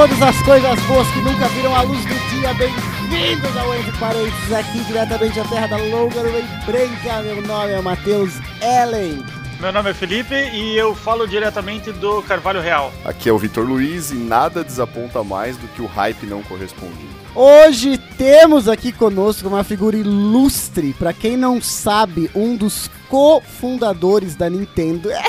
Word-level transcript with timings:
todas 0.00 0.22
as 0.22 0.42
coisas 0.44 0.80
boas 0.86 1.06
que 1.08 1.18
nunca 1.18 1.46
viram 1.48 1.76
a 1.76 1.82
luz 1.82 2.02
do 2.06 2.14
dia. 2.30 2.54
Bem-vindos 2.54 3.54
ao 3.54 3.74
Entre 3.74 3.92
Parentes, 3.98 4.50
aqui 4.50 4.82
diretamente 4.84 5.38
da 5.38 5.44
terra 5.44 5.66
da 5.66 5.76
longa 5.76 6.22
nuvem 6.22 6.42
branca. 6.64 7.22
Meu 7.22 7.42
nome 7.42 7.72
é 7.72 7.82
Matheus 7.82 8.32
Ellen. 8.62 9.22
Meu 9.60 9.70
nome 9.70 9.90
é 9.90 9.92
Felipe 9.92 10.34
e 10.34 10.74
eu 10.74 10.94
falo 10.94 11.28
diretamente 11.28 11.92
do 11.92 12.22
Carvalho 12.22 12.62
Real. 12.62 12.90
Aqui 13.04 13.28
é 13.28 13.32
o 13.32 13.36
Vitor 13.36 13.68
Luiz 13.68 14.10
e 14.10 14.14
nada 14.14 14.64
desaponta 14.64 15.22
mais 15.22 15.58
do 15.58 15.68
que 15.68 15.82
o 15.82 15.86
hype 15.86 16.24
não 16.24 16.42
correspondido. 16.44 17.10
Hoje 17.34 17.98
temos 18.16 18.68
aqui 18.68 18.92
conosco 18.92 19.48
uma 19.48 19.62
figura 19.62 19.98
ilustre, 19.98 20.94
para 20.94 21.12
quem 21.12 21.36
não 21.36 21.60
sabe, 21.60 22.30
um 22.34 22.56
dos 22.56 22.90
cofundadores 23.10 24.34
da 24.34 24.48
Nintendo. 24.48 25.10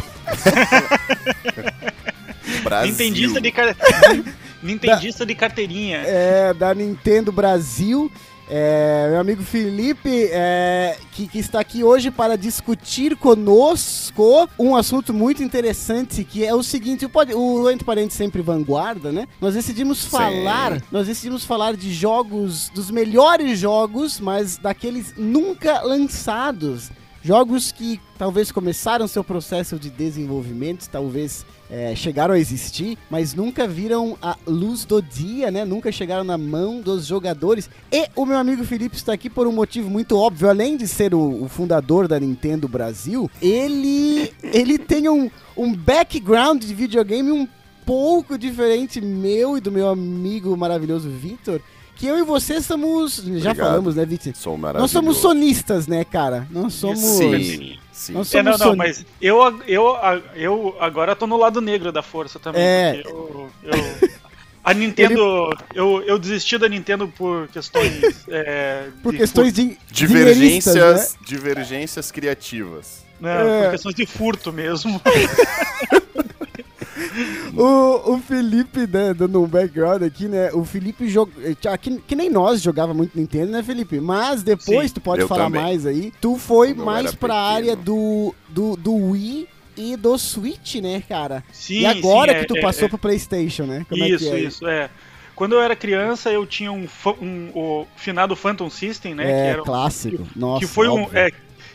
Brasil. 2.63 2.91
Nintendista 2.91 3.41
de, 3.41 3.51
car... 3.51 3.75
Nintendista 4.61 5.25
de 5.25 5.35
carteirinha. 5.35 5.97
É, 6.05 6.53
da 6.53 6.73
Nintendo 6.73 7.31
Brasil. 7.31 8.11
É, 8.53 9.07
meu 9.09 9.21
amigo 9.21 9.41
Felipe, 9.43 10.27
é, 10.29 10.97
que, 11.13 11.25
que, 11.25 11.39
está 11.39 11.61
aqui 11.61 11.85
hoje 11.85 12.11
para 12.11 12.37
discutir 12.37 13.15
conosco 13.15 14.49
um 14.59 14.75
assunto 14.75 15.13
muito 15.13 15.41
interessante, 15.41 16.25
que 16.25 16.45
é 16.45 16.53
o 16.53 16.61
seguinte, 16.61 17.05
o, 17.05 17.39
o 17.39 17.71
Entre 17.71 17.85
Parentes 17.85 18.17
sempre 18.17 18.41
vanguarda, 18.41 19.09
né? 19.09 19.25
Nós 19.39 19.53
decidimos 19.53 20.03
falar, 20.03 20.73
Sim. 20.73 20.85
nós 20.91 21.07
decidimos 21.07 21.45
falar 21.45 21.77
de 21.77 21.93
jogos, 21.93 22.67
dos 22.75 22.91
melhores 22.91 23.57
jogos, 23.57 24.19
mas 24.19 24.57
daqueles 24.57 25.13
nunca 25.15 25.81
lançados. 25.83 26.91
Jogos 27.23 27.71
que 27.71 27.99
talvez 28.17 28.51
começaram 28.51 29.07
seu 29.07 29.23
processo 29.23 29.77
de 29.77 29.91
desenvolvimento, 29.91 30.89
talvez 30.89 31.45
é, 31.69 31.95
chegaram 31.95 32.33
a 32.33 32.39
existir, 32.39 32.97
mas 33.11 33.35
nunca 33.35 33.67
viram 33.67 34.17
a 34.21 34.35
luz 34.47 34.85
do 34.85 35.01
dia, 35.01 35.51
né? 35.51 35.63
Nunca 35.63 35.91
chegaram 35.91 36.23
na 36.23 36.37
mão 36.37 36.81
dos 36.81 37.05
jogadores. 37.05 37.69
E 37.91 38.07
o 38.15 38.25
meu 38.25 38.37
amigo 38.37 38.63
Felipe 38.63 38.95
está 38.95 39.13
aqui 39.13 39.29
por 39.29 39.45
um 39.45 39.51
motivo 39.51 39.87
muito 39.87 40.17
óbvio, 40.17 40.49
além 40.49 40.75
de 40.75 40.87
ser 40.87 41.13
o, 41.13 41.43
o 41.43 41.47
fundador 41.47 42.07
da 42.07 42.19
Nintendo 42.19 42.67
Brasil, 42.67 43.29
ele, 43.39 44.33
ele 44.41 44.79
tem 44.79 45.07
um, 45.07 45.29
um 45.55 45.73
background 45.73 46.63
de 46.63 46.73
videogame 46.73 47.31
um 47.31 47.47
pouco 47.85 48.37
diferente 48.37 49.01
meu 49.01 49.57
e 49.57 49.61
do 49.61 49.71
meu 49.71 49.89
amigo 49.89 50.55
maravilhoso 50.55 51.09
Victor 51.09 51.61
que 52.01 52.07
eu 52.07 52.17
e 52.17 52.23
você 52.23 52.59
somos. 52.59 53.19
Obrigado. 53.19 53.43
Já 53.43 53.53
falamos, 53.53 53.95
né, 53.95 54.03
Vitor? 54.03 54.33
Sou 54.35 54.57
Nós 54.57 54.89
somos 54.89 55.17
sonistas, 55.17 55.85
né, 55.85 56.03
cara? 56.03 56.47
Nós 56.49 56.73
somos. 56.73 56.99
Sim. 56.99 57.77
Sim. 57.91 58.13
Nós 58.13 58.27
somos 58.27 58.33
é, 58.33 58.41
não, 58.41 58.57
não, 58.57 58.75
mas 58.75 59.05
eu, 59.21 59.37
eu, 59.67 59.95
eu 60.33 60.75
agora 60.79 61.15
tô 61.15 61.27
no 61.27 61.37
lado 61.37 61.61
negro 61.61 61.91
da 61.91 62.01
força 62.01 62.39
também. 62.39 62.59
É. 62.59 63.03
Eu, 63.05 63.51
eu, 63.61 64.09
a 64.63 64.73
Nintendo. 64.73 65.49
Ele... 65.51 65.63
Eu, 65.75 66.01
eu 66.01 66.17
desisti 66.17 66.57
da 66.57 66.67
Nintendo 66.67 67.07
por 67.07 67.47
questões. 67.49 68.25
É, 68.27 68.87
por 69.03 69.11
de 69.11 69.19
questões 69.19 69.53
de. 69.53 69.77
Divergências, 69.91 71.13
né? 71.13 71.19
divergências 71.23 72.11
criativas. 72.11 73.05
Não, 73.19 73.29
é. 73.29 73.63
por 73.63 73.71
questões 73.73 73.95
de 73.95 74.07
furto 74.07 74.51
mesmo. 74.51 74.99
o, 77.55 78.13
o 78.13 78.17
Felipe, 78.19 78.87
né, 78.87 79.13
dando 79.13 79.41
um 79.41 79.47
background 79.47 80.03
aqui, 80.03 80.27
né? 80.27 80.51
O 80.53 80.63
Felipe 80.63 81.07
joga. 81.07 81.31
Que, 81.77 81.97
que 81.99 82.15
nem 82.15 82.29
nós 82.29 82.61
jogava 82.61 82.93
muito 82.93 83.17
Nintendo, 83.17 83.51
né, 83.51 83.63
Felipe? 83.63 83.99
Mas 83.99 84.43
depois, 84.43 84.89
Sim, 84.89 84.95
tu 84.95 85.01
pode 85.01 85.27
falar 85.27 85.45
também. 85.45 85.61
mais 85.61 85.85
aí. 85.85 86.13
Tu 86.21 86.37
foi 86.37 86.73
Quando 86.73 86.85
mais 86.85 87.15
pra 87.15 87.29
pequeno. 87.33 87.33
área 87.55 87.75
do, 87.75 88.33
do, 88.49 88.75
do 88.75 88.93
Wii 88.93 89.47
e 89.77 89.95
do 89.95 90.17
Switch, 90.17 90.75
né, 90.75 91.01
cara? 91.07 91.43
Sim, 91.51 91.79
E 91.81 91.85
agora 91.85 92.33
sim, 92.33 92.39
que 92.41 92.45
tu 92.47 92.57
é, 92.57 92.61
passou 92.61 92.85
é, 92.85 92.89
pro 92.89 92.97
PlayStation, 92.97 93.63
né? 93.63 93.85
Como 93.89 94.03
isso, 94.03 94.25
é 94.27 94.29
é? 94.29 94.39
isso, 94.39 94.67
é. 94.67 94.89
Quando 95.35 95.53
eu 95.53 95.61
era 95.61 95.75
criança, 95.75 96.29
eu 96.29 96.45
tinha 96.45 96.71
um, 96.71 96.87
um, 97.21 97.49
o 97.55 97.87
finado 97.95 98.35
Phantom 98.35 98.69
System, 98.69 99.15
né? 99.15 99.23
É, 99.23 99.27
que 99.27 99.49
era 99.53 99.61
clássico. 99.63 100.23
Que, 100.25 100.39
Nossa, 100.39 100.59
que 100.59 100.71
foi 100.71 100.87
óbvio. 100.87 101.07
um. 101.07 101.17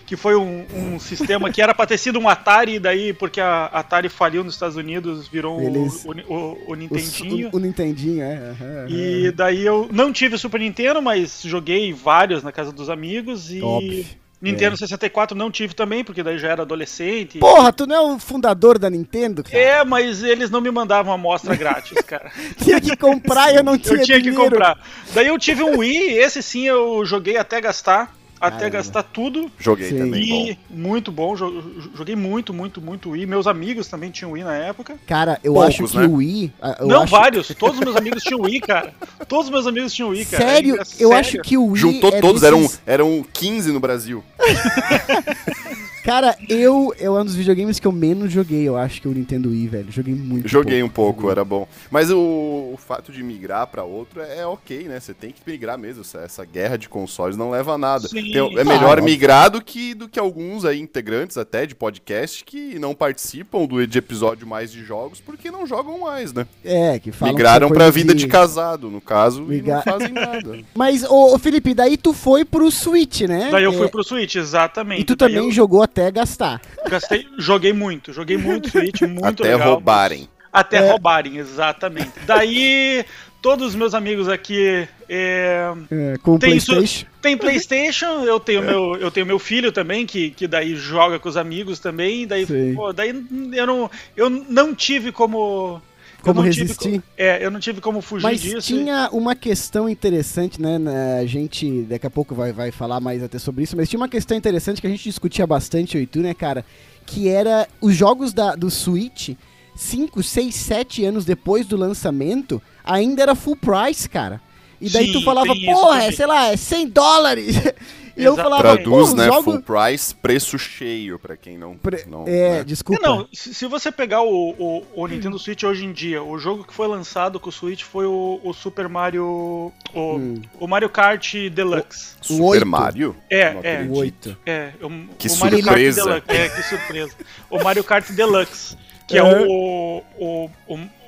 Que 0.07 0.17
foi 0.17 0.37
um, 0.37 0.65
um 0.73 1.01
sistema 1.01 1.51
que 1.51 1.61
era 1.61 1.75
para 1.75 1.87
ter 1.87 1.99
sido 1.99 2.19
um 2.21 2.29
Atari, 2.29 2.75
e 2.75 2.79
daí, 2.79 3.13
porque 3.13 3.41
a 3.41 3.67
Atari 3.67 4.09
faliu 4.09 4.45
nos 4.45 4.55
Estados 4.55 4.77
Unidos, 4.77 5.27
virou 5.27 5.61
Eles, 5.61 6.05
o, 6.05 6.13
o, 6.33 6.59
o, 6.69 6.75
Nintendinho. 6.75 7.51
O, 7.53 7.57
o, 7.57 7.59
Nintendinho, 7.59 8.23
é. 8.23 8.55
Uhum, 8.61 8.89
e 8.89 9.33
daí 9.33 9.67
eu 9.67 9.89
não 9.93 10.13
tive 10.13 10.39
Super 10.39 10.61
Nintendo, 10.61 11.03
mas 11.03 11.43
joguei 11.43 11.93
vários 11.93 12.43
na 12.43 12.53
casa 12.53 12.73
dos 12.73 12.89
amigos 12.89 13.51
e. 13.51 13.61
Top. 13.61 14.07
Nintendo 14.41 14.75
é. 14.75 14.77
64 14.77 15.37
não 15.37 15.51
tive 15.51 15.75
também, 15.75 16.05
porque 16.05 16.23
daí 16.23 16.39
já 16.39 16.49
era 16.49 16.63
adolescente. 16.63 17.39
Porra, 17.39 17.73
tu 17.73 17.87
não 17.87 17.97
é 17.97 18.01
o 18.15 18.19
fundador 18.19 18.79
da 18.79 18.91
Nintendo, 18.91 19.43
cara? 19.43 19.57
É, 19.57 19.85
mas 19.85 20.23
eles 20.23 20.51
não 20.51 20.61
me 20.61 20.71
mandavam 20.71 21.13
amostra 21.13 21.57
grátis, 21.57 21.99
cara. 22.03 22.31
tinha 22.63 22.81
que 22.81 22.97
comprar 22.97 23.53
e 23.53 23.57
eu 23.57 23.65
não 23.65 23.79
tinha 23.79 24.01
Eu 24.01 24.05
tinha 24.05 24.21
dinheiro. 24.21 24.45
que 24.45 24.51
comprar. 24.51 24.79
Daí 25.15 25.27
eu 25.29 25.39
tive 25.39 25.63
um 25.63 25.79
Wii, 25.79 26.19
esse 26.19 26.43
sim 26.43 26.67
eu 26.67 27.05
joguei 27.05 27.37
até 27.37 27.61
gastar 27.61 28.15
até 28.41 28.57
Caramba. 28.57 28.71
gastar 28.71 29.03
tudo. 29.03 29.51
Joguei 29.59 29.89
Sim. 29.91 29.99
também. 29.99 30.23
E 30.23 30.55
bom. 30.55 30.61
muito 30.71 31.13
bom. 31.13 31.37
Joguei 31.37 32.17
muito, 32.17 32.53
muito, 32.53 32.81
muito 32.81 33.11
Wii. 33.11 33.27
Meus 33.27 33.47
amigos 33.47 33.89
também 33.89 34.11
tinham 34.11 34.33
Wii 34.33 34.45
na 34.45 34.55
época. 34.55 34.97
Cara, 35.07 35.41
eu 35.43 35.55
Poucos, 35.55 35.69
acho 35.69 35.89
que 35.89 35.99
né? 35.99 36.07
o 36.07 36.15
Wii. 36.15 36.53
Não, 36.81 37.03
acho... 37.03 37.11
vários. 37.11 37.49
Todos 37.49 37.79
os 37.79 37.85
meus 37.85 37.97
amigos 37.97 38.23
tinham 38.23 38.41
Wii, 38.41 38.61
cara. 38.61 38.93
Todos 39.29 39.47
os 39.47 39.51
meus 39.51 39.67
amigos 39.67 39.93
tinham 39.93 40.11
Wii, 40.11 40.25
cara. 40.27 40.45
Sério? 40.45 40.77
É, 40.77 40.81
eu 40.81 40.85
sério. 40.85 41.15
acho 41.15 41.39
que 41.43 41.57
o 41.57 41.67
Wii. 41.67 41.77
Juntou 41.77 42.11
é 42.11 42.21
todos, 42.21 42.43
desses... 42.43 42.81
eram, 42.87 43.07
eram 43.07 43.27
15 43.33 43.73
no 43.73 43.81
Brasil. 43.81 44.23
Cara, 46.07 46.39
eu, 46.49 46.95
eu 47.01 47.17
é 47.17 47.21
um 47.21 47.25
dos 47.25 47.35
videogames 47.35 47.81
que 47.81 47.87
eu 47.87 47.91
menos 47.91 48.31
joguei, 48.31 48.63
eu 48.63 48.77
acho 48.77 49.03
que 49.03 49.09
o 49.09 49.11
Nintendo 49.13 49.49
Wii, 49.49 49.67
velho. 49.67 49.91
Joguei 49.91 50.15
muito. 50.15 50.47
Joguei 50.47 50.79
pouco, 50.83 50.93
um 50.93 50.95
pouco, 50.95 51.31
era 51.33 51.45
bom. 51.45 51.67
Mas 51.91 52.13
o, 52.13 52.71
o 52.73 52.79
fato 52.79 53.11
de 53.11 53.25
migrar 53.25 53.67
para 53.67 53.83
outro 53.83 54.21
é, 54.21 54.39
é, 54.39 54.47
ok, 54.47 54.85
né? 54.85 55.01
Você 55.01 55.13
tem 55.13 55.33
que 55.33 55.41
migrar 55.45 55.77
mesmo. 55.77 56.05
Essa 56.23 56.45
guerra 56.45 56.79
de 56.79 56.89
consoles 56.89 57.37
não 57.37 57.51
leva 57.51 57.73
a 57.73 57.79
nada. 57.79 58.07
Sim, 58.07 58.23
tem, 58.23 58.57
é 58.57 58.63
melhor 58.63 59.03
migrar 59.03 59.51
do 59.51 59.61
que, 59.61 59.95
do 59.95 60.09
que 60.09 60.17
alguns 60.17 60.65
aí 60.65 60.81
integrantes 60.81 61.37
até 61.37 61.67
de 61.67 61.75
podcast 61.75 62.45
que 62.45 62.79
não 62.79 62.95
participam 62.95 63.67
do 63.67 63.85
de 63.85 63.99
episódio 63.99 64.47
mais 64.47 64.71
de 64.71 64.85
jogos 64.85 65.21
porque 65.21 65.51
não 65.51 65.67
jogam 65.67 65.99
mais, 65.99 66.33
né? 66.33 66.47
É, 66.65 67.01
que 67.01 67.11
falam 67.11 67.35
Migraram 67.35 67.67
que 67.67 67.75
pra 67.75 67.91
vida 67.91 68.15
de... 68.15 68.21
de... 68.21 68.29
casado, 68.29 68.89
no 68.89 69.01
caso, 69.01 69.43
Migra... 69.43 69.73
e 69.73 69.75
não 69.75 69.83
fazem 69.83 70.13
nada. 70.15 70.61
Mas, 70.73 71.03
ô, 71.03 71.37
Felipe, 71.37 71.75
daí 71.75 71.97
tu 71.97 72.13
foi 72.13 72.45
pro 72.45 72.71
Switch, 72.71 73.23
né? 73.23 73.49
Daí 73.51 73.65
eu 73.65 73.73
é... 73.73 73.77
fui 73.77 73.89
pro 73.89 74.05
Switch, 74.05 74.37
exatamente. 74.37 75.01
E 75.01 75.05
tu 75.05 75.17
daí 75.17 75.29
também 75.29 75.47
eu... 75.47 75.53
jogou 75.53 75.83
até 75.97 76.11
gastar. 76.11 76.61
Gastei, 76.89 77.27
joguei 77.39 77.73
muito, 77.73 78.13
joguei 78.13 78.37
muito 78.37 78.69
Switch, 78.69 79.01
muito 79.03 79.25
até 79.25 79.45
legal. 79.45 79.61
Até 79.61 79.71
roubarem. 79.71 80.29
Até 80.53 80.77
é. 80.77 80.91
roubarem, 80.91 81.39
exatamente. 81.39 82.13
Daí, 82.27 83.05
todos 83.41 83.69
os 83.69 83.75
meus 83.75 83.95
amigos 83.95 84.29
aqui. 84.29 84.87
É, 85.09 85.73
é, 85.91 86.19
com 86.23 86.39
tem, 86.39 86.51
PlayStation. 86.51 87.07
Tem 87.23 87.37
PlayStation, 87.37 88.25
eu 88.25 88.39
tenho, 88.39 88.63
é. 88.63 88.67
meu, 88.67 88.97
eu 88.97 89.11
tenho 89.11 89.27
meu 89.27 89.39
filho 89.39 89.73
também, 89.73 90.05
que, 90.05 90.31
que 90.31 90.47
daí 90.47 90.75
joga 90.77 91.19
com 91.19 91.29
os 91.29 91.37
amigos 91.37 91.79
também. 91.79 92.27
Daí, 92.27 92.47
pô, 92.75 92.93
daí 92.93 93.11
eu 93.55 93.67
não, 93.67 93.91
eu 94.17 94.29
não 94.29 94.75
tive 94.75 95.13
como 95.13 95.81
como 96.23 96.41
resistir. 96.41 96.93
Tive, 96.93 97.03
é, 97.17 97.45
eu 97.45 97.51
não 97.51 97.61
tive 97.61 97.81
como 97.81 98.01
fugir 98.01 98.23
Mas 98.23 98.41
disso. 98.41 98.61
tinha 98.61 99.09
uma 99.13 99.35
questão 99.35 99.89
interessante, 99.89 100.61
né? 100.61 100.79
A 101.21 101.27
gente 101.27 101.83
daqui 101.83 102.07
a 102.07 102.11
pouco 102.11 102.35
vai, 102.35 102.53
vai 102.53 102.71
falar 102.71 103.01
mais 103.01 103.23
até 103.23 103.39
sobre 103.39 103.65
isso, 103.65 103.77
mas 103.77 103.89
tinha 103.89 104.01
uma 104.01 104.09
questão 104.09 104.37
interessante 104.37 104.81
que 104.81 104.87
a 104.87 104.91
gente 104.91 105.05
discutia 105.05 105.47
bastante, 105.47 105.97
eu 105.97 106.03
e 106.03 106.07
tu, 106.07 106.21
né, 106.21 106.35
cara? 106.35 106.65
Que 107.05 107.29
era 107.29 107.69
os 107.81 107.95
jogos 107.95 108.33
da, 108.33 108.55
do 108.55 108.71
Switch, 108.71 109.31
5, 109.77 110.23
6, 110.23 110.55
7 110.55 111.05
anos 111.05 111.25
depois 111.25 111.67
do 111.67 111.77
lançamento, 111.77 112.61
ainda 112.85 113.23
era 113.23 113.35
full 113.35 113.57
price, 113.57 114.09
cara. 114.09 114.41
E 114.81 114.91
daí 114.91 115.07
Sim, 115.07 115.13
tu 115.13 115.23
falava, 115.23 115.55
porra, 115.65 116.05
é, 116.05 116.13
sei 116.13 116.27
lá, 116.27 116.49
é 116.49 116.57
100 116.57 116.89
dólares. 116.89 117.57
E 118.17 118.25
eu 118.25 118.35
falava, 118.35 118.63
Traduz, 118.63 119.13
né? 119.13 119.27
Jogo... 119.27 119.43
Full 119.43 119.63
price, 119.63 120.15
preço 120.15 120.59
cheio, 120.59 121.19
pra 121.19 121.37
quem 121.37 121.59
não. 121.59 121.77
Pre... 121.77 122.05
não 122.07 122.25
é, 122.27 122.59
né? 122.59 122.65
desculpa. 122.65 123.07
Não, 123.07 123.29
se 123.31 123.67
você 123.67 123.93
pegar 123.93 124.23
o, 124.23 124.51
o, 124.59 124.87
o, 124.95 125.07
Nintendo 125.07 125.39
Switch 125.39 125.63
hoje 125.65 125.85
em 125.85 125.93
dia, 125.93 126.23
o 126.23 126.39
jogo 126.39 126.65
que 126.65 126.73
foi 126.73 126.89
lançado 126.89 127.39
com 127.39 127.51
o 127.51 127.53
Switch 127.53 127.83
foi 127.83 128.07
o, 128.07 128.41
o 128.43 128.55
Super 128.55 128.89
Mario. 128.89 129.71
O, 129.93 130.17
hum. 130.17 130.41
o 130.59 130.67
Mario 130.67 130.89
Kart 130.89 131.35
Deluxe. 131.53 132.15
O, 132.23 132.25
Super 132.25 132.65
Mario? 132.65 133.15
É, 133.31 133.57
é. 133.63 133.87
O 133.89 133.97
8. 133.97 134.37
É, 134.47 134.71
o, 134.81 134.89
que 135.19 135.29
o 135.29 135.37
Mario 135.37 135.63
surpresa. 135.63 136.05
Kart 136.05 136.25
Deluxe. 136.27 136.43
É, 136.43 136.49
que 136.49 136.63
surpresa. 136.63 137.13
o 137.51 137.63
Mario 137.63 137.85
Kart 137.85 138.11
Deluxe. 138.13 138.77
Que 139.07 139.19
é, 139.19 139.21
é 139.21 139.23
o, 139.23 140.03
o, 140.19 140.51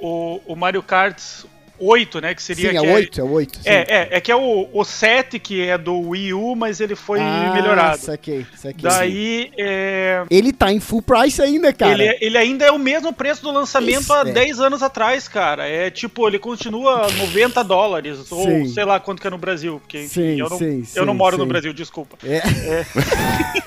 o, 0.01 0.41
o 0.47 0.57
Mario 0.57 0.83
Kart 0.83 1.21
8, 1.79 2.21
né? 2.21 2.35
Que 2.35 2.43
seria. 2.43 2.71
Sim, 2.71 2.77
é 2.77 2.81
o 2.81 2.93
8, 2.93 3.21
é 3.21 3.25
o 3.25 3.31
8. 3.31 3.61
É, 3.65 3.75
é, 3.75 4.09
é 4.13 4.21
que 4.21 4.31
é 4.31 4.37
o, 4.37 4.69
o 4.73 4.85
7, 4.85 5.39
que 5.39 5.63
é 5.63 5.79
do 5.79 5.99
Wii 6.11 6.35
U, 6.35 6.57
mas 6.57 6.81
ele 6.81 6.95
foi 6.95 7.21
ah, 7.21 7.53
melhorado. 7.55 7.99
Saquei, 7.99 8.47
saquei. 8.57 8.83
Daí. 8.83 9.51
É... 9.57 10.25
Ele 10.31 10.53
tá 10.53 10.73
em 10.73 10.81
full 10.81 11.03
price 11.03 11.41
ainda, 11.41 11.73
cara. 11.73 11.93
Ele, 11.93 12.05
é, 12.05 12.19
ele 12.21 12.39
ainda 12.39 12.65
é 12.65 12.71
o 12.71 12.79
mesmo 12.79 13.13
preço 13.13 13.43
do 13.43 13.53
lançamento 13.53 14.01
Isso, 14.03 14.13
há 14.13 14.21
é. 14.21 14.33
10 14.33 14.61
anos 14.61 14.83
atrás, 14.83 15.29
cara. 15.29 15.69
É 15.69 15.91
tipo, 15.91 16.27
ele 16.27 16.39
continua 16.39 17.09
90 17.11 17.63
dólares, 17.65 18.19
sim. 18.19 18.35
ou 18.35 18.67
sei 18.69 18.85
lá 18.85 18.99
quanto 19.01 19.21
que 19.21 19.27
é 19.27 19.31
no 19.31 19.39
Brasil. 19.39 19.81
Porque 19.81 19.99
enfim, 19.99 20.09
sim, 20.09 20.41
eu 20.41 20.49
não, 20.49 20.59
sim, 20.59 20.87
eu 20.95 21.07
não 21.07 21.15
moro 21.15 21.39
no 21.39 21.47
Brasil, 21.47 21.73
desculpa. 21.73 22.19
É. 22.25 22.37
é. 22.37 22.87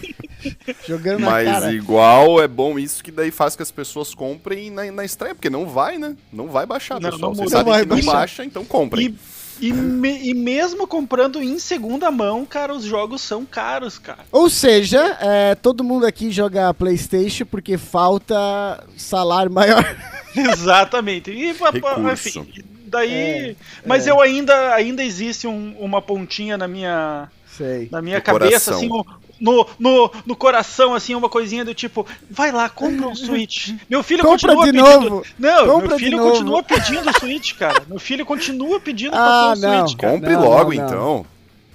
Jogando 0.88 1.22
Mas 1.22 1.48
na 1.48 1.54
cara. 1.54 1.74
igual 1.74 2.42
é 2.42 2.48
bom 2.48 2.78
isso 2.80 3.04
que 3.04 3.12
daí 3.12 3.32
faz 3.32 3.56
que 3.56 3.62
as 3.62 3.72
pessoas 3.72 4.14
comprem 4.14 4.70
na, 4.70 4.92
na 4.92 5.06
estreia, 5.06 5.36
porque 5.36 5.50
não 5.50 5.66
vai, 5.66 5.98
né? 5.98 6.16
Não 6.32 6.48
vai 6.48 6.66
baixar, 6.66 7.00
não, 7.00 7.12
pessoal. 7.12 7.32
Não, 7.32 7.36
Vocês 7.36 7.52
sabem 7.52 7.74
que 7.80 7.86
não 7.86 8.02
baixa, 8.02 8.44
então 8.44 8.66
comprem. 8.66 9.08
E 9.08 9.42
e, 9.62 9.72
me, 9.72 10.28
e 10.28 10.34
mesmo 10.34 10.88
comprando 10.88 11.42
em 11.42 11.60
segunda 11.60 12.10
mão, 12.10 12.44
cara, 12.48 12.74
os 12.74 12.84
jogos 12.84 13.22
são 13.22 13.46
caros, 13.46 14.00
cara. 14.00 14.26
Ou 14.32 14.50
seja, 14.50 15.16
é, 15.22 15.54
todo 15.54 15.84
mundo 15.84 16.08
aqui 16.08 16.32
joga 16.32 16.74
PlayStation 16.74 17.46
porque 17.46 17.78
falta 17.78 18.84
salário 18.98 19.52
maior. 19.52 19.86
Exatamente. 20.36 21.30
E, 21.30 21.52
enfim, 21.52 22.66
daí. 22.88 23.14
É, 23.14 23.56
mas 23.86 24.08
é. 24.08 24.10
eu 24.10 24.20
ainda, 24.20 24.74
ainda 24.74 25.04
existe 25.04 25.46
um, 25.46 25.76
uma 25.80 26.02
pontinha 26.02 26.58
na 26.58 26.68
minha. 26.68 27.30
Sei. 27.56 27.88
Na 27.92 28.02
minha 28.02 28.20
cabeça, 28.20 28.72
coração. 28.72 28.78
assim, 28.78 28.90
no, 29.42 29.66
no, 29.80 30.12
no 30.24 30.36
coração, 30.36 30.94
assim, 30.94 31.16
uma 31.16 31.28
coisinha 31.28 31.66
do 31.66 31.74
tipo, 31.74 32.06
vai 32.30 32.52
lá, 32.52 32.70
compra 32.70 33.08
um 33.08 33.16
Switch. 33.16 33.74
Meu 33.90 34.04
filho 34.04 34.24
compra 34.24 34.56
continua 34.56 34.66
pedindo. 34.66 35.10
Novo. 35.10 35.26
Não, 35.40 35.68
compra 35.68 35.88
meu 35.90 36.00
filho 36.00 36.20
continua 36.20 36.64
pedindo 36.64 37.20
Switch, 37.20 37.56
cara. 37.58 37.84
Meu 37.88 38.00
filho 38.00 38.26
continua 38.26 38.80
pedindo 38.80 39.16
ah, 39.16 39.54
pra 39.54 39.60
ter 39.60 39.68
um 39.68 39.70
não. 39.72 39.88
Switch. 39.88 40.00
Cara. 40.00 40.14
Compre 40.14 40.34
não, 40.34 40.42
logo, 40.42 40.74
não, 40.74 40.86
então. 40.86 41.26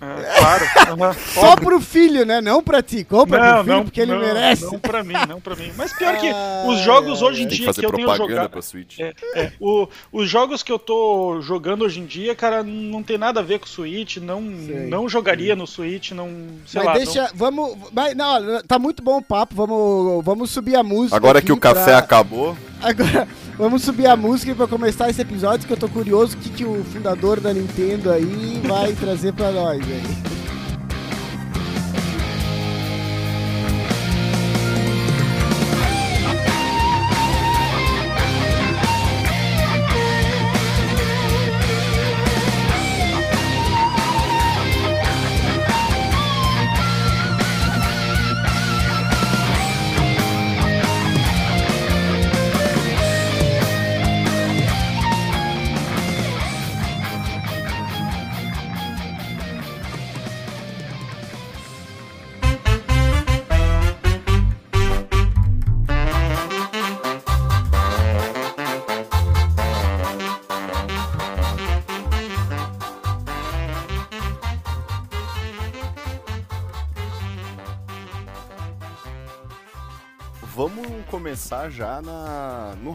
É, 0.06 0.38
claro. 0.38 0.64
Uhum. 0.64 1.14
Só 1.34 1.56
pro 1.56 1.80
filho, 1.80 2.24
né? 2.24 2.40
Não 2.40 2.62
pra 2.62 2.82
ti. 2.82 3.04
Compra 3.04 3.38
não, 3.38 3.54
pro 3.54 3.64
filho 3.64 3.76
não, 3.76 3.84
porque 3.84 4.00
ele 4.00 4.12
não, 4.12 4.20
merece. 4.20 4.64
Não 4.64 4.78
pra 4.78 5.02
mim, 5.02 5.14
não 5.28 5.40
pra 5.40 5.56
mim. 5.56 5.72
Mas 5.76 5.92
pior 5.92 6.16
que 6.18 6.30
os 6.66 6.80
jogos 6.80 7.22
hoje 7.22 7.42
em 7.42 7.46
dia 7.46 7.72
que, 7.72 7.80
que 7.80 7.86
eu 7.86 7.92
tenho 7.92 8.14
jogado. 8.14 8.50
Pra 8.50 8.62
Switch. 8.62 9.00
É, 9.00 9.14
é, 9.34 9.52
o, 9.60 9.88
os 10.12 10.28
jogos 10.28 10.62
que 10.62 10.70
eu 10.70 10.78
tô 10.78 11.40
jogando 11.40 11.82
hoje 11.82 12.00
em 12.00 12.06
dia, 12.06 12.34
cara, 12.34 12.62
não 12.62 13.02
tem 13.02 13.18
nada 13.18 13.40
a 13.40 13.42
ver 13.42 13.58
com 13.58 13.66
o 13.66 13.68
Switch. 13.68 14.18
Não, 14.18 14.40
não 14.40 15.08
jogaria 15.08 15.56
no 15.56 15.66
Switch, 15.66 16.12
não. 16.12 16.28
Sei 16.66 16.82
mas 16.82 16.84
lá. 16.84 16.92
Deixa. 16.94 17.22
Não... 17.22 17.30
Vamos. 17.34 17.76
Mas, 17.92 18.14
não, 18.14 18.62
tá 18.62 18.78
muito 18.78 19.02
bom 19.02 19.18
o 19.18 19.22
papo. 19.22 19.54
Vamos, 19.54 20.24
vamos 20.24 20.50
subir 20.50 20.76
a 20.76 20.82
música. 20.82 21.16
Agora 21.16 21.42
que 21.42 21.52
o 21.52 21.56
café 21.56 21.84
pra... 21.84 21.98
acabou. 21.98 22.56
Agora, 22.82 23.26
vamos 23.56 23.82
subir 23.82 24.06
a 24.06 24.16
música 24.16 24.54
para 24.54 24.66
começar 24.66 25.10
esse 25.10 25.22
episódio, 25.22 25.66
que 25.66 25.72
eu 25.72 25.76
tô 25.76 25.88
curioso 25.88 26.36
o 26.36 26.40
que, 26.40 26.50
que 26.50 26.64
o 26.64 26.84
fundador 26.84 27.40
da 27.40 27.52
Nintendo 27.52 28.10
aí 28.10 28.60
vai 28.66 28.92
trazer 28.92 29.32
para 29.32 29.50
nós. 29.50 29.80
Aí. 29.82 30.35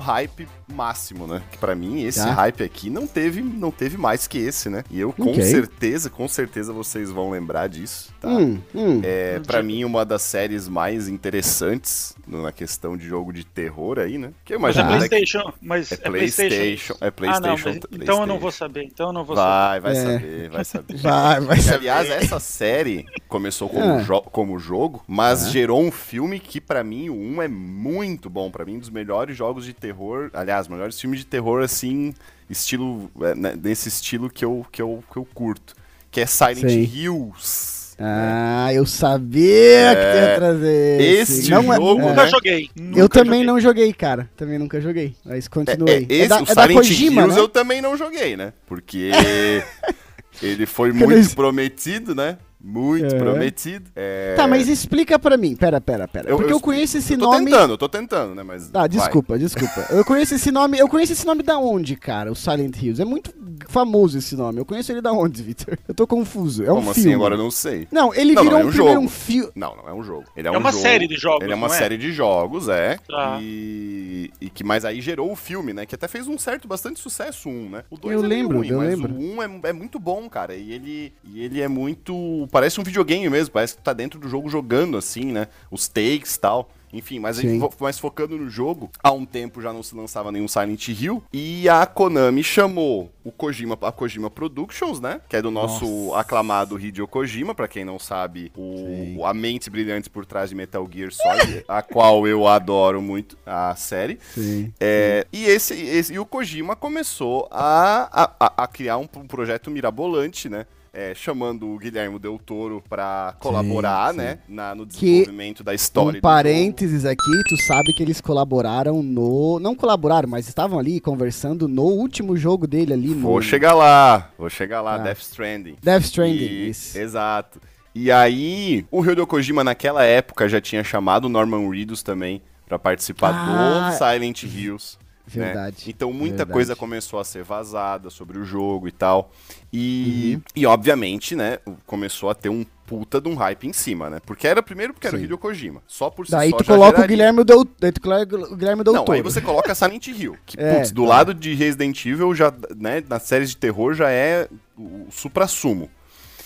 Hype 0.01 0.48
máximo, 0.68 1.27
né? 1.27 1.42
Que 1.51 1.57
para 1.57 1.75
mim 1.75 2.03
esse 2.03 2.19
tá. 2.19 2.33
hype 2.33 2.63
aqui 2.63 2.89
não 2.89 3.07
teve, 3.07 3.42
não 3.42 3.71
teve 3.71 3.98
mais 3.98 4.27
que 4.27 4.38
esse, 4.38 4.69
né? 4.69 4.83
E 4.89 5.00
eu 5.00 5.13
com 5.13 5.31
okay. 5.31 5.44
certeza, 5.44 6.09
com 6.09 6.27
certeza 6.27 6.74
vocês 6.74 7.09
vão 7.09 7.30
lembrar 7.30 7.68
disso, 7.68 8.13
tá? 8.19 8.30
Hum, 8.30 8.59
hum. 8.74 9.01
É 9.03 9.39
para 9.39 9.62
mim 9.62 9.83
uma 9.83 10.06
das 10.06 10.21
séries 10.21 10.68
mais 10.68 11.07
interessantes 11.07 12.15
na 12.27 12.51
questão 12.51 12.98
de 12.98 13.06
jogo 13.06 13.31
de 13.31 13.45
terror 13.45 14.00
aí, 14.00 14.18
né? 14.18 14.31
Que 14.44 14.53
eu 14.53 14.59
imagino 14.59 14.86
mas 14.86 15.03
é 15.03 15.07
PlayStation, 15.07 15.53
mas 15.62 15.92
é, 15.92 15.95
é 15.95 15.98
PlayStation, 15.98 16.95
é 17.00 17.12
PlayStation. 17.12 17.45
Ah, 17.45 17.50
não, 17.50 17.57
PlayStation. 17.57 18.04
Então 18.04 18.21
eu 18.21 18.27
não 18.27 18.39
vou 18.39 18.51
saber, 18.51 18.83
então 18.83 19.07
eu 19.07 19.13
não 19.13 19.24
vou 19.24 19.36
vai, 19.36 19.81
saber. 19.81 19.81
Vai, 19.81 19.94
vai 19.94 20.01
é. 20.01 20.19
saber, 20.19 20.50
vai 20.50 20.65
saber. 20.65 20.97
vai, 21.01 21.39
vai 21.42 21.59
saber. 21.59 21.89
Aliás, 21.92 22.09
essa 22.09 22.39
série 22.39 23.06
começou 23.27 23.69
como, 23.69 23.95
ah. 23.95 24.00
jo 24.00 24.21
como 24.24 24.59
jogo, 24.59 25.04
mas 25.07 25.45
ah. 25.45 25.50
gerou 25.50 25.81
um 25.81 25.92
filme 25.92 26.39
que 26.39 26.62
para 26.62 26.83
mim 26.83 27.09
o 27.09 27.15
1 27.15 27.42
é 27.42 27.47
muito 27.47 28.30
bom 28.30 28.50
para 28.50 28.65
mim, 28.65 28.80
dos 28.80 28.89
melhores 28.89 29.36
jogos 29.36 29.65
de 29.65 29.74
terror, 29.74 29.90
aliás, 30.33 30.67
melhores 30.67 30.99
filmes 30.99 31.19
de 31.19 31.25
terror 31.25 31.63
assim, 31.63 32.13
estilo 32.49 33.09
é, 33.21 33.35
né, 33.35 33.53
nesse 33.61 33.89
estilo 33.89 34.29
que 34.29 34.43
eu, 34.43 34.65
que 34.71 34.81
eu 34.81 35.03
que 35.11 35.17
eu 35.17 35.27
curto, 35.33 35.75
que 36.09 36.21
é 36.21 36.25
Silent 36.25 36.69
Sim. 36.69 36.81
Hills. 36.83 37.81
Ah, 38.03 38.73
eu 38.73 38.83
sabia 38.85 39.91
é, 39.91 39.95
que 39.95 40.17
ia 40.17 40.35
trazer 40.35 41.01
esse. 41.01 41.51
Não, 41.51 41.71
é- 41.71 41.75
jogo, 41.75 42.01
é, 42.01 42.09
nunca 42.09 42.27
joguei. 42.27 42.69
Nunca 42.75 42.99
eu 42.99 43.07
também 43.09 43.31
joguei. 43.31 43.45
não 43.45 43.59
joguei, 43.59 43.93
cara. 43.93 44.29
Também 44.35 44.57
nunca 44.57 44.81
joguei. 44.81 45.15
Mas 45.23 45.47
continuei. 45.47 46.07
É, 46.09 46.13
é, 46.13 46.17
esse, 46.17 46.29
da, 46.29 46.41
o 46.41 46.45
Silent 46.47 46.73
Kojima, 46.73 47.21
Hills 47.21 47.35
né? 47.35 47.41
eu 47.41 47.47
também 47.47 47.79
não 47.79 47.95
joguei, 47.95 48.35
né? 48.35 48.53
Porque 48.65 49.11
ele 50.41 50.65
foi 50.65 50.91
muito 50.91 51.35
prometido, 51.35 52.15
né? 52.15 52.37
Muito 52.63 53.15
é. 53.15 53.17
prometido. 53.17 53.89
É... 53.95 54.35
Tá, 54.35 54.47
mas 54.47 54.67
explica 54.67 55.17
pra 55.17 55.35
mim. 55.37 55.55
Pera, 55.55 55.81
pera, 55.81 56.07
pera. 56.07 56.29
Eu, 56.29 56.37
Porque 56.37 56.51
eu, 56.51 56.57
eu 56.57 56.61
conheço 56.61 56.97
esse 56.97 57.13
eu 57.13 57.19
tô 57.19 57.25
nome. 57.25 57.49
Tô 57.49 57.57
tentando, 57.57 57.77
tô 57.77 57.89
tentando, 57.89 58.35
né? 58.35 58.43
Mas. 58.43 58.69
Ah, 58.73 58.87
desculpa, 58.87 59.33
vai. 59.33 59.39
desculpa. 59.39 59.87
Eu 59.89 60.05
conheço 60.05 60.35
esse 60.35 60.51
nome. 60.51 60.77
Eu 60.77 60.87
conheço 60.87 61.13
esse 61.13 61.25
nome 61.25 61.43
da 61.43 61.57
onde, 61.57 61.95
cara? 61.95 62.31
O 62.31 62.35
Silent 62.35 62.75
Hills. 62.81 63.01
É 63.01 63.05
muito 63.05 63.33
famoso 63.67 64.17
esse 64.17 64.35
nome. 64.35 64.59
Eu 64.59 64.65
conheço 64.65 64.91
ele 64.91 65.01
da 65.01 65.11
onde, 65.11 65.41
Victor? 65.41 65.77
Eu 65.87 65.95
tô 65.95 66.05
confuso. 66.05 66.63
É 66.63 66.71
um 66.71 66.75
Como 66.75 66.93
filme. 66.93 67.09
assim? 67.09 67.15
Agora 67.15 67.35
eu 67.35 67.39
não 67.39 67.51
sei. 67.51 67.87
Não, 67.91 68.13
ele 68.13 68.33
não, 68.33 68.43
virou 68.43 68.59
não, 68.59 68.65
é 68.65 68.65
um, 68.65 68.69
um 68.69 68.71
filme. 68.71 68.97
Um 68.97 69.09
fi... 69.09 69.49
Não, 69.55 69.75
não 69.75 69.89
é 69.89 69.93
um 69.93 70.03
jogo. 70.03 70.25
Ele 70.35 70.47
é, 70.47 70.49
é 70.49 70.53
um 70.53 70.59
uma 70.59 70.71
jogo, 70.71 70.83
série 70.83 71.07
de 71.07 71.15
jogos. 71.15 71.43
Ele 71.43 71.53
é 71.53 71.55
uma 71.55 71.67
é? 71.67 71.69
série 71.69 71.97
de 71.97 72.11
jogos, 72.11 72.67
é. 72.67 72.97
Tá. 73.07 73.39
E... 73.41 74.31
e 74.39 74.49
que 74.49 74.63
mais 74.63 74.85
aí 74.85 75.01
gerou 75.01 75.31
o 75.31 75.35
filme, 75.35 75.73
né? 75.73 75.85
Que 75.85 75.95
até 75.95 76.07
fez 76.07 76.27
um 76.27 76.37
certo, 76.37 76.67
bastante 76.67 76.99
sucesso 76.99 77.49
um, 77.49 77.69
né? 77.69 77.83
O 77.89 77.97
2 77.97 78.23
é 78.23 78.27
lembro, 78.27 78.57
ruim, 78.57 78.69
eu 78.69 78.77
mas 78.77 78.89
lembro. 78.89 79.13
o 79.13 79.17
1 79.17 79.35
um 79.35 79.43
é, 79.43 79.69
é 79.69 79.73
muito 79.73 79.99
bom, 79.99 80.29
cara. 80.29 80.55
E 80.55 80.71
ele, 80.71 81.13
e 81.23 81.41
ele 81.41 81.61
é 81.61 81.67
muito. 81.67 82.47
Parece 82.51 82.79
um 82.79 82.83
videogame 82.83 83.29
mesmo. 83.29 83.53
Parece 83.53 83.75
que 83.75 83.81
tá 83.81 83.93
dentro 83.93 84.19
do 84.19 84.27
jogo 84.27 84.49
jogando, 84.49 84.97
assim, 84.97 85.25
né? 85.25 85.47
Os 85.71 85.87
takes 85.87 86.35
e 86.35 86.39
tal. 86.39 86.69
Enfim, 86.93 87.19
mas, 87.19 87.37
gente, 87.37 87.65
mas 87.79 87.97
focando 87.97 88.37
no 88.37 88.49
jogo, 88.49 88.89
há 89.01 89.11
um 89.11 89.25
tempo 89.25 89.61
já 89.61 89.71
não 89.71 89.81
se 89.81 89.95
lançava 89.95 90.31
nenhum 90.31 90.47
Silent 90.47 90.89
Hill. 90.89 91.23
E 91.31 91.69
a 91.69 91.85
Konami 91.85 92.43
chamou 92.43 93.09
o 93.23 93.31
Kojima, 93.31 93.77
a 93.81 93.91
Kojima 93.91 94.29
Productions, 94.29 94.99
né? 94.99 95.21
Que 95.29 95.37
é 95.37 95.41
do 95.41 95.49
nosso 95.49 95.85
Nossa. 95.85 96.19
aclamado 96.19 96.77
Hideo 96.77 97.07
Kojima, 97.07 97.55
para 97.55 97.67
quem 97.67 97.85
não 97.85 97.97
sabe, 97.97 98.51
o, 98.57 99.25
a 99.25 99.33
mente 99.33 99.69
brilhante 99.69 100.09
por 100.09 100.25
trás 100.25 100.49
de 100.49 100.55
Metal 100.55 100.87
Gear 100.91 101.11
Solid, 101.13 101.63
a 101.67 101.81
qual 101.81 102.27
eu 102.27 102.47
adoro 102.47 103.01
muito, 103.01 103.37
a 103.45 103.73
série. 103.75 104.19
Sim, 104.33 104.73
é, 104.79 105.25
sim. 105.31 105.41
E, 105.41 105.45
esse, 105.45 105.73
esse, 105.73 106.13
e 106.13 106.19
o 106.19 106.25
Kojima 106.25 106.75
começou 106.75 107.47
a, 107.49 108.33
a, 108.37 108.63
a 108.63 108.67
criar 108.67 108.97
um, 108.97 109.07
um 109.15 109.27
projeto 109.27 109.71
mirabolante, 109.71 110.49
né? 110.49 110.65
É, 110.94 111.14
chamando 111.16 111.68
o 111.68 111.78
Guilherme 111.78 112.19
Del 112.19 112.38
Toro 112.38 112.83
para 112.88 113.36
colaborar, 113.40 114.14
sim, 114.14 114.19
sim. 114.19 114.26
né, 114.26 114.40
na, 114.48 114.76
no 114.76 114.86
desenvolvimento 114.86 115.57
que, 115.57 115.64
da 115.64 115.74
história. 115.74 116.18
Um 116.18 116.21
parênteses 116.21 117.06
aqui, 117.06 117.44
tu 117.48 117.57
sabe 117.64 117.94
que 117.94 118.04
eles 118.04 118.19
colaboraram 118.19 119.02
no, 119.02 119.60
não 119.60 119.74
colaboraram, 119.74 120.28
mas 120.28 120.48
estavam 120.48 120.78
ali 120.78 121.00
conversando 121.00 121.68
no 121.68 121.83
último 121.83 122.36
jogo 122.36 122.68
dele 122.68 122.94
ali. 122.94 123.14
Vou 123.14 123.36
no... 123.36 123.42
chegar 123.42 123.74
lá, 123.74 124.30
vou 124.38 124.50
chegar 124.50 124.81
lá, 124.81 124.95
ah. 124.95 124.98
Death 125.00 125.21
Stranding. 125.21 125.78
Death 125.81 126.04
Stranding, 126.04 126.45
e, 126.45 126.69
isso. 126.69 126.98
Exato. 126.98 127.62
E 127.95 128.12
aí, 128.12 128.86
o 128.90 129.04
Hideo 129.04 129.28
Kojima 129.28 129.64
naquela 129.64 130.04
época 130.04 130.48
já 130.48 130.62
tinha 130.62 130.83
chamado 130.83 131.26
o 131.26 131.30
Norman 131.30 131.69
Reedus 131.69 132.04
também 132.04 132.42
para 132.66 132.80
participar 132.80 133.33
ah. 133.33 133.90
do 133.90 133.98
Silent 133.98 134.44
Hills. 134.44 134.98
Verdade. 135.40 135.78
Né? 135.85 135.94
Então 135.95 136.11
muita 136.11 136.38
verdade. 136.38 136.54
coisa 136.54 136.76
começou 136.76 137.19
a 137.19 137.23
ser 137.23 137.44
vazada 137.44 138.09
sobre 138.09 138.38
o 138.38 138.44
jogo 138.44 138.88
e 138.88 138.92
tal. 138.92 139.31
E, 139.71 140.33
uhum. 140.35 140.42
e 140.56 140.66
obviamente, 140.66 141.35
né, 141.35 141.59
começou 141.85 142.30
a 142.30 142.35
ter 142.35 142.50
um 142.50 142.66
puta 142.85 143.21
de 143.21 143.30
um 143.30 143.35
hype 143.35 143.68
em 143.68 143.71
cima, 143.71 144.09
né? 144.09 144.19
Porque 144.26 144.45
era 144.45 144.61
primeiro 144.61 144.94
porque 144.94 145.07
era 145.07 145.16
Sim. 145.16 145.23
o 145.23 145.26
Hideo 145.26 145.38
Kojima. 145.38 145.81
Só 145.88 146.09
por 146.09 146.26
si 146.26 146.31
Daí 146.33 146.50
só 146.50 146.57
tu 146.57 146.66
coloca 146.66 147.02
o 147.02 147.07
Guilherme 147.07 147.44
Del, 147.45 147.66
daí 147.80 147.92
tu 147.92 148.02
coloca 148.02 148.35
o 148.35 148.56
Guilherme 148.56 148.83
Del 148.83 148.94
Não, 148.94 149.06
aí 149.09 149.21
você 149.21 149.40
coloca 149.40 149.73
Silent 149.73 150.07
Hill, 150.07 150.35
que 150.45 150.59
é, 150.59 150.76
putz, 150.76 150.92
do 150.92 151.04
tá. 151.04 151.09
lado 151.09 151.33
de 151.33 151.54
Resident 151.54 152.06
Evil 152.06 152.35
já, 152.35 152.54
né, 152.76 153.02
nas 153.07 153.23
séries 153.23 153.52
de 153.52 153.57
terror 153.57 153.94
já 153.94 154.09
é 154.09 154.50
o 154.78 155.07
supra-sumo. 155.09 155.90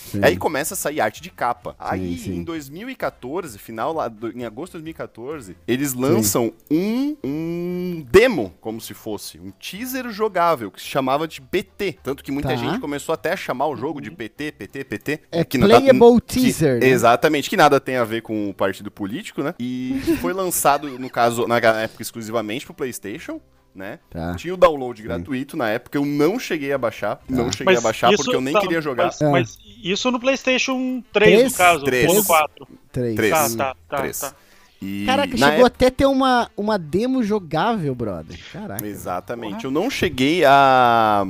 Sim. 0.05 0.19
Aí 0.23 0.37
começa 0.37 0.73
a 0.73 0.77
sair 0.77 1.01
arte 1.01 1.21
de 1.21 1.29
capa. 1.29 1.75
Aí 1.79 2.17
sim, 2.17 2.23
sim. 2.23 2.35
em 2.37 2.43
2014, 2.43 3.57
final 3.57 3.93
lá, 3.93 4.11
em 4.33 4.45
agosto 4.45 4.73
de 4.73 4.83
2014, 4.83 5.57
eles 5.67 5.93
lançam 5.93 6.53
um, 6.69 7.15
um 7.23 8.05
demo, 8.09 8.53
como 8.61 8.79
se 8.79 8.93
fosse, 8.93 9.39
um 9.39 9.51
teaser 9.51 10.09
jogável, 10.11 10.71
que 10.71 10.79
se 10.81 10.87
chamava 10.87 11.27
de 11.27 11.41
PT. 11.41 11.97
Tanto 12.03 12.23
que 12.23 12.31
muita 12.31 12.49
tá. 12.49 12.55
gente 12.55 12.79
começou 12.79 13.13
até 13.13 13.33
a 13.33 13.37
chamar 13.37 13.67
o 13.67 13.75
jogo 13.75 13.99
de 13.99 14.11
PT, 14.11 14.51
PT, 14.53 14.83
PT. 14.83 15.19
É 15.31 15.43
que 15.43 15.57
Playable 15.57 16.21
tá, 16.21 16.33
Teaser. 16.33 16.79
Que, 16.79 16.85
né? 16.85 16.91
Exatamente, 16.91 17.49
que 17.49 17.57
nada 17.57 17.79
tem 17.79 17.97
a 17.97 18.03
ver 18.03 18.21
com 18.21 18.49
o 18.49 18.53
partido 18.53 18.91
político, 18.91 19.41
né? 19.41 19.53
E 19.59 19.99
foi 20.21 20.33
lançado, 20.33 20.87
no 20.99 21.09
caso, 21.09 21.47
na 21.47 21.57
época 21.57 22.01
exclusivamente 22.01 22.65
pro 22.65 22.73
PlayStation 22.73 23.41
né? 23.75 23.99
Tá. 24.09 24.35
Tinha 24.35 24.53
o 24.53 24.57
download 24.57 25.01
gratuito 25.03 25.57
na 25.57 25.69
época, 25.69 25.97
eu 25.97 26.05
não 26.05 26.39
cheguei 26.39 26.71
a 26.71 26.77
baixar. 26.77 27.17
Tá. 27.17 27.23
Não 27.29 27.51
cheguei 27.51 27.73
mas 27.73 27.79
a 27.79 27.81
baixar 27.81 28.13
isso, 28.13 28.23
porque 28.23 28.35
eu 28.35 28.41
nem 28.41 28.53
tá, 28.53 28.61
queria 28.61 28.81
jogar. 28.81 29.05
Mas, 29.05 29.21
é. 29.21 29.29
mas, 29.29 29.57
isso 29.83 30.09
no 30.09 30.19
PlayStation 30.19 31.03
3, 31.11 31.31
3? 31.31 31.51
no 31.51 31.57
caso, 31.57 31.83
3. 31.83 32.07
ou 32.07 32.15
no 32.15 32.25
4. 32.25 32.67
3. 32.91 33.15
3. 33.15 33.31
Tá, 33.31 33.49
tá, 33.49 33.75
tá. 33.89 33.97
3. 33.97 34.19
tá. 34.19 34.33
E 34.81 35.05
Caraca, 35.05 35.31
chegou 35.31 35.47
época... 35.47 35.67
até 35.67 35.89
ter 35.89 36.05
uma, 36.05 36.49
uma 36.55 36.77
demo 36.77 37.23
jogável, 37.23 37.95
brother. 37.95 38.39
Caraca. 38.51 38.85
Exatamente. 38.85 39.55
Porra. 39.55 39.65
Eu 39.65 39.71
não 39.71 39.89
cheguei 39.89 40.43
a, 40.45 41.25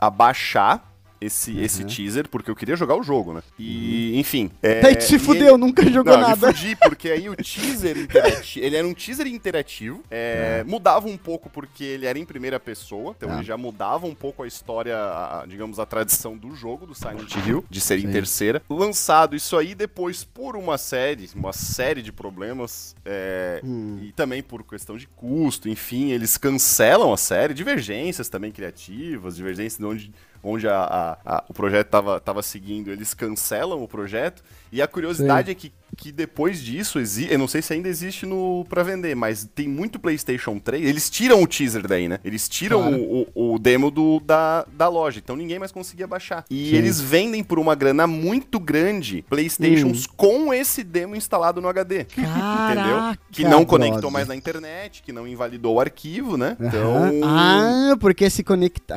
a 0.00 0.10
baixar 0.10 0.87
esse, 1.20 1.52
uhum. 1.52 1.62
esse 1.62 1.84
teaser, 1.84 2.28
porque 2.28 2.50
eu 2.50 2.56
queria 2.56 2.76
jogar 2.76 2.96
o 2.96 3.02
jogo, 3.02 3.32
né? 3.32 3.42
E, 3.58 4.12
uhum. 4.12 4.20
enfim. 4.20 4.50
É, 4.62 4.80
Daí 4.80 5.00
se 5.00 5.18
fudeu, 5.18 5.54
ele... 5.54 5.58
nunca 5.58 5.82
jogou 5.90 6.16
não, 6.16 6.28
nada. 6.28 6.48
Eu 6.48 6.54
fudi, 6.54 6.76
porque 6.76 7.10
aí 7.10 7.28
o 7.28 7.36
teaser 7.36 7.98
interativo. 7.98 8.64
ele 8.64 8.76
era 8.76 8.86
um 8.86 8.94
teaser 8.94 9.26
interativo. 9.26 10.02
É, 10.10 10.60
é. 10.60 10.64
Mudava 10.64 11.08
um 11.08 11.16
pouco 11.16 11.50
porque 11.50 11.84
ele 11.84 12.06
era 12.06 12.18
em 12.18 12.24
primeira 12.24 12.60
pessoa. 12.60 13.14
Então 13.16 13.28
ele 13.28 13.38
tá. 13.38 13.42
já 13.44 13.56
mudava 13.56 14.06
um 14.06 14.14
pouco 14.14 14.42
a 14.42 14.46
história, 14.46 14.96
a, 14.96 15.44
digamos, 15.46 15.78
a 15.78 15.86
tradição 15.86 16.36
do 16.36 16.54
jogo, 16.54 16.86
do 16.86 16.94
Silent 16.94 17.34
Hill, 17.46 17.64
de 17.68 17.80
ser 17.80 18.00
Sim. 18.00 18.06
em 18.06 18.12
terceira. 18.12 18.62
Lançado 18.68 19.34
isso 19.34 19.56
aí 19.56 19.74
depois 19.74 20.24
por 20.24 20.56
uma 20.56 20.78
série, 20.78 21.28
uma 21.34 21.52
série 21.52 22.02
de 22.02 22.12
problemas. 22.12 22.94
É, 23.04 23.60
hum. 23.64 23.98
E 24.02 24.12
também 24.12 24.42
por 24.42 24.62
questão 24.62 24.96
de 24.96 25.06
custo, 25.08 25.68
enfim, 25.68 26.10
eles 26.10 26.36
cancelam 26.36 27.12
a 27.12 27.16
série. 27.16 27.54
Divergências 27.54 28.28
também 28.28 28.52
criativas, 28.52 29.36
divergências 29.36 29.78
de 29.78 29.84
onde 29.84 30.12
onde 30.42 30.68
a, 30.68 30.78
a, 30.78 31.18
a, 31.24 31.44
o 31.48 31.54
projeto 31.54 31.86
estava 31.86 32.20
tava 32.20 32.42
seguindo, 32.42 32.90
eles 32.90 33.14
cancelam 33.14 33.82
o 33.82 33.88
projeto. 33.88 34.42
E 34.70 34.80
a 34.82 34.86
curiosidade 34.86 35.46
Sim. 35.46 35.52
é 35.52 35.54
que 35.54 35.72
que 35.98 36.12
depois 36.12 36.62
disso, 36.62 37.00
eu 37.28 37.38
não 37.38 37.48
sei 37.48 37.60
se 37.60 37.72
ainda 37.72 37.88
existe 37.88 38.24
no 38.24 38.64
para 38.68 38.84
vender, 38.84 39.16
mas 39.16 39.48
tem 39.52 39.66
muito 39.66 39.98
PlayStation 39.98 40.56
3. 40.58 40.86
Eles 40.86 41.10
tiram 41.10 41.42
o 41.42 41.46
teaser 41.46 41.86
daí, 41.88 42.08
né? 42.08 42.20
Eles 42.24 42.48
tiram 42.48 42.82
claro. 42.82 42.96
o, 42.96 43.26
o, 43.34 43.54
o, 43.54 43.58
demo 43.58 43.90
do, 43.90 44.20
da, 44.20 44.64
da 44.72 44.88
loja, 44.88 45.18
então 45.18 45.34
ninguém 45.34 45.58
mais 45.58 45.72
conseguia 45.72 46.06
baixar. 46.06 46.44
E 46.48 46.70
Sim. 46.70 46.76
eles 46.76 47.00
vendem 47.00 47.42
por 47.42 47.58
uma 47.58 47.74
grana 47.74 48.06
muito 48.06 48.60
grande 48.60 49.24
PlayStations 49.28 50.06
hum. 50.06 50.10
com 50.16 50.54
esse 50.54 50.84
demo 50.84 51.16
instalado 51.16 51.60
no 51.60 51.68
HD. 51.68 52.04
Caraca, 52.04 52.72
entendeu? 52.72 53.18
Que 53.32 53.42
não 53.42 53.64
conectou 53.64 54.02
brother. 54.02 54.12
mais 54.12 54.28
na 54.28 54.36
internet, 54.36 55.02
que 55.02 55.12
não 55.12 55.26
invalidou 55.26 55.74
o 55.74 55.80
arquivo, 55.80 56.36
né? 56.36 56.56
Então. 56.60 57.10
Ah, 57.24 57.96
porque 57.98 58.30
se 58.30 58.44
conecta. 58.44 58.94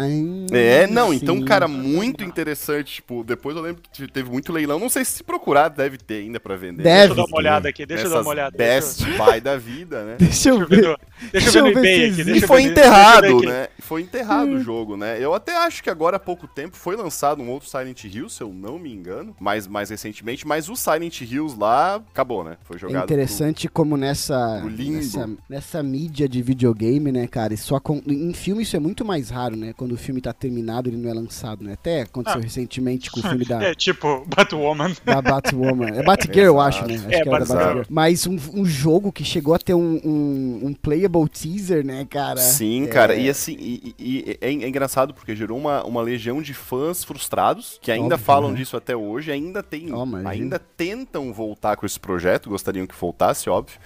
é, 0.52 0.86
não, 0.86 1.12
então, 1.12 1.34
sim. 1.36 1.42
então, 1.42 1.42
cara, 1.42 1.68
muito 1.68 2.24
interessante. 2.24 2.96
Tipo, 2.96 3.24
depois 3.24 3.56
eu 3.56 3.64
lembro 3.64 3.82
que 3.92 4.08
teve 4.08 4.30
muito 4.30 4.54
leilão. 4.54 4.78
Não 4.78 4.90
sei 4.90 5.04
se 5.04 5.24
procurar, 5.24 5.70
deve 5.70 5.98
ter 5.98 6.16
ainda 6.16 6.40
para 6.40 6.56
vender. 6.56 6.84
Deve, 6.84 6.91
deixa 6.98 7.12
eu 7.12 7.16
dar 7.16 7.26
uma 7.26 7.38
olhada 7.38 7.70
aqui, 7.70 7.86
deixa 7.86 8.04
eu 8.06 8.10
dar 8.10 8.22
uma 8.22 8.30
olhada. 8.30 8.58
Best 8.58 9.02
eu... 9.02 9.18
Buy 9.18 9.40
da 9.40 9.58
vida, 9.58 10.04
né? 10.04 10.16
deixa 10.20 10.50
eu 10.50 10.68
ver. 10.68 10.98
Deixa 11.32 11.60
eu 11.60 11.66
ver 11.66 11.74
no 11.74 11.80
eBay 11.80 12.12
aqui. 12.12 12.22
E 12.32 12.42
foi 12.42 12.64
enterrado, 12.64 13.42
né? 13.42 13.68
Foi 13.80 14.02
enterrado 14.02 14.52
o 14.52 14.60
jogo, 14.60 14.98
né? 14.98 15.18
Eu 15.20 15.34
até 15.34 15.56
acho 15.58 15.84
que 15.84 15.90
agora 15.90 16.18
há 16.18 16.20
pouco 16.20 16.48
tempo 16.48 16.76
foi 16.76 16.96
lançado 16.96 17.42
um 17.42 17.50
outro 17.50 17.70
Silent 17.70 18.04
Hill, 18.04 18.30
se 18.30 18.42
eu 18.42 18.50
não 18.54 18.80
me 18.80 18.94
engano, 18.94 19.36
mais, 19.40 19.68
mais 19.68 19.90
recentemente, 19.90 20.46
mas 20.48 20.70
o 20.70 20.76
Silent 20.76 21.22
Hills 21.22 21.58
lá 21.58 21.96
acabou, 21.96 22.44
né? 22.44 22.58
Foi 22.64 22.78
jogado. 22.78 23.02
É 23.02 23.04
interessante 23.04 23.68
pro, 23.68 23.74
como 23.74 23.98
nessa, 23.98 24.62
nessa, 24.62 25.30
nessa 25.50 25.84
mídia 25.84 26.28
de 26.28 26.42
videogame, 26.42 27.12
né, 27.12 27.28
cara? 27.28 27.56
só 27.58 27.80
com, 27.80 28.02
em 28.08 28.34
filme 28.34 28.64
isso 28.64 28.76
é 28.76 28.80
muito 28.80 29.06
mais 29.06 29.30
raro, 29.30 29.56
né? 29.56 29.74
Quando 29.74 29.94
o 29.94 29.98
filme 29.98 30.22
tá 30.22 30.34
terminado, 30.34 30.90
ele 30.90 30.98
não 30.98 31.10
é 31.10 31.14
lançado, 31.14 31.64
né? 31.64 31.74
Até 31.74 32.02
aconteceu 32.02 32.40
ah. 32.40 32.44
recentemente 32.44 33.12
com 33.12 33.20
o 33.20 33.24
filme 33.24 33.46
da. 33.46 33.62
É 33.64 33.76
tipo 33.76 34.26
Batwoman. 34.28 34.92
Da 35.06 35.22
Batwoman. 35.22 35.90
É 35.90 36.04
Batgirl, 36.04 36.46
eu 36.46 36.60
acho, 36.60 36.71
né? 36.80 36.96
Acho 36.96 37.08
é, 37.08 37.22
que 37.22 37.30
era 37.30 37.46
da 37.46 37.56
Batgirl. 37.56 37.82
Mas 37.90 38.28
um, 38.28 38.38
um 38.54 38.66
jogo 38.66 39.12
que 39.12 39.24
chegou 39.24 39.54
a 39.54 39.60
ter 39.60 39.74
um, 39.74 40.00
um, 40.04 40.60
um 40.68 40.74
playable 40.74 41.28
teaser, 41.28 41.86
né, 41.86 42.06
cara? 42.10 42.40
Sim, 42.40 42.86
é... 42.86 42.88
cara. 42.88 43.16
E 43.16 43.30
assim, 43.30 43.56
e, 43.60 43.96
e, 44.00 44.38
é, 44.42 44.48
é, 44.48 44.52
engraçado 44.52 45.14
porque 45.14 45.36
gerou 45.36 45.58
uma, 45.58 45.84
uma 45.84 46.02
legião 46.02 46.42
de 46.42 46.54
fãs 46.54 47.04
frustrados 47.04 47.80
que 47.82 47.92
ainda 47.92 48.16
Óbvio, 48.16 48.26
falam 48.26 48.52
né? 48.52 48.58
disso 48.58 48.78
até 48.78 48.96
hoje, 48.96 49.32
ainda 49.32 49.62
tem, 49.62 49.94
oh, 49.94 50.06
ainda 50.26 50.60
tentam 50.60 51.34
voltar 51.34 51.76
com 51.76 51.86
esse 51.86 52.00
projeto, 52.00 52.50
gostariam 52.50 52.88
que 52.88 52.96
voltasse, 52.96 53.50
óbvio. 53.50 53.80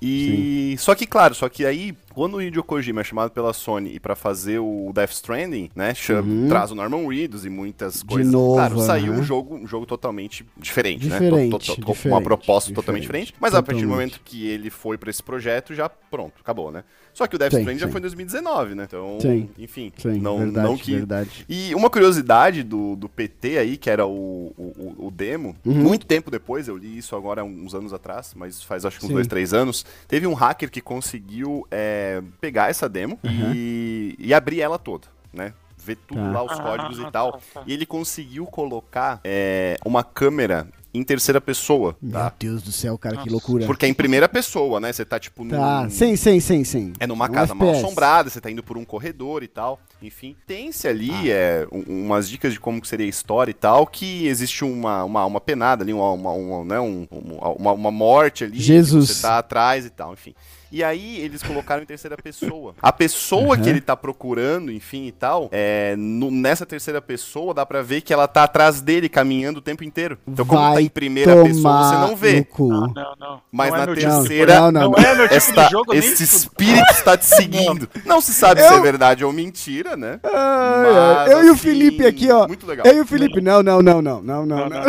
E 0.00 0.74
Sim. 0.76 0.84
só 0.84 0.94
que 0.96 1.06
claro, 1.06 1.34
só 1.34 1.48
que 1.48 1.64
aí 1.64 1.94
quando 2.14 2.34
o 2.34 2.42
Hideo 2.42 2.62
Kojima 2.62 3.00
é 3.00 3.04
chamado 3.04 3.30
pela 3.30 3.52
Sony 3.52 3.94
e 3.94 4.00
para 4.00 4.14
fazer 4.14 4.58
o 4.58 4.90
Death 4.94 5.12
Stranding, 5.12 5.70
né, 5.74 5.94
uhum. 6.10 6.48
traz 6.48 6.70
o 6.70 6.74
Norman 6.74 7.08
Reedus 7.08 7.44
e 7.44 7.50
muitas 7.50 8.02
coisas. 8.02 8.26
De 8.26 8.32
novo, 8.32 8.54
claro, 8.54 8.80
saiu 8.80 9.12
um 9.12 9.22
jogo, 9.22 9.56
um 9.56 9.66
jogo 9.66 9.86
totalmente 9.86 10.44
diferente, 10.56 11.06
né? 11.06 11.18
diferente 11.18 11.80
né? 11.80 11.84
Com 11.84 12.08
uma 12.08 12.20
proposta 12.20 12.68
diferente, 12.68 12.74
totalmente 12.74 13.02
diferente. 13.02 13.34
Mas 13.40 13.52
totalmente. 13.52 13.70
a 13.70 13.72
partir 13.72 13.86
do 13.86 13.90
momento 13.90 14.20
que 14.24 14.46
ele 14.46 14.70
foi 14.70 14.98
para 14.98 15.10
esse 15.10 15.22
projeto, 15.22 15.74
já 15.74 15.88
pronto, 15.88 16.34
acabou, 16.40 16.70
né? 16.70 16.84
Só 17.14 17.26
que 17.26 17.36
o 17.36 17.38
Death 17.38 17.52
Stranding 17.52 17.78
já 17.78 17.88
foi 17.88 17.98
em 17.98 18.02
2019, 18.02 18.74
né? 18.74 18.84
Então, 18.84 19.18
sim. 19.20 19.48
enfim, 19.58 19.92
sim, 19.98 20.18
não, 20.18 20.38
verdade, 20.38 20.66
não 20.66 20.76
que. 20.76 20.92
Verdade. 20.92 21.44
E 21.46 21.74
uma 21.74 21.90
curiosidade 21.90 22.62
do, 22.62 22.96
do 22.96 23.08
PT 23.08 23.58
aí, 23.58 23.76
que 23.76 23.90
era 23.90 24.06
o, 24.06 24.52
o, 24.56 25.06
o 25.06 25.10
demo, 25.10 25.54
uhum. 25.64 25.74
muito 25.74 26.06
tempo 26.06 26.30
depois, 26.30 26.68
eu 26.68 26.76
li 26.76 26.96
isso 26.96 27.14
agora 27.14 27.44
uns 27.44 27.74
anos 27.74 27.92
atrás, 27.92 28.32
mas 28.34 28.62
faz 28.62 28.86
acho 28.86 28.98
que 28.98 29.04
uns 29.04 29.08
sim. 29.08 29.14
dois, 29.14 29.26
três 29.26 29.52
anos, 29.52 29.84
teve 30.08 30.26
um 30.26 30.32
hacker 30.32 30.70
que 30.70 30.80
conseguiu 30.80 31.66
é, 31.70 32.01
pegar 32.40 32.70
essa 32.70 32.88
demo 32.88 33.18
uhum. 33.22 33.52
e, 33.54 34.16
e 34.18 34.34
abrir 34.34 34.60
ela 34.60 34.78
toda, 34.78 35.06
né? 35.32 35.52
Ver 35.76 35.96
tudo 35.96 36.20
tá. 36.20 36.30
lá, 36.30 36.42
os 36.44 36.58
códigos 36.60 37.00
ah, 37.00 37.08
e 37.08 37.10
tal. 37.10 37.32
Tá, 37.32 37.38
tá. 37.54 37.62
E 37.66 37.72
ele 37.72 37.84
conseguiu 37.84 38.46
colocar 38.46 39.20
é, 39.24 39.76
uma 39.84 40.04
câmera 40.04 40.68
em 40.94 41.02
terceira 41.02 41.40
pessoa. 41.40 41.96
Meu 42.00 42.12
tá? 42.12 42.32
Deus 42.38 42.62
do 42.62 42.70
céu, 42.70 42.98
cara, 42.98 43.14
Nossa. 43.14 43.26
que 43.26 43.32
loucura. 43.32 43.66
Porque 43.66 43.86
é 43.86 43.88
em 43.88 43.94
primeira 43.94 44.28
pessoa, 44.28 44.78
né? 44.78 44.92
Você 44.92 45.04
tá 45.04 45.18
tipo 45.18 45.46
tá. 45.46 45.88
Sim, 45.88 46.16
sim, 46.16 46.38
sim, 46.38 46.64
sim. 46.64 46.92
É 47.00 47.06
numa 47.06 47.24
um 47.24 47.32
casa 47.32 47.52
FPS. 47.52 47.64
mal 47.64 47.70
assombrada, 47.70 48.30
você 48.30 48.40
tá 48.40 48.50
indo 48.50 48.62
por 48.62 48.76
um 48.76 48.84
corredor 48.84 49.42
e 49.42 49.48
tal. 49.48 49.80
Enfim, 50.02 50.36
tem-se 50.46 50.86
ali 50.86 51.10
ah. 51.10 51.28
é, 51.28 51.66
um, 51.72 52.06
umas 52.06 52.28
dicas 52.28 52.52
de 52.52 52.60
como 52.60 52.80
que 52.80 52.88
seria 52.88 53.06
a 53.06 53.08
história 53.08 53.50
e 53.50 53.54
tal, 53.54 53.86
que 53.86 54.26
existe 54.26 54.64
uma, 54.64 55.04
uma, 55.04 55.24
uma 55.24 55.40
penada 55.40 55.82
ali, 55.82 55.92
uma, 55.92 56.12
uma, 56.12 56.32
uma, 56.32 56.64
né, 56.64 56.80
um, 56.80 57.06
uma, 57.10 57.72
uma 57.72 57.90
morte 57.90 58.44
ali. 58.44 58.60
Jesus. 58.60 59.10
Você 59.10 59.22
tá 59.22 59.38
atrás 59.38 59.86
e 59.86 59.90
tal, 59.90 60.12
enfim. 60.12 60.34
E 60.72 60.82
aí 60.82 61.20
eles 61.20 61.42
colocaram 61.42 61.82
em 61.82 61.86
terceira 61.86 62.16
pessoa. 62.16 62.74
A 62.80 62.90
pessoa 62.90 63.56
uhum. 63.56 63.62
que 63.62 63.68
ele 63.68 63.80
tá 63.80 63.94
procurando, 63.94 64.72
enfim 64.72 65.06
e 65.06 65.12
tal, 65.12 65.50
é, 65.52 65.94
no, 65.98 66.30
nessa 66.30 66.64
terceira 66.64 67.00
pessoa 67.02 67.52
dá 67.52 67.66
pra 67.66 67.82
ver 67.82 68.00
que 68.00 68.10
ela 68.10 68.26
tá 68.26 68.44
atrás 68.44 68.80
dele, 68.80 69.06
caminhando 69.06 69.58
o 69.58 69.62
tempo 69.62 69.84
inteiro. 69.84 70.18
Então, 70.26 70.46
como 70.46 70.62
Vai 70.62 70.74
tá 70.74 70.82
em 70.82 70.88
primeira 70.88 71.42
pessoa, 71.42 71.84
você 71.84 71.94
não 71.96 72.16
vê. 72.16 72.46
Não, 72.58 72.86
não, 72.88 73.14
não. 73.20 73.42
Mas 73.52 73.70
não 73.70 73.76
é 73.76 73.86
na 73.86 73.94
terceira, 73.94 74.54
tipo 74.54 74.70
não, 74.72 74.72
não, 74.72 74.94
é 74.94 75.14
meu 75.14 75.28
tipo 75.28 75.34
esta, 75.34 75.68
jogo, 75.68 75.94
esse 75.94 76.24
espírito 76.24 76.90
está 76.90 77.18
te 77.18 77.26
seguindo. 77.26 77.86
Não 78.06 78.22
se 78.22 78.32
sabe 78.32 78.62
eu... 78.62 78.68
se 78.68 78.74
é 78.74 78.80
verdade 78.80 79.24
ou 79.24 79.32
mentira, 79.32 79.94
né? 79.94 80.20
Mas, 80.22 81.30
eu 81.30 81.38
assim, 81.38 81.46
e 81.46 81.50
o 81.50 81.52
assim, 81.52 81.62
Felipe 81.62 82.06
aqui, 82.06 82.30
ó. 82.30 82.48
Muito 82.48 82.66
legal. 82.66 82.86
Eu 82.86 82.96
e 82.96 83.00
o 83.02 83.06
Felipe, 83.06 83.42
não, 83.42 83.62
não, 83.62 83.82
não, 83.82 84.00
não, 84.00 84.22
não, 84.22 84.46
não. 84.46 84.68
não, 84.68 84.68
não, 84.68 84.82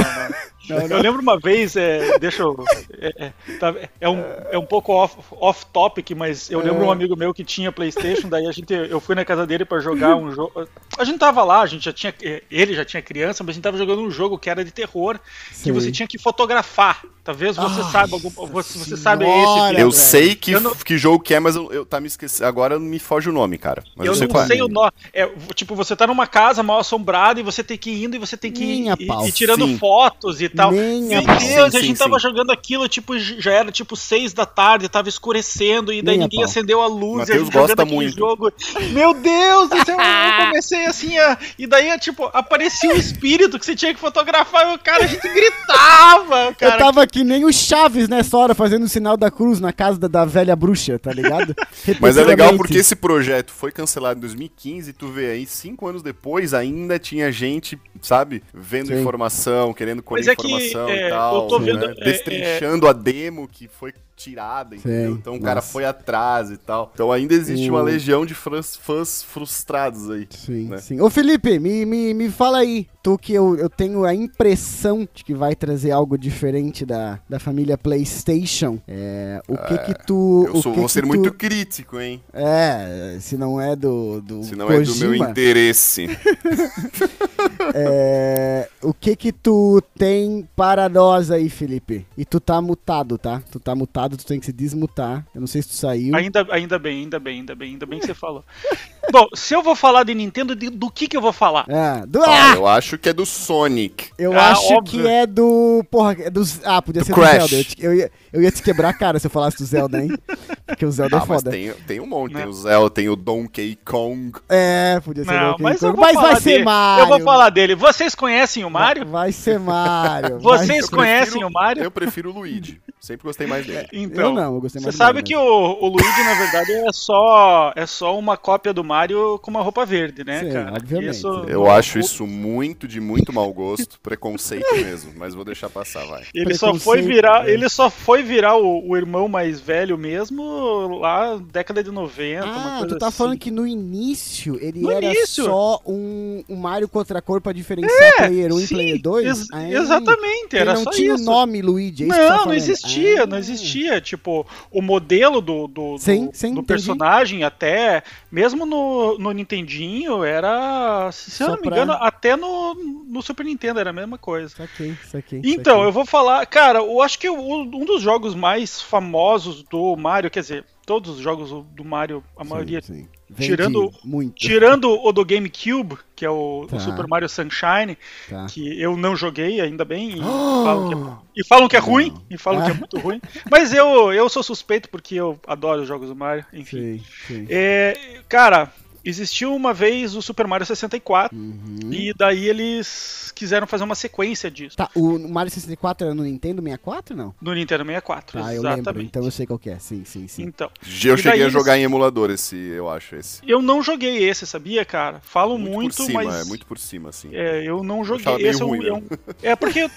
Eu 0.70 1.02
lembro 1.02 1.22
uma 1.22 1.38
vez, 1.38 1.76
é, 1.76 2.18
deixa 2.20 2.44
eu. 2.44 2.64
É, 3.00 3.26
é, 3.26 3.58
tá, 3.60 3.74
é, 4.00 4.10
um, 4.10 4.24
é 4.52 4.58
um 4.58 4.66
pouco 4.66 4.94
off, 4.94 5.18
off 5.32 5.66
topic, 5.74 6.12
mas 6.12 6.50
eu 6.50 6.60
lembro 6.60 6.86
um 6.86 6.90
é. 6.90 6.94
amigo 6.94 7.16
meu 7.18 7.34
que 7.34 7.44
tinha 7.44 7.72
PlayStation, 7.72 8.30
daí 8.30 8.48
a 8.48 8.52
gente, 8.52 8.74
eu 8.74 9.00
fui 9.00 9.14
na 9.16 9.26
casa 9.26 9.46
dele 9.46 9.66
para 9.66 9.80
jogar 9.80 10.16
um 10.16 10.32
jogo. 10.32 10.68
A 10.98 11.04
gente 11.04 11.20
tava 11.20 11.44
lá, 11.44 11.62
a 11.62 11.66
gente 11.66 11.84
já 11.84 11.94
tinha. 11.94 12.14
Ele 12.50 12.74
já 12.74 12.86
tinha 12.86 13.02
criança, 13.02 13.44
mas 13.44 13.52
a 13.52 13.54
gente 13.56 13.64
tava 13.64 13.78
jogando 13.78 14.02
um 14.02 14.12
jogo 14.12 14.38
que 14.38 14.50
era 14.50 14.64
de 14.64 14.72
terror, 14.72 15.20
Sim. 15.52 15.64
que 15.64 15.72
você 15.72 15.92
tinha 15.92 16.08
que 16.08 16.18
fotografar. 16.18 17.04
Talvez 17.24 17.56
você 17.56 17.82
Ai, 17.82 17.92
saiba 17.92 18.16
algum. 18.18 18.30
Você, 18.30 18.78
você 18.78 18.98
sabe 18.98 19.26
esse. 19.26 19.82
Eu 19.82 19.92
sei 19.92 20.36
que, 20.36 20.60
não... 20.60 20.76
que 20.76 20.98
jogo 20.98 21.24
que 21.24 21.34
é, 21.34 21.40
mas 21.40 21.56
eu, 21.56 21.72
eu 21.72 21.86
tá 21.86 22.00
me 22.02 22.08
esquecendo. 22.08 22.48
Agora 22.48 22.78
me 22.78 23.00
foge 23.00 23.30
o 23.30 23.34
nome, 23.34 23.58
cara. 23.58 23.82
Mas 23.96 24.06
eu, 24.06 24.12
eu 24.12 24.18
sei 24.18 24.28
não 24.28 24.46
sei 24.46 24.60
é. 24.60 24.64
o 24.64 24.68
nome. 24.68 24.92
É, 25.14 25.26
tipo, 25.56 25.74
você 25.74 25.96
tá 25.96 26.06
numa 26.06 26.28
casa 26.28 26.62
mal 26.62 26.80
assombrada 26.80 27.40
e 27.40 27.44
você 27.44 27.64
tem 27.64 27.78
que 27.78 27.92
ir 27.92 28.04
indo 28.04 28.18
e 28.18 28.20
você 28.20 28.36
tem 28.36 28.52
que 28.52 28.64
ir, 28.64 28.90
ir, 29.00 29.28
ir 29.28 29.32
tirando 29.32 29.66
Sim. 29.66 29.78
fotos 29.78 30.42
e 30.42 30.50
tal. 30.56 30.72
Nem 30.72 31.04
Meu 31.04 31.22
Deus, 31.22 31.42
sim, 31.42 31.58
a 31.58 31.70
gente 31.70 31.86
sim, 31.88 31.96
tava 31.96 32.20
sim. 32.20 32.24
jogando 32.28 32.52
aquilo, 32.52 32.88
tipo, 32.88 33.18
já 33.18 33.52
era 33.52 33.72
tipo 33.72 33.96
seis 33.96 34.34
da 34.34 34.46
tarde, 34.46 34.90
tava 34.90 35.10
escurecendo, 35.10 35.92
e 35.92 36.02
daí 36.02 36.18
Nem 36.18 36.28
ninguém 36.28 36.44
acendeu 36.44 36.82
a 36.82 36.88
luz, 36.88 37.20
Mateus 37.20 37.30
e 37.30 37.34
a 37.34 37.44
gente 37.44 37.54
gosta 37.54 37.86
muito. 37.86 38.18
jogo. 38.18 38.52
Meu 38.92 39.14
Deus, 39.14 39.70
eu 39.88 39.98
comecei 40.46 40.86
assim 40.86 41.18
a. 41.18 41.38
E 41.58 41.68
daí, 41.68 41.98
tipo, 42.00 42.30
aparecia 42.34 42.92
o 42.92 42.94
um 42.94 42.98
espírito 42.98 43.60
que 43.60 43.66
você 43.66 43.76
tinha 43.76 43.94
que 43.94 44.00
fotografar, 44.00 44.72
e 44.72 44.76
o 44.76 44.80
cara, 44.80 45.04
a 45.04 45.08
gente 45.08 45.28
gritava. 45.28 46.54
Cara. 46.54 46.76
Eu 46.76 46.78
tava 46.78 47.08
que 47.08 47.24
nem 47.24 47.46
o 47.46 47.52
Chaves 47.52 48.08
nessa 48.08 48.38
hora, 48.38 48.56
fazendo 48.56 48.84
o 48.84 48.90
sinal 48.90 49.18
da 49.18 49.30
cruz 49.32 49.60
na 49.60 49.72
casa 49.72 50.00
da, 50.00 50.08
da 50.08 50.26
velha 50.26 50.56
bruxa, 50.56 51.00
tá 51.00 51.12
ligado? 51.12 51.56
Mas 52.00 52.18
é 52.18 52.24
legal 52.24 52.56
porque 52.56 52.78
esse 52.78 52.96
projeto 52.96 53.52
foi 53.52 53.72
cancelado 53.72 54.18
em 54.20 54.22
2015 54.22 54.90
e 54.90 54.94
tu 54.94 55.08
vê 55.08 55.32
aí, 55.32 55.46
cinco 55.46 55.88
anos 55.88 56.02
depois, 56.02 56.54
ainda 56.54 57.00
tinha 57.00 57.32
gente, 57.32 57.80
sabe, 58.02 58.44
vendo 58.54 58.88
Sim. 58.88 59.00
informação, 59.00 59.74
querendo 59.74 60.02
colher 60.02 60.28
é 60.28 60.36
informação 60.48 60.86
que, 60.86 60.92
e 60.94 61.00
é, 61.00 61.10
tal, 61.10 61.60
né? 61.60 61.66
vendo, 61.66 61.86
é, 61.86 61.94
destrinchando 61.94 62.88
é, 62.88 62.90
a 62.90 62.94
demo 62.94 63.48
que 63.48 63.68
foi 63.68 63.94
tirada, 64.24 64.76
entendeu? 64.76 65.14
Sim, 65.14 65.18
então 65.20 65.36
o 65.36 65.42
cara 65.42 65.62
foi 65.62 65.86
atrás 65.86 66.50
e 66.50 66.58
tal. 66.58 66.92
Então 66.94 67.12
ainda 67.12 67.34
existe 67.34 67.70
uma 67.70 67.82
legião 67.82 68.26
de 68.26 68.34
fãs, 68.34 68.76
fãs 68.76 69.22
frustrados 69.22 70.10
aí. 70.10 70.28
Sim, 70.30 70.70
né? 70.70 70.78
sim. 70.78 71.02
Ô 71.02 71.10
Felipe, 71.10 71.60
me, 71.60 71.86
me, 71.86 72.14
me 72.14 72.30
fala 72.30 72.60
aí, 72.60 72.88
tu 73.02 73.18
que 73.18 73.34
eu, 73.34 73.58
eu 73.58 73.70
tenho 73.70 74.06
a 74.06 74.14
impressão 74.14 75.08
de 75.14 75.24
que 75.24 75.34
vai 75.34 75.56
trazer 75.56 75.92
algo 75.92 76.18
diferente 76.18 76.86
da, 76.86 77.20
da 77.30 77.40
família 77.40 77.78
PlayStation. 77.78 78.80
É, 78.88 79.42
o 79.48 79.58
que 79.58 79.78
que 79.80 80.06
tu... 80.06 80.46
Eu 80.48 80.62
sou, 80.62 80.74
vou 80.74 80.88
ser 80.88 81.02
tu... 81.02 81.08
muito 81.08 81.32
crítico, 81.34 82.00
hein? 82.00 82.22
É, 82.32 83.18
se 83.20 83.36
não 83.38 83.60
é 83.60 83.76
do, 83.76 84.22
do 84.22 84.44
Se 84.44 84.56
não 84.56 84.68
Kojima. 84.68 84.84
é 84.84 84.86
do 84.86 85.00
meu 85.00 85.30
interesse. 85.30 86.08
é, 87.74 88.70
o 88.82 88.94
que 88.94 89.16
que 89.16 89.32
tu 89.32 89.82
tem 89.98 90.48
para 90.56 90.88
nós 90.88 91.32
aí, 91.32 91.50
Felipe? 91.50 92.06
E 92.18 92.24
tu 92.24 92.40
tá 92.40 92.62
mutado, 92.62 93.18
tá? 93.18 93.42
Tu 93.52 93.60
tá 93.60 93.76
mutado, 93.76 94.13
tu 94.18 94.26
tem 94.26 94.40
que 94.40 94.46
se 94.46 94.54
desmutar. 94.54 95.26
Eu 95.34 95.40
não 95.42 95.48
sei 95.48 95.62
se 95.62 95.70
tu 95.70 95.76
saiu. 95.76 96.16
Ainda, 96.16 96.46
ainda 96.52 96.80
bem, 96.80 97.00
ainda 97.00 97.20
bem, 97.20 97.40
ainda 97.40 97.56
bem, 97.56 97.72
ainda 97.72 97.86
bem 97.86 98.00
que 98.00 98.06
você 98.06 98.14
falou. 98.14 98.44
Bom, 99.12 99.28
se 99.36 99.54
eu 99.54 99.62
vou 99.62 99.76
falar 99.76 100.04
de 100.04 100.16
Nintendo, 100.16 100.56
de, 100.56 100.70
do 100.70 100.90
que 100.90 101.08
que 101.08 101.18
eu 101.18 101.22
vou 101.22 101.34
falar? 101.34 101.66
É, 101.68 102.06
do... 102.06 102.24
ah, 102.24 102.54
eu 102.56 102.68
acho 102.68 102.98
que 102.98 103.10
é 103.10 103.14
do 103.14 103.26
Sonic. 103.26 104.10
Eu 104.18 104.34
ah, 104.34 104.52
acho 104.52 104.74
óbvio. 104.74 105.02
que 105.02 105.08
é 105.08 105.28
do. 105.28 105.84
Porra, 105.92 106.16
é 106.20 106.30
dos. 106.30 106.62
Ah, 106.64 106.82
podia 106.82 107.02
do 107.02 107.06
ser 107.06 107.14
Crash. 107.14 107.44
do 107.44 107.48
Zelda. 107.50 107.68
Eu, 107.80 107.94
ia, 107.94 108.12
eu 108.32 108.42
ia 108.42 108.52
te 108.52 108.64
quebrar 108.64 108.90
a 108.90 108.94
cara 108.94 109.20
se 109.20 109.28
eu 109.28 109.32
falasse 109.32 109.58
do 109.58 109.66
Zelda, 109.66 110.02
hein? 110.02 110.18
Porque 110.66 110.86
o 110.86 110.92
Zelda 110.92 111.18
é 111.18 111.20
ah, 111.20 111.24
é 111.24 111.26
foda. 111.26 111.52
Tem, 111.52 111.74
tem 111.86 112.00
um 112.00 112.08
monte. 112.08 112.34
Não. 112.34 112.40
Tem 112.40 112.50
o 112.50 112.54
Zelda, 112.54 112.90
tem 112.90 113.10
o 113.10 113.16
Donkey 113.16 113.78
Kong. 113.84 114.32
É, 114.50 115.00
podia 115.04 115.26
ser 115.26 115.32
não, 115.32 115.52
Donkey 115.52 115.64
mas 115.64 115.80
Kong. 115.82 116.00
Mas 116.00 116.16
vai 116.16 116.42
ser 116.42 116.64
Mario. 116.64 117.04
Eu 117.04 117.08
vou 117.10 117.20
falar 117.20 117.50
dele. 117.50 117.76
Vocês 117.76 118.16
conhecem 118.16 118.64
o 118.64 118.70
Mario? 118.70 119.04
Vai, 119.06 119.24
vai 119.24 119.32
ser 119.32 119.60
Mario. 119.60 120.40
Vocês 120.42 120.90
conhecem 120.90 121.34
prefiro, 121.34 121.48
o 121.48 121.52
Mario? 121.52 121.84
Eu 121.84 121.92
prefiro 121.92 122.30
o 122.32 122.34
Luigi. 122.34 122.82
Sempre 123.00 123.26
gostei 123.26 123.46
mais 123.46 123.66
dele. 123.66 123.88
Então, 123.92 124.30
eu 124.30 124.34
não, 124.34 124.56
eu 124.56 124.62
gostei 124.62 124.82
mais 124.82 124.96
Você 124.96 124.98
sabe 124.98 125.22
que 125.22 125.36
o, 125.36 125.42
o 125.42 125.88
Luigi, 125.88 126.24
na 126.24 126.34
verdade, 126.36 126.72
é 126.72 126.92
só, 126.94 127.74
é 127.76 127.86
só 127.86 128.18
uma 128.18 128.38
cópia 128.38 128.74
do 128.74 128.84
Mario 128.84 128.93
com 129.42 129.52
uma 129.52 129.62
roupa 129.62 129.86
verde, 129.86 130.24
né, 130.24 130.40
Sim, 130.40 130.52
cara? 130.52 130.74
Obviamente. 130.74 131.12
Isso, 131.12 131.28
eu 131.48 131.70
acho 131.70 132.00
isso 132.00 132.26
muito 132.26 132.88
de 132.88 133.00
muito 133.00 133.34
mau 133.34 133.52
gosto, 133.54 134.00
preconceito 134.02 134.66
mesmo, 134.76 135.14
mas 135.16 135.34
vou 135.34 135.46
deixar 135.46 135.70
passar, 135.70 136.06
vai. 136.06 136.24
Ele 136.34 136.54
só 136.56 136.74
foi 136.76 137.02
virar, 137.02 137.48
é. 137.48 137.54
ele 137.54 137.70
só 137.70 137.90
foi 137.90 138.24
virar 138.24 138.58
o, 138.58 138.88
o, 138.88 138.98
irmão 138.98 139.28
mais 139.28 139.60
velho 139.60 139.98
mesmo 139.98 141.00
lá 141.00 141.40
década 141.52 141.84
de 141.84 141.92
90, 141.92 142.46
Ah, 142.46 142.86
tu 142.88 142.98
tá 142.98 143.08
assim. 143.08 143.18
falando 143.18 143.38
que 143.38 143.52
no 143.52 143.66
início 143.66 144.58
ele 144.62 144.82
no 144.82 144.92
era 144.92 145.06
início. 145.06 145.46
só 145.46 145.82
um, 145.86 146.44
um 146.48 146.56
Mario 146.56 146.88
contra 146.88 147.20
a 147.20 147.22
cor 147.22 147.42
pra 147.42 147.54
diferenciar 147.54 148.14
é, 148.20 148.28
player 148.28 148.54
1 148.54 148.58
sim, 148.58 148.64
e 148.64 148.68
player 148.68 149.02
2? 149.02 149.28
Ex 149.28 149.48
exatamente, 149.72 150.56
era 150.56 150.74
não 150.74 150.84
só 150.84 150.92
tinha 150.92 151.16
o 151.16 151.18
nome 151.18 151.62
Luigi, 151.62 152.04
é 152.04 152.08
Não, 152.08 152.40
tá 152.40 152.46
não 152.46 152.54
existia 152.54 152.94
existia, 152.94 153.24
ah. 153.24 153.28
não 153.28 153.38
existia. 153.38 154.02
Tipo, 154.02 154.46
o 154.72 154.82
modelo 154.82 155.42
do, 155.42 155.68
do, 155.68 155.98
sim, 155.98 156.28
do, 156.28 156.36
sim, 156.36 156.54
do 156.54 156.64
personagem, 156.64 157.44
até 157.44 158.04
mesmo 158.32 158.66
no, 158.66 158.83
no 159.20 159.32
Nintendinho, 159.32 160.24
era, 160.24 161.12
se 161.12 161.32
Só 161.32 161.46
eu 161.46 161.50
não 161.50 161.56
me 161.58 161.64
pra... 161.64 161.78
engano, 161.78 161.94
até 161.94 162.36
no, 162.36 162.74
no 162.76 163.22
Super 163.22 163.46
Nintendo 163.46 163.80
era 163.80 163.90
a 163.90 163.94
mesma 163.94 164.18
coisa. 164.18 164.50
Saquei, 164.50 164.96
saquei, 165.06 165.42
então, 165.44 165.76
saquei. 165.76 165.88
eu 165.88 165.92
vou 165.92 166.06
falar, 166.06 166.46
cara, 166.46 166.80
eu 166.80 167.02
acho 167.02 167.20
que 167.20 167.30
um 167.30 167.86
dos 167.86 168.02
jogos 168.02 168.36
mais 168.36 168.82
famosos 168.82 169.64
do 169.64 169.96
Mario, 169.96 170.32
quer 170.32 170.42
dizer, 170.42 170.66
todos 170.86 171.18
os 171.18 171.20
jogos 171.20 171.50
do 171.50 171.84
Mario, 171.84 172.24
a 172.36 172.44
maioria. 172.44 172.82
Sim, 172.82 172.94
sim. 172.94 173.08
Tirando, 173.38 173.92
muito. 174.04 174.36
tirando 174.36 174.90
o 174.90 175.12
do 175.12 175.26
GameCube, 175.26 175.98
que 176.16 176.26
é 176.26 176.30
o, 176.30 176.68
tá. 176.70 176.78
o 176.78 176.80
Super 176.80 177.08
Mario 177.08 177.30
Sunshine, 177.30 177.98
tá. 178.30 178.46
que 178.48 178.82
eu 178.82 178.96
não 178.96 179.16
joguei, 179.16 179.60
ainda 179.60 179.84
bem, 179.84 180.18
e, 180.18 180.22
oh! 180.22 180.64
falam, 180.64 180.90
que 180.90 180.96
é, 180.96 181.42
e 181.42 181.48
falam 181.48 181.68
que 181.68 181.76
é 181.76 181.80
ruim, 181.80 182.14
e 182.30 182.38
falam 182.38 182.62
ah. 182.62 182.66
que 182.66 182.72
é 182.72 182.74
muito 182.80 183.00
ruim. 183.00 183.22
Mas 183.50 183.74
eu, 183.74 184.14
eu 184.14 184.30
sou 184.30 184.44
suspeito 184.44 184.90
porque 184.90 185.16
eu 185.16 185.40
adoro 185.48 185.82
os 185.82 185.88
jogos 185.88 186.10
do 186.10 186.16
Mario, 186.16 186.46
enfim. 186.54 187.00
Sim, 187.00 187.04
sim. 187.28 187.48
É, 187.50 188.22
cara, 188.30 188.72
Existiu 189.04 189.56
uma 189.56 189.74
vez 189.74 190.16
o 190.16 190.22
Super 190.22 190.48
Mario 190.48 190.66
64 190.66 191.38
uhum. 191.38 191.92
e 191.92 192.14
daí 192.14 192.48
eles 192.48 193.32
quiseram 193.36 193.68
fazer 193.68 193.84
uma 193.84 193.96
sequência 193.96 194.50
disso. 194.50 194.78
Tá, 194.78 194.90
o 194.96 195.20
Mario 195.20 195.52
64 195.52 196.08
era 196.08 196.16
no 196.16 196.24
Nintendo 196.24 196.62
64, 196.62 197.16
não? 197.16 197.36
No 197.42 197.54
Nintendo 197.54 197.84
64, 197.84 198.38
ah, 198.38 198.54
exatamente. 198.54 198.58
eu 198.58 198.76
lembro, 198.76 199.02
então 199.02 199.24
eu 199.24 199.32
sei 199.32 199.46
qual 199.46 199.60
é, 199.66 199.78
sim, 199.80 200.06
sim, 200.06 200.28
sim. 200.28 200.44
Então, 200.44 200.70
eu 201.04 201.18
cheguei 201.18 201.44
a 201.44 201.50
jogar 201.50 201.74
eles... 201.74 201.84
em 201.84 201.86
emulador 201.86 202.32
esse, 202.32 202.56
eu 202.56 202.90
acho, 202.90 203.16
esse. 203.16 203.42
Eu 203.46 203.62
não 203.62 203.82
joguei 203.84 204.24
esse, 204.24 204.46
sabia, 204.46 204.86
cara? 204.86 205.20
Falo 205.22 205.58
muito, 205.58 205.74
muito 205.74 205.96
por 205.96 206.06
cima, 206.06 206.24
mas... 206.24 206.42
É, 206.42 206.44
muito 206.46 206.66
por 206.66 206.80
cima, 206.80 207.10
assim. 207.10 207.30
É, 207.34 207.64
eu 207.64 207.84
não 207.84 208.04
joguei. 208.04 208.34
Eu 208.34 208.52
esse 208.52 208.64
ruim, 208.64 208.88
é, 208.88 208.94
um, 208.94 209.04
é, 209.42 209.56
porque 209.56 209.90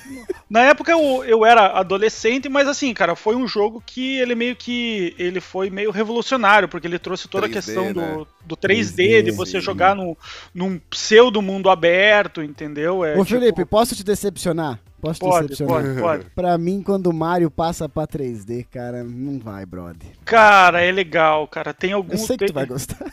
na 0.49 0.61
época 0.61 0.93
eu, 0.93 1.25
eu 1.25 1.45
era 1.45 1.79
adolescente, 1.79 2.49
mas 2.49 2.67
assim, 2.67 2.93
cara, 2.95 3.15
foi 3.15 3.37
um 3.37 3.47
jogo 3.47 3.83
que 3.85 4.19
ele 4.19 4.35
meio 4.35 4.57
que, 4.57 5.15
ele 5.19 5.41
foi 5.41 5.71
meio 5.71 5.91
revolucionário, 5.91 6.69
porque 6.69 6.87
ele 6.87 6.99
trouxe 6.99 7.29
toda 7.29 7.47
3D, 7.47 7.51
a 7.51 7.53
questão 7.53 7.85
né? 7.85 7.93
do, 7.93 8.29
do 8.45 8.57
3D, 8.57 8.96
3D, 8.97 9.23
de 9.23 9.31
você 9.31 9.61
jogar 9.61 9.77
jogar 9.77 9.95
no, 9.95 10.17
num 10.55 10.81
pseudo 10.91 11.43
mundo 11.43 11.69
aberto, 11.69 12.43
entendeu? 12.43 13.05
É, 13.05 13.17
Ô 13.17 13.25
tipo... 13.25 13.39
Felipe, 13.39 13.65
posso 13.65 13.95
te 13.95 14.03
decepcionar? 14.03 14.81
Posso 15.01 15.21
pode, 15.21 15.47
te 15.47 15.51
decepcionar? 15.51 15.83
Pode, 15.83 16.01
pode. 16.01 16.25
pra 16.35 16.57
mim, 16.57 16.83
quando 16.83 17.09
o 17.09 17.13
Mario 17.13 17.51
passa 17.51 17.89
pra 17.89 18.07
3D, 18.07 18.67
cara, 18.71 19.05
não 19.05 19.39
vai, 19.39 19.65
brother. 19.67 20.09
Cara, 20.25 20.81
é 20.81 20.91
legal, 20.91 21.47
cara. 21.47 21.75
Tem 21.75 21.93
alguns. 21.93 22.21
Eu 22.23 22.27
sei 22.27 22.37
que 22.39 22.47
tu 22.47 22.55
vai 22.55 22.67
gostar. 22.67 23.13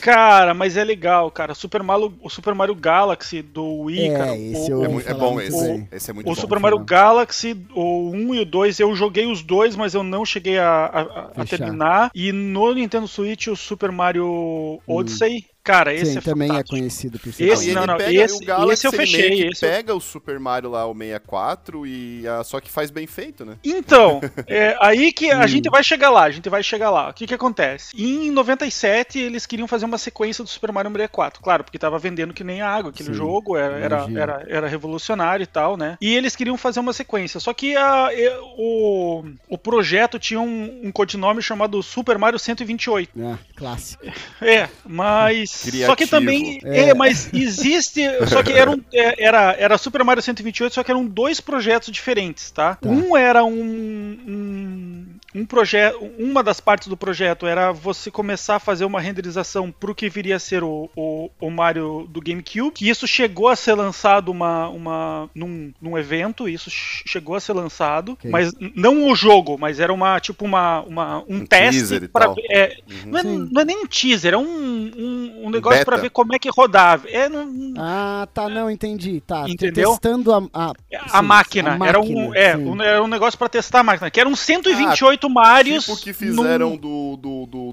Cara, 0.00 0.54
mas 0.54 0.76
é 0.76 0.84
legal, 0.84 1.30
cara. 1.30 1.54
Super 1.54 1.82
Mario, 1.82 2.14
o 2.22 2.30
Super 2.30 2.54
Mario 2.54 2.74
Galaxy 2.74 3.42
do 3.42 3.82
Wii, 3.82 4.08
é, 4.08 4.16
cara. 4.16 4.36
Esse 4.36 4.72
o, 4.72 5.00
é, 5.00 5.10
é 5.10 5.14
bom 5.14 5.40
esse. 5.40 5.56
O, 5.56 5.88
esse 5.92 6.10
é 6.10 6.14
muito 6.14 6.26
o 6.26 6.34
bom, 6.34 6.40
Super 6.40 6.58
Mario 6.58 6.78
Galaxy, 6.78 7.56
o 7.74 8.10
1 8.10 8.34
e 8.34 8.40
o 8.40 8.44
2, 8.44 8.80
eu 8.80 8.94
joguei 8.94 9.26
os 9.26 9.42
dois, 9.42 9.76
mas 9.76 9.94
eu 9.94 10.02
não 10.02 10.24
cheguei 10.24 10.58
a, 10.58 10.86
a, 10.86 11.42
a 11.42 11.44
terminar. 11.44 12.10
E 12.14 12.32
no 12.32 12.72
Nintendo 12.72 13.06
Switch, 13.06 13.48
o 13.48 13.56
Super 13.56 13.92
Mario 13.92 14.26
hum. 14.26 14.80
Odyssey, 14.86 15.38
hum. 15.38 15.53
Cara, 15.64 15.94
esse 15.94 16.12
Sim, 16.12 16.18
é 16.18 16.20
também 16.20 16.48
é 16.48 16.52
fantástico. 16.52 16.76
é 16.76 16.78
conhecido 16.78 17.18
por 17.18 17.32
ser 17.32 17.44
Esse, 17.44 17.72
não, 17.72 17.86
não, 17.86 17.96
esse, 17.96 18.44
esse 18.70 18.86
eu 18.86 18.92
fechei. 18.92 19.48
Esse 19.48 19.62
pega 19.62 19.92
eu... 19.92 19.96
o 19.96 20.00
Super 20.00 20.38
Mario 20.38 20.68
lá, 20.68 20.86
o 20.86 20.94
64, 20.94 21.86
e 21.86 22.28
a, 22.28 22.44
só 22.44 22.60
que 22.60 22.70
faz 22.70 22.90
bem 22.90 23.06
feito, 23.06 23.46
né? 23.46 23.56
Então, 23.64 24.20
é 24.46 24.76
aí 24.78 25.10
que 25.10 25.30
a 25.30 25.40
hum. 25.40 25.48
gente 25.48 25.70
vai 25.70 25.82
chegar 25.82 26.10
lá, 26.10 26.24
a 26.24 26.30
gente 26.30 26.50
vai 26.50 26.62
chegar 26.62 26.90
lá. 26.90 27.08
O 27.08 27.14
que 27.14 27.26
que 27.26 27.32
acontece? 27.32 27.96
Em 27.96 28.30
97, 28.30 29.18
eles 29.18 29.46
queriam 29.46 29.66
fazer 29.66 29.86
uma 29.86 29.96
sequência 29.96 30.44
do 30.44 30.50
Super 30.50 30.70
Mario 30.70 30.90
64, 30.92 31.40
claro, 31.40 31.64
porque 31.64 31.78
tava 31.78 31.98
vendendo 31.98 32.34
que 32.34 32.44
nem 32.44 32.60
água 32.60 32.90
aquele 32.90 33.08
Sim, 33.08 33.14
jogo, 33.14 33.56
era, 33.56 33.78
era, 33.78 34.06
era, 34.14 34.46
era, 34.46 34.68
revolucionário 34.68 35.44
e 35.44 35.46
tal, 35.46 35.78
né? 35.78 35.96
E 35.98 36.14
eles 36.14 36.36
queriam 36.36 36.58
fazer 36.58 36.80
uma 36.80 36.92
sequência, 36.92 37.40
só 37.40 37.54
que 37.54 37.74
a, 37.74 38.10
o, 38.58 39.24
o 39.48 39.56
projeto 39.56 40.18
tinha 40.18 40.40
um, 40.40 40.82
um 40.84 40.92
codinome 40.92 41.40
chamado 41.40 41.82
Super 41.82 42.18
Mario 42.18 42.38
128. 42.38 43.18
É, 43.18 43.38
clássico. 43.56 44.04
É, 44.42 44.68
mas 44.84 45.53
Criativo. 45.62 45.86
Só 45.86 45.96
que 45.96 46.06
também. 46.06 46.60
É. 46.64 46.90
é. 46.90 46.94
mas 46.94 47.28
existe. 47.32 48.02
Só 48.28 48.42
que 48.42 48.52
era, 48.52 48.70
um, 48.70 48.80
é, 48.92 49.24
era, 49.24 49.52
era 49.58 49.78
Super 49.78 50.02
Mario 50.04 50.22
128, 50.22 50.74
só 50.74 50.82
que 50.82 50.90
eram 50.90 51.04
dois 51.06 51.40
projetos 51.40 51.90
diferentes, 51.92 52.50
tá? 52.50 52.76
tá. 52.76 52.88
Um 52.88 53.16
era 53.16 53.44
um, 53.44 53.52
um, 53.52 55.06
um 55.34 55.44
projeto. 55.44 55.98
Uma 56.18 56.42
das 56.42 56.60
partes 56.60 56.88
do 56.88 56.96
projeto 56.96 57.46
era 57.46 57.72
você 57.72 58.10
começar 58.10 58.56
a 58.56 58.60
fazer 58.60 58.84
uma 58.84 59.00
renderização 59.00 59.70
pro 59.72 59.94
que 59.94 60.08
viria 60.08 60.36
a 60.36 60.38
ser 60.38 60.62
o, 60.62 60.88
o, 60.96 61.30
o 61.40 61.50
Mario 61.50 62.06
do 62.08 62.20
GameCube. 62.20 62.72
Que 62.72 62.88
isso 62.88 63.06
chegou 63.06 63.48
a 63.48 63.56
ser 63.56 63.74
lançado 63.74 64.30
uma, 64.30 64.68
uma, 64.68 65.30
num, 65.34 65.72
num 65.80 65.98
evento, 65.98 66.48
isso 66.48 66.70
chegou 66.70 67.34
a 67.34 67.40
ser 67.40 67.52
lançado. 67.52 68.12
Okay. 68.12 68.30
Mas 68.30 68.52
não 68.74 69.08
o 69.08 69.14
jogo, 69.14 69.58
mas 69.58 69.80
era 69.80 69.92
uma, 69.92 70.20
tipo, 70.20 70.44
uma, 70.44 70.80
uma 70.82 71.18
um, 71.20 71.36
um 71.36 71.46
teste. 71.46 72.08
Pra, 72.08 72.32
é, 72.50 72.78
uhum. 72.88 73.10
não, 73.10 73.18
é, 73.18 73.22
não, 73.22 73.62
é, 73.62 73.64
nem 73.64 73.76
um 73.78 73.86
teaser, 73.86 74.34
é 74.34 74.38
um, 74.38 74.90
um 74.96 75.44
um 75.44 75.50
negócio 75.50 75.84
para 75.84 75.96
ver 75.96 76.10
como 76.10 76.34
é 76.34 76.38
que 76.38 76.48
rodava. 76.48 77.08
É, 77.08 77.28
não... 77.28 77.74
Ah, 77.76 78.26
tá, 78.32 78.48
não, 78.48 78.70
entendi. 78.70 79.20
Tá, 79.20 79.44
entendeu? 79.46 79.90
Testando 79.90 80.32
a, 80.32 80.42
a, 80.52 80.70
a, 80.70 81.20
sim, 81.20 81.26
máquina. 81.26 81.72
a 81.72 81.78
máquina. 81.78 81.88
Era 81.88 82.00
um, 82.00 82.34
é, 82.34 82.56
um, 82.56 82.82
era 82.82 83.02
um 83.02 83.06
negócio 83.06 83.38
para 83.38 83.48
testar 83.48 83.80
a 83.80 83.82
máquina, 83.82 84.10
que 84.10 84.20
eram 84.20 84.34
128 84.34 85.23
ah, 85.26 85.30
Marios. 85.30 85.84
Tipo 85.84 86.00
que 86.00 86.12
fizeram 86.12 86.70
num... 86.70 86.76
do, 86.76 87.16
do, 87.16 87.46
do, 87.46 87.72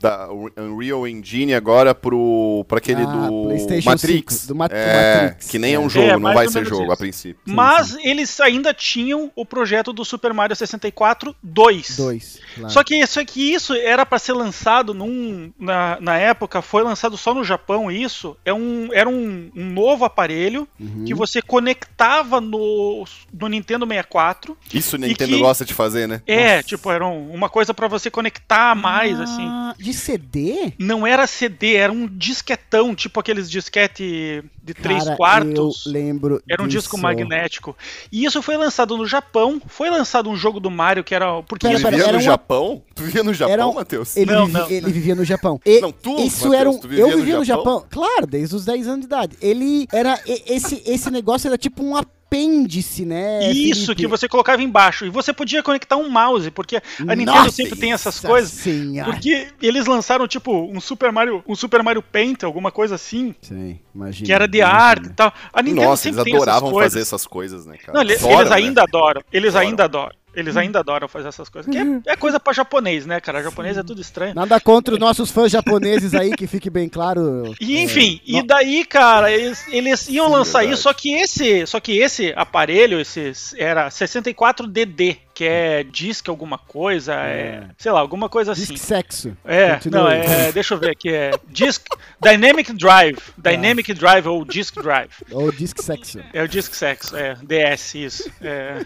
da 0.00 0.28
Unreal 0.56 1.06
Engine 1.06 1.54
agora 1.54 1.94
pro, 1.94 2.64
pra 2.68 2.78
aquele 2.78 3.02
ah, 3.02 3.06
do 3.06 3.48
Matrix. 3.84 4.34
5, 4.34 4.46
do 4.48 4.54
Ma 4.54 4.66
é, 4.70 5.22
Matrix. 5.22 5.48
Que 5.48 5.58
nem 5.58 5.74
é 5.74 5.78
um 5.78 5.86
é. 5.86 5.88
jogo, 5.88 6.06
é, 6.06 6.18
não 6.18 6.34
vai 6.34 6.48
ser 6.48 6.64
jogo 6.64 6.84
isso. 6.84 6.92
a 6.92 6.96
princípio. 6.96 7.42
Mas 7.44 7.88
sim, 7.88 7.98
sim. 7.98 8.08
eles 8.08 8.40
ainda 8.40 8.74
tinham 8.74 9.30
o 9.34 9.44
projeto 9.44 9.92
do 9.92 10.04
Super 10.04 10.32
Mario 10.32 10.56
64 10.56 11.34
2. 11.42 11.96
2 11.96 12.40
claro. 12.54 12.70
Só 12.72 12.84
que, 12.84 13.06
só 13.06 13.24
que 13.24 13.52
isso 13.52 13.74
era 13.74 14.04
para 14.04 14.18
ser 14.18 14.32
lançado 14.32 14.94
num, 14.94 15.52
na, 15.58 15.98
na 16.00 16.18
época, 16.18 16.62
foi 16.62 16.82
lançado 16.82 17.16
só 17.16 17.34
no 17.34 17.44
Japão 17.44 17.90
isso. 17.90 18.36
É 18.44 18.52
um, 18.52 18.88
era 18.92 19.08
um, 19.08 19.50
um 19.54 19.70
novo 19.70 20.04
aparelho 20.04 20.68
uhum. 20.78 21.04
que 21.04 21.14
você 21.14 21.40
conectava 21.40 22.40
no, 22.40 23.04
no 23.32 23.48
Nintendo 23.48 23.86
64. 23.86 24.56
Isso 24.72 24.96
o 24.96 24.98
Nintendo 24.98 25.34
que, 25.34 25.40
gosta 25.40 25.64
de 25.64 25.74
fazer, 25.74 26.06
né? 26.06 26.22
É, 26.26 26.56
Nossa. 26.56 26.68
tipo, 26.68 26.90
era 26.90 27.06
um, 27.06 27.32
uma 27.32 27.48
coisa 27.48 27.74
para 27.74 27.88
você 27.88 28.10
conectar 28.10 28.74
mais, 28.74 29.18
ah, 29.18 29.24
assim. 29.24 29.46
De 29.78 29.92
CD? 29.92 30.72
Não 30.78 31.06
era 31.06 31.26
CD, 31.26 31.74
era 31.74 31.92
um 31.92 32.06
disquetão, 32.06 32.94
tipo 32.94 33.20
aqueles 33.20 33.50
disquete 33.50 34.44
de 34.62 34.74
Cara, 34.74 34.82
três 34.82 35.16
quartos. 35.16 35.86
Eu 35.86 35.92
lembro. 35.92 36.42
Era 36.48 36.62
um 36.62 36.66
disso. 36.66 36.80
disco 36.80 36.98
magnético. 36.98 37.76
E 38.10 38.24
isso 38.24 38.40
foi 38.42 38.56
lançado 38.56 38.96
no 38.96 39.06
Japão. 39.06 39.60
Foi 39.66 39.90
lançado 39.90 40.30
um 40.30 40.36
jogo 40.36 40.60
do 40.60 40.70
Mario 40.70 41.02
que 41.04 41.14
era. 41.14 41.42
Porque 41.42 41.66
pera, 41.66 41.78
pera, 41.78 41.90
vivia 41.90 42.06
no 42.06 42.18
uma... 42.18 42.20
Japão? 42.20 42.82
Tu 42.94 43.02
vivia 43.02 43.24
no 43.24 43.34
Japão, 43.34 43.70
um... 43.70 43.74
Matheus? 43.74 44.16
Ele, 44.16 44.32
não, 44.32 44.48
não, 44.48 44.70
ele 44.70 44.92
vivia 44.92 45.14
no 45.14 45.24
Japão. 45.24 45.60
E 45.64 45.80
não, 45.80 45.92
tu, 45.92 46.18
isso 46.20 46.48
Mateus, 46.48 46.54
era 46.54 46.70
um... 46.70 46.80
Eu 46.92 47.16
vivia 47.16 47.38
no 47.38 47.44
Japão? 47.44 47.64
no 47.74 47.80
Japão? 47.80 47.86
Claro, 47.90 48.26
desde 48.26 48.54
os 48.54 48.64
10 48.64 48.88
anos 48.88 49.00
de 49.00 49.06
idade. 49.06 49.36
Ele 49.40 49.86
era. 49.92 50.18
Esse, 50.26 50.82
esse 50.86 51.10
negócio 51.10 51.48
era 51.48 51.58
tipo 51.58 51.84
um 51.84 51.96
apêndice, 52.32 53.04
né? 53.04 53.50
Isso, 53.50 53.86
Felipe? 53.86 54.02
que 54.02 54.06
você 54.06 54.26
colocava 54.26 54.62
embaixo. 54.62 55.04
E 55.04 55.10
você 55.10 55.32
podia 55.32 55.62
conectar 55.62 55.96
um 55.96 56.08
mouse, 56.08 56.50
porque 56.50 56.76
a 56.76 57.14
Nintendo 57.14 57.38
Nossa, 57.38 57.50
sempre 57.50 57.78
tem 57.78 57.92
essas 57.92 58.18
coisas. 58.18 58.50
Senhora. 58.50 59.10
Porque 59.10 59.48
eles 59.60 59.86
lançaram, 59.86 60.26
tipo, 60.26 60.52
um 60.52 60.80
Super 60.80 61.12
Mario, 61.12 61.44
um 61.46 61.54
Super 61.54 61.82
Mario 61.82 62.02
Paint, 62.02 62.42
alguma 62.42 62.70
coisa 62.70 62.94
assim. 62.94 63.34
Sim, 63.42 63.78
imagina. 63.94 64.26
Que 64.26 64.32
era 64.32 64.48
de 64.48 64.58
imagina. 64.58 64.82
arte 64.82 65.06
e 65.06 65.12
tal. 65.12 65.32
A 65.52 65.62
Nintendo 65.62 65.88
Nossa, 65.88 66.02
sempre 66.02 66.22
eles 66.22 66.34
adoravam 66.34 66.74
fazer 66.74 67.00
essas 67.00 67.26
coisas, 67.26 67.66
né, 67.66 67.76
cara? 67.76 67.92
Não, 67.92 68.00
eles, 68.02 68.24
eles 68.24 68.50
né? 68.50 68.56
ainda 68.56 68.82
adoram. 68.82 69.22
Eles 69.32 69.54
adoram. 69.54 69.68
ainda 69.68 69.84
adoram. 69.84 70.21
Eles 70.34 70.56
ainda 70.56 70.80
adoram 70.80 71.08
fazer 71.08 71.28
essas 71.28 71.48
coisas. 71.48 71.70
Que 71.70 71.78
é, 71.78 72.12
é 72.12 72.16
coisa 72.16 72.40
pra 72.40 72.52
japonês, 72.52 73.04
né, 73.04 73.20
cara? 73.20 73.42
Japonês 73.42 73.76
é 73.76 73.82
tudo 73.82 74.00
estranho. 74.00 74.34
Nada 74.34 74.58
contra 74.60 74.94
os 74.94 75.00
nossos 75.00 75.30
fãs 75.30 75.52
japoneses 75.52 76.14
aí, 76.14 76.34
que 76.34 76.46
fique 76.46 76.70
bem 76.70 76.88
claro. 76.88 77.54
E 77.60 77.82
enfim, 77.82 78.20
é, 78.26 78.38
e 78.38 78.42
daí, 78.42 78.84
cara, 78.84 79.30
eles, 79.30 79.66
eles 79.68 80.08
iam 80.08 80.26
Sim, 80.26 80.32
lançar 80.32 80.58
verdade. 80.60 80.74
isso, 80.74 80.82
só 80.84 80.92
que 80.92 81.12
esse, 81.12 81.66
só 81.66 81.80
que 81.80 81.98
esse 81.98 82.32
aparelho, 82.36 83.00
esse 83.00 83.32
era 83.58 83.88
64DD, 83.88 85.18
que 85.34 85.44
é 85.44 85.82
disc 85.82 86.28
alguma 86.28 86.58
coisa, 86.58 87.14
é, 87.14 87.16
é 87.16 87.66
sei 87.78 87.92
lá, 87.92 88.00
alguma 88.00 88.28
coisa 88.28 88.52
assim. 88.52 88.72
Disc 88.72 88.84
sexo. 88.84 89.36
É, 89.44 89.78
não, 89.90 90.08
é, 90.08 90.52
deixa 90.52 90.74
eu 90.74 90.78
ver 90.78 90.90
aqui, 90.90 91.08
é 91.08 91.32
disc 91.48 91.84
Dynamic 92.20 92.72
Drive, 92.72 93.18
Dynamic 93.36 93.92
ah. 93.92 93.94
Drive 93.94 94.26
ou 94.26 94.44
Disc 94.44 94.74
Drive. 94.80 95.10
Ou 95.30 95.50
Disc 95.52 95.80
Sexo. 95.82 96.20
É 96.32 96.42
o 96.42 96.48
Disc 96.48 96.74
Sexo, 96.74 97.16
é, 97.16 97.36
DS, 97.42 97.94
isso. 97.94 98.30
É. 98.40 98.84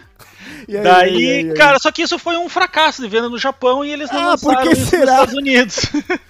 Aí, 0.67 0.81
Daí, 0.81 1.15
aí, 1.15 1.49
aí, 1.49 1.53
cara, 1.53 1.79
só 1.79 1.91
que 1.91 2.01
isso 2.01 2.17
foi 2.17 2.37
um 2.37 2.47
fracasso 2.47 3.01
de 3.01 3.07
venda 3.07 3.29
no 3.29 3.37
Japão 3.37 3.83
e 3.83 3.91
eles 3.91 4.09
não 4.11 4.21
ah, 4.21 4.27
lançaram 4.29 4.71
isso 4.71 4.85
será? 4.85 5.01
nos 5.01 5.11
Estados 5.11 5.33
Unidos. 5.35 5.77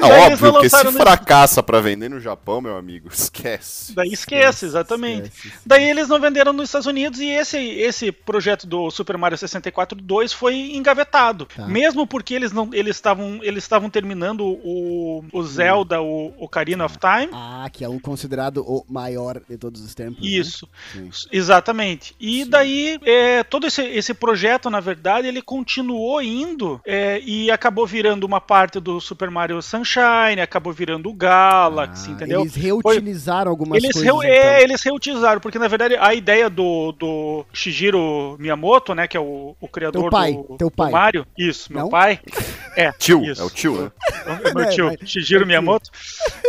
Ah, 0.00 0.08
óbvio, 0.08 0.52
porque 0.52 0.68
se 0.68 0.92
fracassa 0.92 1.62
para 1.62 1.80
vender 1.80 2.10
no 2.10 2.20
Japão, 2.20 2.60
meu 2.60 2.76
amigo, 2.76 3.08
esquece. 3.12 3.94
Daí 3.94 4.12
esquece, 4.12 4.66
exatamente. 4.66 5.28
Esquece, 5.28 5.54
Daí 5.64 5.88
eles 5.88 6.06
não 6.06 6.20
venderam 6.20 6.52
nos 6.52 6.68
Estados 6.68 6.86
Unidos 6.86 7.18
e 7.18 7.28
esse, 7.28 7.58
esse 7.58 8.12
projeto 8.12 8.66
do 8.66 8.90
Super 8.90 9.16
Mario 9.16 9.38
64 9.38 9.53
2 9.60 10.32
foi 10.32 10.74
engavetado. 10.74 11.46
Tá. 11.46 11.66
Mesmo 11.66 12.06
porque 12.06 12.34
eles 12.34 12.52
não 12.52 12.70
eles 12.72 12.96
estavam 12.96 13.40
eles 13.42 13.64
estavam 13.64 13.90
terminando 13.90 14.44
o, 14.44 15.24
o 15.32 15.42
Zelda, 15.42 16.00
o 16.00 16.32
Ocarina 16.38 16.84
of 16.84 16.98
Time. 16.98 17.30
Ah, 17.32 17.68
que 17.72 17.84
é 17.84 17.88
o 17.88 18.00
considerado 18.00 18.62
o 18.62 18.84
maior 18.88 19.40
de 19.48 19.56
todos 19.56 19.80
os 19.82 19.94
tempos. 19.94 20.22
Né? 20.22 20.28
Isso, 20.28 20.68
né? 20.94 21.08
exatamente. 21.32 22.14
E 22.20 22.44
Sim. 22.44 22.50
daí 22.50 22.98
é, 23.04 23.42
todo 23.42 23.66
esse, 23.66 23.82
esse 23.82 24.14
projeto, 24.14 24.70
na 24.70 24.80
verdade, 24.80 25.28
ele 25.28 25.42
continuou 25.42 26.22
indo 26.22 26.80
é, 26.84 27.20
e 27.20 27.50
acabou 27.50 27.86
virando 27.86 28.24
uma 28.24 28.40
parte 28.40 28.80
do 28.80 29.00
Super 29.00 29.30
Mario 29.30 29.60
Sunshine, 29.60 30.40
acabou 30.40 30.72
virando 30.72 31.08
o 31.08 31.14
Galaxy, 31.14 32.10
ah, 32.10 32.12
entendeu? 32.12 32.40
Eles 32.40 32.54
reutilizaram 32.54 33.44
Foi, 33.44 33.50
algumas 33.50 33.78
eles 33.78 33.92
coisas. 33.92 34.02
Reu, 34.02 34.22
é, 34.22 34.38
então. 34.38 34.60
eles 34.62 34.82
reutilizaram, 34.82 35.40
porque 35.40 35.58
na 35.58 35.68
verdade 35.68 35.96
a 35.96 36.14
ideia 36.14 36.48
do, 36.48 36.92
do 36.92 37.44
Shigeru 37.52 38.36
Miyamoto, 38.38 38.94
né, 38.94 39.06
que 39.06 39.16
é 39.16 39.20
o, 39.20 39.43
o 39.60 39.68
criador 39.68 40.02
teu 40.02 40.10
pai, 40.10 40.32
do, 40.32 40.56
teu 40.56 40.70
pai. 40.70 40.88
do 40.88 40.92
Mario, 40.92 41.26
isso, 41.36 41.72
meu 41.72 41.82
Não? 41.82 41.88
pai. 41.88 42.20
É, 42.76 42.90
tio, 42.90 43.22
isso. 43.22 43.40
é 43.40 43.44
o 43.44 43.50
tio, 43.50 43.82
né? 43.84 43.92
É 44.26 44.50
o 44.50 44.54
meu 44.56 44.66
tio, 44.74 44.88
é, 44.88 44.96
Shigeru 45.06 45.46
Miyamoto, 45.46 45.90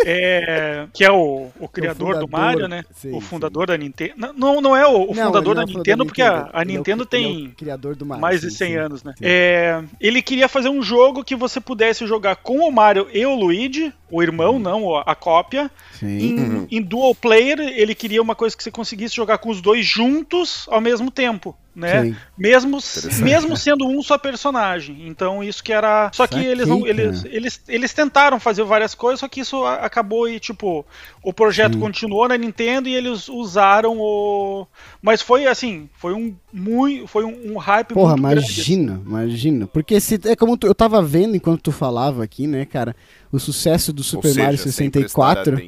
é, 0.03 0.88
que 0.91 1.05
é 1.05 1.12
o, 1.12 1.49
o 1.60 1.67
criador 1.67 2.15
o 2.15 2.19
do 2.21 2.27
Mario, 2.27 2.67
né? 2.67 2.84
Sim, 2.95 3.15
o 3.15 3.21
fundador 3.21 3.65
sim. 3.65 3.67
da 3.67 3.77
Nintendo. 3.77 4.34
Não, 4.36 4.60
não 4.60 4.75
é 4.75 4.88
o, 4.88 5.03
o 5.03 5.13
não, 5.13 5.25
fundador 5.25 5.53
da 5.53 5.63
Nintendo, 5.63 6.03
porque 6.03 6.23
a, 6.23 6.49
a 6.51 6.65
Nintendo 6.65 7.03
é 7.03 7.05
o, 7.05 7.08
tem 7.08 7.25
tem 7.25 7.49
criador 7.51 7.95
do 7.95 8.05
Mario, 8.05 8.21
mais 8.21 8.41
de 8.41 8.51
100 8.51 8.67
sim, 8.67 8.75
anos, 8.75 9.03
né? 9.03 9.13
É, 9.21 9.84
ele 9.99 10.21
queria 10.21 10.47
fazer 10.47 10.69
um 10.69 10.81
jogo 10.81 11.23
que 11.23 11.36
você 11.36 11.60
pudesse 11.60 12.05
jogar 12.05 12.38
com 12.38 12.60
o 12.67 12.71
Mario 12.71 13.08
e 13.13 13.25
o 13.25 13.36
Luigi, 13.36 13.93
o 14.10 14.21
irmão, 14.21 14.60
não 14.60 14.95
a 14.95 15.15
cópia. 15.15 15.69
Em, 16.01 16.39
uhum. 16.39 16.67
em 16.69 16.81
dual 16.81 17.15
player, 17.15 17.60
ele 17.60 17.95
queria 17.95 18.21
uma 18.21 18.36
coisa 18.36 18.55
que 18.55 18.63
você 18.63 18.71
conseguisse 18.71 19.15
jogar 19.15 19.38
com 19.38 19.49
os 19.49 19.62
dois 19.62 19.86
juntos 19.86 20.65
ao 20.69 20.81
mesmo 20.81 21.10
tempo 21.10 21.55
né? 21.76 22.16
Mesmo, 22.38 22.80
mesmo 23.22 23.58
sendo 23.58 23.86
um 23.86 24.02
só 24.02 24.18
personagem. 24.18 25.08
Então 25.08 25.44
isso 25.44 25.62
que 25.62 25.74
era. 25.74 26.10
Só 26.14 26.26
que 26.26 26.40
eles, 26.40 26.68
não, 26.68 26.88
eles, 26.88 27.26
eles, 27.26 27.62
eles 27.68 27.94
tentaram 27.94 28.40
fazer 28.40 28.64
várias 28.64 28.96
coisas, 28.96 29.20
só 29.20 29.28
que 29.28 29.42
isso 29.42 29.64
acabou 29.66 30.30
e, 30.30 30.40
tipo, 30.40 30.86
o 31.22 31.34
projeto 31.34 31.74
Sim. 31.74 31.80
continuou 31.80 32.28
na 32.30 32.38
Nintendo 32.38 32.88
e 32.88 32.96
eles 32.96 33.28
usaram 33.28 33.98
o. 34.00 34.66
Mas 35.02 35.22
foi 35.22 35.46
assim, 35.48 35.90
foi 35.94 36.14
um 36.14 36.34
muito. 36.54 37.08
Foi 37.08 37.26
um, 37.26 37.54
um 37.54 37.58
hype 37.58 37.94
Porra, 37.94 38.16
muito 38.16 38.32
imagina, 38.34 38.94
grande. 38.94 39.10
imagina. 39.10 39.68
Porque 39.68 40.00
se, 40.00 40.20
é 40.26 40.36
como 40.36 40.58
tu, 40.58 40.68
eu 40.68 40.76
tava 40.76 41.02
vendo 41.02 41.36
enquanto 41.36 41.62
tu 41.62 41.72
falava 41.74 42.24
aqui, 42.24 42.48
né, 42.48 42.66
cara? 42.66 42.96
O 43.36 43.39
sucesso 43.39 43.91
do 43.91 44.02
Super 44.02 44.30
seja, 44.30 44.43
Mario 44.43 44.58
64. 44.58 45.62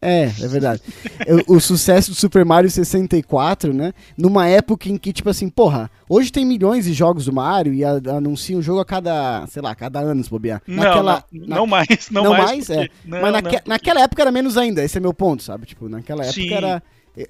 É, 0.00 0.22
é 0.24 0.48
verdade. 0.48 0.80
o, 1.48 1.56
o, 1.56 1.60
sucesso 1.60 2.10
do 2.10 2.16
Super 2.16 2.44
Mario 2.44 2.70
64, 2.70 3.74
né? 3.74 3.92
Numa 4.16 4.46
época 4.46 4.88
em 4.88 4.96
que, 4.96 5.12
tipo 5.12 5.28
assim, 5.28 5.48
porra, 5.48 5.90
hoje 6.08 6.30
tem 6.30 6.44
milhões 6.44 6.84
de 6.84 6.92
jogos 6.92 7.24
do 7.24 7.32
Mario 7.32 7.74
e 7.74 7.84
a, 7.84 7.94
anuncia 8.16 8.56
um 8.56 8.62
jogo 8.62 8.78
a 8.78 8.84
cada, 8.84 9.44
sei 9.48 9.60
lá, 9.60 9.74
cada 9.74 9.98
ano, 9.98 10.22
se 10.22 10.30
bobear. 10.30 10.62
Naquela, 10.66 11.24
não, 11.32 11.46
não, 11.46 11.56
na, 11.56 11.66
mais, 11.66 12.10
não, 12.10 12.24
não 12.24 12.30
mais. 12.30 12.44
mais 12.44 12.70
é. 12.70 12.88
Não, 13.04 13.20
Mas 13.20 13.32
naque, 13.32 13.60
naquela 13.66 14.00
época 14.02 14.22
era 14.22 14.30
menos 14.30 14.56
ainda, 14.56 14.84
esse 14.84 14.96
é 14.96 15.00
meu 15.00 15.12
ponto, 15.12 15.42
sabe? 15.42 15.66
Tipo, 15.66 15.88
naquela 15.88 16.22
época 16.22 16.40
Sim. 16.40 16.54
era. 16.54 16.82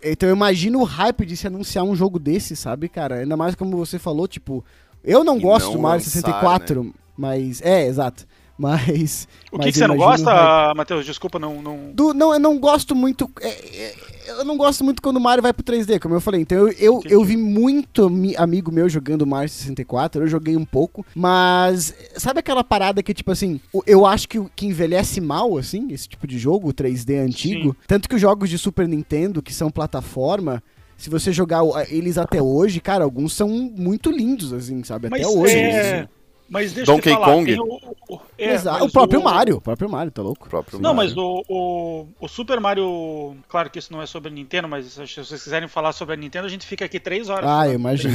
Então 0.04 0.28
eu 0.28 0.36
imagino 0.36 0.80
o 0.80 0.84
hype 0.84 1.26
de 1.26 1.36
se 1.36 1.46
anunciar 1.46 1.84
um 1.84 1.96
jogo 1.96 2.18
desse, 2.18 2.54
sabe, 2.54 2.88
cara? 2.88 3.16
Ainda 3.16 3.36
mais 3.36 3.54
como 3.54 3.76
você 3.76 3.98
falou, 3.98 4.28
tipo, 4.28 4.64
eu 5.02 5.24
não 5.24 5.38
e 5.38 5.40
gosto 5.40 5.66
não 5.66 5.72
do 5.72 5.80
Mario 5.80 6.04
lançar, 6.04 6.10
64, 6.10 6.84
né? 6.84 6.90
mas. 7.16 7.62
É, 7.62 7.86
exato. 7.86 8.26
Mas. 8.56 9.26
O 9.50 9.58
que, 9.58 9.72
que 9.72 9.78
você 9.78 9.86
não 9.86 9.96
gosta, 9.96 10.72
Matheus? 10.74 11.04
Desculpa, 11.04 11.38
não. 11.38 11.62
Não... 11.62 11.92
Do, 11.92 12.14
não, 12.14 12.32
eu 12.32 12.40
não 12.40 12.58
gosto 12.58 12.94
muito. 12.94 13.30
É, 13.40 13.48
é, 13.48 13.94
eu 14.28 14.44
não 14.44 14.56
gosto 14.56 14.84
muito 14.84 15.02
quando 15.02 15.16
o 15.16 15.20
Mario 15.20 15.42
vai 15.42 15.52
pro 15.52 15.64
3D, 15.64 15.98
como 15.98 16.14
eu 16.14 16.20
falei. 16.20 16.42
Então 16.42 16.58
eu, 16.58 16.72
eu, 16.78 17.02
eu 17.04 17.24
vi 17.24 17.36
muito 17.36 18.10
amigo 18.36 18.70
meu 18.70 18.88
jogando 18.88 19.26
Mario 19.26 19.48
64, 19.48 20.22
eu 20.22 20.26
joguei 20.26 20.56
um 20.56 20.64
pouco, 20.64 21.04
mas 21.14 21.94
sabe 22.16 22.40
aquela 22.40 22.62
parada 22.62 23.02
que, 23.02 23.14
tipo 23.14 23.30
assim, 23.30 23.60
eu 23.86 24.06
acho 24.06 24.28
que, 24.28 24.42
que 24.54 24.66
envelhece 24.66 25.20
mal, 25.20 25.56
assim, 25.56 25.88
esse 25.90 26.08
tipo 26.08 26.26
de 26.26 26.38
jogo, 26.38 26.72
3D 26.72 27.18
antigo. 27.18 27.70
Sim. 27.70 27.76
Tanto 27.86 28.08
que 28.08 28.14
os 28.14 28.20
jogos 28.20 28.48
de 28.48 28.58
Super 28.58 28.86
Nintendo, 28.86 29.42
que 29.42 29.52
são 29.52 29.70
plataforma, 29.70 30.62
se 30.96 31.10
você 31.10 31.32
jogar 31.32 31.62
eles 31.88 32.16
até 32.16 32.40
hoje, 32.40 32.80
cara, 32.80 33.02
alguns 33.02 33.32
são 33.32 33.48
muito 33.48 34.10
lindos, 34.10 34.52
assim, 34.52 34.84
sabe? 34.84 35.08
Até 35.08 35.18
mas 35.18 35.26
hoje. 35.26 35.56
É... 35.56 36.00
Assim. 36.00 36.08
Mas 36.52 36.74
deixa 36.74 36.92
Donkey 36.92 37.08
eu 37.08 37.14
falar, 37.14 37.32
Kong. 37.32 37.60
O, 37.60 37.64
o, 38.10 38.20
é, 38.36 38.56
o, 38.82 38.90
próprio 38.90 39.20
o, 39.20 39.24
Mario, 39.24 39.56
o 39.56 39.60
próprio 39.62 39.88
Mario, 39.88 40.12
tá 40.12 40.20
louco? 40.20 40.46
não, 40.78 40.92
Mario. 40.92 40.96
mas 40.96 41.16
o, 41.16 42.06
o, 42.20 42.28
Super 42.28 42.60
Mario, 42.60 43.34
claro 43.48 43.70
que 43.70 43.78
isso 43.78 43.90
não 43.90 44.02
é 44.02 44.06
sobre 44.06 44.30
a 44.30 44.34
Nintendo, 44.34 44.68
mas 44.68 44.84
se 44.84 45.00
vocês 45.00 45.42
quiserem 45.42 45.66
falar 45.66 45.92
sobre 45.92 46.12
a 46.12 46.16
Nintendo, 46.16 46.44
a 46.44 46.50
gente 46.50 46.66
fica 46.66 46.84
aqui 46.84 47.00
três 47.00 47.30
horas. 47.30 47.48
Ah, 47.48 47.66
eu 47.66 47.72
imagino. 47.72 48.12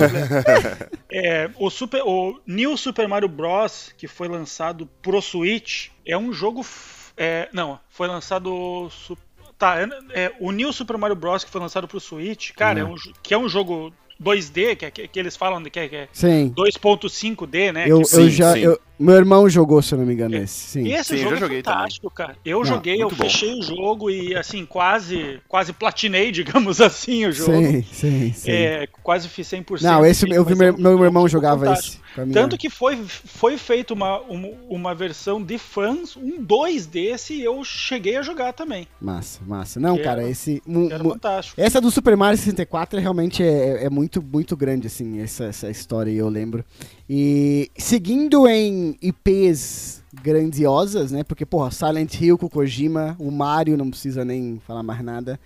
é, 1.11 1.49
o, 1.57 1.67
Super, 1.71 2.03
o 2.05 2.39
New 2.45 2.77
Super 2.77 3.07
Mario 3.07 3.27
Bros, 3.27 3.91
que 3.97 4.07
foi 4.07 4.27
lançado 4.27 4.87
pro 5.01 5.19
Switch, 5.19 5.87
é 6.05 6.15
um 6.15 6.31
jogo... 6.31 6.63
É, 7.17 7.49
não, 7.51 7.79
foi 7.89 8.07
lançado... 8.07 8.87
Tá, 9.57 9.81
é, 9.81 10.25
é, 10.25 10.31
o 10.39 10.51
New 10.51 10.71
Super 10.71 10.95
Mario 10.95 11.15
Bros, 11.15 11.43
que 11.43 11.49
foi 11.49 11.59
lançado 11.59 11.87
pro 11.87 11.99
Switch, 11.99 12.51
cara, 12.51 12.85
uhum. 12.85 12.91
é 12.91 12.93
um, 12.93 12.95
que 13.23 13.33
é 13.33 13.37
um 13.37 13.49
jogo 13.49 13.91
2D, 14.21 14.75
que, 14.75 14.85
é, 14.85 14.91
que 14.91 15.19
eles 15.19 15.35
falam 15.35 15.61
de 15.61 15.69
que 15.69 15.79
é, 15.79 15.85
é 15.85 16.07
2.5D, 16.13 17.71
né? 17.71 17.85
Eu, 17.87 18.01
que, 18.01 18.15
eu 18.15 18.29
já. 18.29 18.57
Eu, 18.57 18.79
meu 18.99 19.15
irmão 19.15 19.47
jogou, 19.47 19.81
se 19.81 19.93
eu 19.93 19.99
não 19.99 20.05
me 20.05 20.13
engano, 20.13 20.35
é. 20.35 20.39
esse. 20.39 20.69
Sim. 20.69 20.91
Esse 20.91 21.17
sim, 21.17 21.23
jogo 21.23 21.35
é 21.35 21.49
fantástico, 21.49 22.09
também. 22.09 22.27
cara. 22.33 22.39
Eu 22.43 22.65
joguei, 22.65 23.01
eu 23.01 23.09
bom. 23.09 23.15
fechei 23.15 23.59
o 23.59 23.61
jogo 23.61 24.09
e, 24.09 24.35
assim, 24.35 24.65
quase 24.65 25.39
quase 25.47 25.71
platinei, 25.71 26.31
digamos 26.33 26.81
assim, 26.81 27.25
o 27.25 27.31
jogo. 27.31 27.51
Sim, 27.51 27.83
sim, 27.83 28.33
sim. 28.33 28.51
É, 28.51 28.87
quase 29.03 29.29
fiz 29.29 29.47
100%. 29.47 29.81
Não, 29.81 30.05
esse 30.05 30.29
eu 30.29 30.43
vi 30.43 30.55
meu, 30.55 30.75
meu 30.77 31.03
irmão 31.03 31.27
jogava 31.27 31.65
fantástico. 31.65 31.97
esse. 31.97 32.06
Tanto 32.25 32.57
que 32.57 32.69
foi, 32.69 32.97
foi 33.05 33.57
feita 33.57 33.93
uma, 33.93 34.19
uma, 34.21 34.49
uma, 34.69 34.95
versão 34.95 35.41
de 35.41 35.57
fãs, 35.57 36.15
um 36.15 36.41
2 36.41 36.85
desse, 36.87 37.33
e 37.33 37.43
eu 37.43 37.63
cheguei 37.63 38.17
a 38.17 38.21
jogar 38.21 38.53
também. 38.53 38.87
Massa, 38.99 39.41
massa. 39.45 39.79
Não, 39.79 39.97
que 39.97 40.03
cara, 40.03 40.21
era, 40.21 40.29
esse. 40.29 40.61
Era 40.91 41.03
fantástico. 41.03 41.59
Essa 41.59 41.81
do 41.81 41.91
Super 41.91 42.15
Mario 42.17 42.37
64 42.37 42.99
realmente 42.99 43.43
é, 43.43 43.85
é 43.85 43.89
muito, 43.89 44.21
muito 44.21 44.55
grande, 44.55 44.87
assim, 44.87 45.19
essa, 45.19 45.45
essa 45.45 45.69
história, 45.69 46.11
eu 46.11 46.29
lembro. 46.29 46.63
E 47.09 47.69
seguindo 47.77 48.47
em 48.47 48.97
IPs 49.01 50.03
grandiosas, 50.21 51.11
né? 51.11 51.23
Porque, 51.23 51.45
porra, 51.45 51.71
Silent 51.71 52.19
Hill 52.19 52.37
com 52.37 52.49
Kojima, 52.49 53.15
o 53.19 53.31
Mario, 53.31 53.77
não 53.77 53.89
precisa 53.89 54.25
nem 54.25 54.59
falar 54.65 54.83
mais 54.83 55.03
nada. 55.03 55.39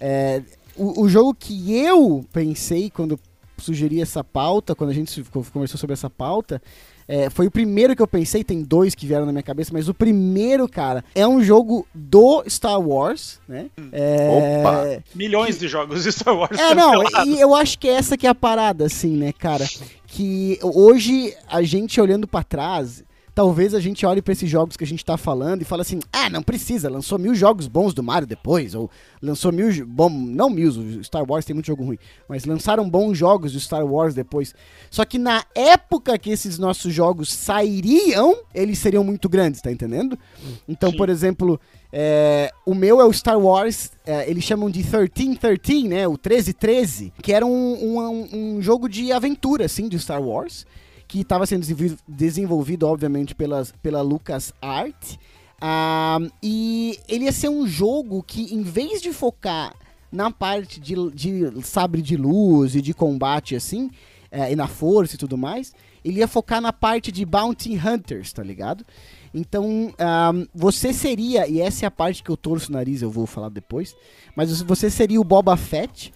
É, 0.00 0.42
o, 0.76 1.02
o 1.02 1.08
jogo 1.08 1.34
que 1.34 1.74
eu 1.74 2.24
pensei 2.32 2.90
quando 2.90 3.18
sugeri 3.58 4.00
essa 4.00 4.22
pauta, 4.22 4.74
quando 4.74 4.90
a 4.90 4.94
gente 4.94 5.24
conversou 5.52 5.78
sobre 5.78 5.94
essa 5.94 6.10
pauta, 6.10 6.60
é, 7.08 7.30
foi 7.30 7.46
o 7.46 7.50
primeiro 7.50 7.94
que 7.94 8.02
eu 8.02 8.06
pensei, 8.06 8.42
tem 8.42 8.62
dois 8.62 8.94
que 8.94 9.06
vieram 9.06 9.26
na 9.26 9.32
minha 9.32 9.42
cabeça, 9.42 9.70
mas 9.72 9.88
o 9.88 9.94
primeiro, 9.94 10.68
cara, 10.68 11.04
é 11.14 11.26
um 11.26 11.42
jogo 11.42 11.86
do 11.94 12.42
Star 12.48 12.80
Wars, 12.80 13.40
né? 13.48 13.66
Hum. 13.78 13.88
É... 13.92 14.60
Opa! 14.60 15.04
Milhões 15.14 15.58
de 15.58 15.68
jogos 15.68 16.02
de 16.02 16.10
Star 16.10 16.36
Wars. 16.36 16.58
É, 16.58 16.74
não, 16.74 17.04
e 17.24 17.40
eu 17.40 17.54
acho 17.54 17.78
que 17.78 17.88
essa 17.88 18.16
que 18.16 18.26
é 18.26 18.30
a 18.30 18.34
parada, 18.34 18.86
assim, 18.86 19.16
né, 19.16 19.32
cara? 19.32 19.64
Que 20.06 20.58
hoje 20.62 21.32
a 21.48 21.62
gente 21.62 22.00
olhando 22.00 22.26
para 22.26 22.42
trás, 22.42 23.04
talvez 23.36 23.74
a 23.74 23.80
gente 23.80 24.06
olhe 24.06 24.22
para 24.22 24.32
esses 24.32 24.48
jogos 24.48 24.78
que 24.78 24.82
a 24.82 24.86
gente 24.86 25.04
tá 25.04 25.18
falando 25.18 25.60
e 25.60 25.64
fala 25.64 25.82
assim: 25.82 26.00
ah, 26.10 26.30
não 26.30 26.42
precisa, 26.42 26.88
lançou 26.88 27.18
mil 27.18 27.34
jogos 27.34 27.68
bons 27.68 27.92
do 27.92 28.02
Mario 28.02 28.26
depois, 28.26 28.74
ou 28.74 28.90
lançou 29.20 29.52
mil. 29.52 29.68
Bom, 29.86 30.08
não 30.08 30.48
mil, 30.48 30.70
o 30.70 31.04
Star 31.04 31.22
Wars 31.30 31.44
tem 31.44 31.52
muito 31.52 31.66
jogo 31.66 31.84
ruim, 31.84 31.98
mas 32.26 32.46
lançaram 32.46 32.88
bons 32.88 33.16
jogos 33.18 33.52
do 33.52 33.60
Star 33.60 33.84
Wars 33.84 34.14
depois. 34.14 34.54
Só 34.90 35.04
que 35.04 35.18
na 35.18 35.44
época 35.54 36.18
que 36.18 36.30
esses 36.30 36.58
nossos 36.58 36.94
jogos 36.94 37.30
sairiam, 37.30 38.38
eles 38.54 38.78
seriam 38.78 39.04
muito 39.04 39.28
grandes, 39.28 39.60
tá 39.60 39.70
entendendo? 39.70 40.18
Então, 40.66 40.90
Sim. 40.90 40.96
por 40.96 41.10
exemplo. 41.10 41.60
É, 41.98 42.52
o 42.66 42.74
meu 42.74 43.00
é 43.00 43.04
o 43.04 43.12
Star 43.12 43.38
Wars, 43.38 43.90
é, 44.04 44.28
eles 44.28 44.44
chamam 44.44 44.68
de 44.68 44.80
1313, 44.80 45.88
né? 45.88 46.06
O 46.06 46.10
1313, 46.10 47.12
que 47.22 47.32
era 47.32 47.46
um, 47.46 47.48
um, 47.50 48.28
um 48.32 48.60
jogo 48.60 48.86
de 48.86 49.12
aventura, 49.12 49.64
assim, 49.64 49.88
de 49.88 49.98
Star 49.98 50.20
Wars 50.20 50.66
que 51.06 51.20
estava 51.20 51.46
sendo 51.46 51.66
desenvolvido, 52.06 52.86
obviamente, 52.86 53.34
pelas, 53.34 53.72
pela 53.82 54.02
Lucas 54.02 54.52
Art. 54.60 55.14
Uh, 55.56 56.30
e 56.42 56.98
ele 57.08 57.24
ia 57.24 57.32
ser 57.32 57.48
um 57.48 57.66
jogo 57.66 58.22
que, 58.22 58.54
em 58.54 58.62
vez 58.62 59.00
de 59.00 59.12
focar 59.12 59.74
na 60.12 60.30
parte 60.30 60.78
de, 60.80 60.94
de 61.12 61.62
sabre 61.62 62.02
de 62.02 62.16
luz 62.16 62.74
e 62.74 62.82
de 62.82 62.92
combate, 62.92 63.56
assim, 63.56 63.86
uh, 64.32 64.50
e 64.50 64.56
na 64.56 64.66
força 64.66 65.14
e 65.14 65.18
tudo 65.18 65.36
mais, 65.38 65.72
ele 66.04 66.20
ia 66.20 66.28
focar 66.28 66.60
na 66.60 66.72
parte 66.72 67.10
de 67.10 67.24
Bounty 67.24 67.76
Hunters, 67.76 68.32
tá 68.32 68.42
ligado? 68.42 68.84
Então, 69.32 69.88
uh, 69.88 70.48
você 70.54 70.92
seria, 70.92 71.48
e 71.48 71.60
essa 71.60 71.84
é 71.84 71.88
a 71.88 71.90
parte 71.90 72.22
que 72.22 72.30
eu 72.30 72.36
torço 72.36 72.70
o 72.70 72.72
nariz, 72.72 73.02
eu 73.02 73.10
vou 73.10 73.26
falar 73.26 73.48
depois, 73.48 73.96
mas 74.34 74.62
você 74.62 74.90
seria 74.90 75.20
o 75.20 75.24
Boba 75.24 75.56
Fett, 75.56 76.12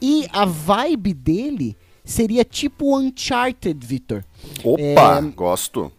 e 0.00 0.26
a 0.32 0.44
vibe 0.44 1.14
dele 1.14 1.76
seria 2.04 2.44
tipo 2.44 2.96
Uncharted, 2.96 3.84
Victor. 3.84 4.24
Opa, 4.62 5.18
é, 5.18 5.22
gosto. 5.34 5.90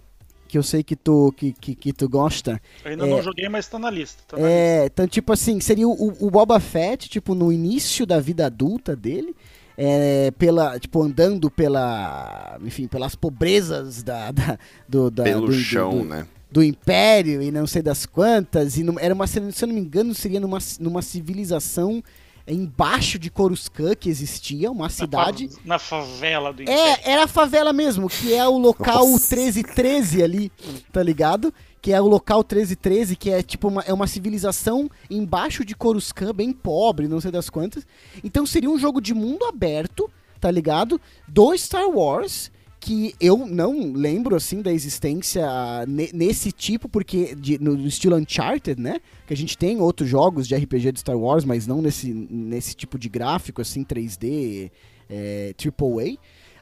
Que 0.47 0.57
eu 0.57 0.63
sei 0.63 0.83
que 0.83 0.95
tu, 0.95 1.33
que, 1.35 1.51
que, 1.51 1.75
que 1.75 1.91
tu 1.91 2.07
gosta. 2.07 2.61
Eu 2.83 2.91
ainda 2.91 3.07
é, 3.07 3.09
não 3.09 3.21
joguei, 3.21 3.49
mas 3.49 3.67
tá 3.67 3.79
na 3.79 3.89
lista. 3.89 4.23
Tá 4.27 4.37
na 4.37 4.47
é, 4.47 4.75
lista. 4.75 4.85
então 4.85 5.07
tipo 5.07 5.33
assim, 5.33 5.59
seria 5.59 5.87
o, 5.87 6.13
o 6.19 6.29
Boba 6.29 6.59
Fett, 6.59 7.09
tipo, 7.09 7.33
no 7.33 7.51
início 7.51 8.05
da 8.05 8.19
vida 8.19 8.45
adulta 8.45 8.95
dele. 8.95 9.35
É, 9.77 10.31
pela 10.31 10.79
tipo 10.79 11.03
andando 11.03 11.51
pela 11.51 12.57
enfim 12.63 12.87
pelas 12.87 13.13
pobrezas 13.13 14.01
da, 14.01 14.31
da 14.31 14.57
do 14.87 15.11
da, 15.11 15.23
pelo 15.23 15.47
do, 15.47 15.53
chão 15.53 15.97
do, 15.97 16.05
né 16.05 16.25
do 16.49 16.63
império 16.63 17.41
e 17.41 17.51
não 17.51 17.67
sei 17.67 17.81
das 17.81 18.05
quantas 18.05 18.77
e 18.77 18.85
era 19.01 19.13
uma 19.13 19.27
se 19.27 19.37
eu 19.37 19.67
não 19.67 19.75
me 19.75 19.81
engano 19.81 20.15
seria 20.15 20.39
numa, 20.39 20.59
numa 20.79 21.01
civilização 21.01 22.01
embaixo 22.47 23.17
de 23.17 23.29
Coruscant 23.29 23.95
que 23.95 24.09
existia, 24.09 24.71
uma 24.71 24.89
cidade. 24.89 25.49
Na, 25.65 25.79
favela 25.79 26.53
do 26.53 26.61
É, 26.63 27.11
era 27.11 27.23
a 27.23 27.27
favela 27.27 27.73
mesmo, 27.73 28.07
que 28.07 28.33
é 28.33 28.47
o 28.47 28.57
local 28.57 29.07
Nossa. 29.07 29.35
1313 29.35 30.23
ali, 30.23 30.51
tá 30.91 31.01
ligado? 31.01 31.53
Que 31.81 31.91
é 31.91 32.01
o 32.01 32.07
local 32.07 32.39
1313, 32.39 33.15
que 33.15 33.29
é 33.31 33.41
tipo 33.41 33.67
uma, 33.67 33.81
é 33.81 33.93
uma 33.93 34.07
civilização 34.07 34.89
embaixo 35.09 35.65
de 35.65 35.75
Coruscant, 35.75 36.33
bem 36.33 36.51
pobre, 36.51 37.07
não 37.07 37.19
sei 37.19 37.31
das 37.31 37.49
quantas. 37.49 37.85
Então 38.23 38.45
seria 38.45 38.69
um 38.69 38.77
jogo 38.77 39.01
de 39.01 39.13
mundo 39.13 39.45
aberto, 39.45 40.09
tá 40.39 40.49
ligado? 40.51 40.99
Do 41.27 41.55
Star 41.57 41.87
Wars 41.89 42.51
que 42.85 43.15
eu 43.19 43.47
não 43.47 43.93
lembro 43.93 44.35
assim 44.35 44.61
da 44.61 44.71
existência 44.71 45.43
nesse 45.87 46.51
tipo, 46.51 46.87
porque 46.87 47.33
de, 47.33 47.57
no 47.57 47.75
estilo 47.87 48.15
Uncharted, 48.15 48.79
né? 48.79 48.99
Que 49.25 49.33
a 49.33 49.37
gente 49.37 49.57
tem 49.57 49.81
outros 49.81 50.07
jogos 50.07 50.47
de 50.47 50.55
RPG 50.55 50.91
de 50.91 50.99
Star 50.99 51.17
Wars, 51.17 51.43
mas 51.43 51.65
não 51.65 51.81
nesse, 51.81 52.13
nesse 52.13 52.75
tipo 52.75 52.99
de 52.99 53.09
gráfico 53.09 53.59
assim 53.59 53.83
3D, 53.83 54.69
é, 55.09 55.55
AAA. 55.59 56.17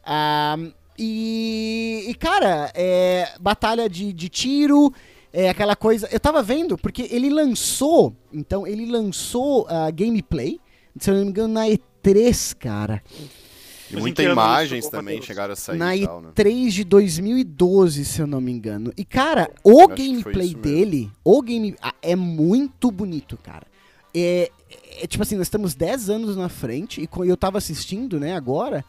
Ah, 0.05 0.57
e, 0.97 2.05
e, 2.07 2.15
cara, 2.15 2.71
é, 2.73 3.33
batalha 3.41 3.89
de, 3.89 4.13
de 4.13 4.29
tiro, 4.29 4.93
é 5.33 5.49
aquela 5.49 5.75
coisa. 5.75 6.07
Eu 6.09 6.21
tava 6.21 6.41
vendo, 6.41 6.77
porque 6.77 7.05
ele 7.11 7.29
lançou, 7.29 8.15
então, 8.31 8.65
ele 8.65 8.85
lançou 8.85 9.67
a 9.67 9.89
uh, 9.89 9.93
gameplay, 9.93 10.57
se 10.97 11.09
eu 11.09 11.15
não 11.15 11.23
me 11.25 11.31
engano, 11.31 11.53
na 11.53 11.65
E3, 11.65 12.55
cara. 12.55 13.03
E 13.93 14.01
muitas 14.01 14.25
imagens 14.25 14.89
também 14.89 15.21
chegaram 15.21 15.53
a 15.53 15.55
sair. 15.55 15.77
Na 15.77 15.95
e 15.95 16.05
tal, 16.05 16.21
né? 16.21 16.29
E3 16.35 16.69
de 16.69 16.83
2012, 16.83 18.05
se 18.05 18.21
eu 18.21 18.27
não 18.27 18.41
me 18.41 18.51
engano. 18.51 18.91
E, 18.97 19.05
cara, 19.05 19.51
o 19.63 19.87
gameplay 19.87 20.53
dele, 20.53 21.11
o 21.23 21.41
game. 21.41 21.75
Ah, 21.81 21.93
é 22.01 22.15
muito 22.15 22.91
bonito, 22.91 23.37
cara. 23.37 23.67
É, 24.15 24.51
é, 25.01 25.07
tipo 25.07 25.23
assim, 25.23 25.35
nós 25.35 25.47
estamos 25.47 25.73
10 25.73 26.09
anos 26.09 26.35
na 26.35 26.49
frente 26.49 27.01
e 27.01 27.09
eu 27.27 27.37
tava 27.37 27.57
assistindo, 27.57 28.19
né, 28.19 28.35
agora. 28.35 28.85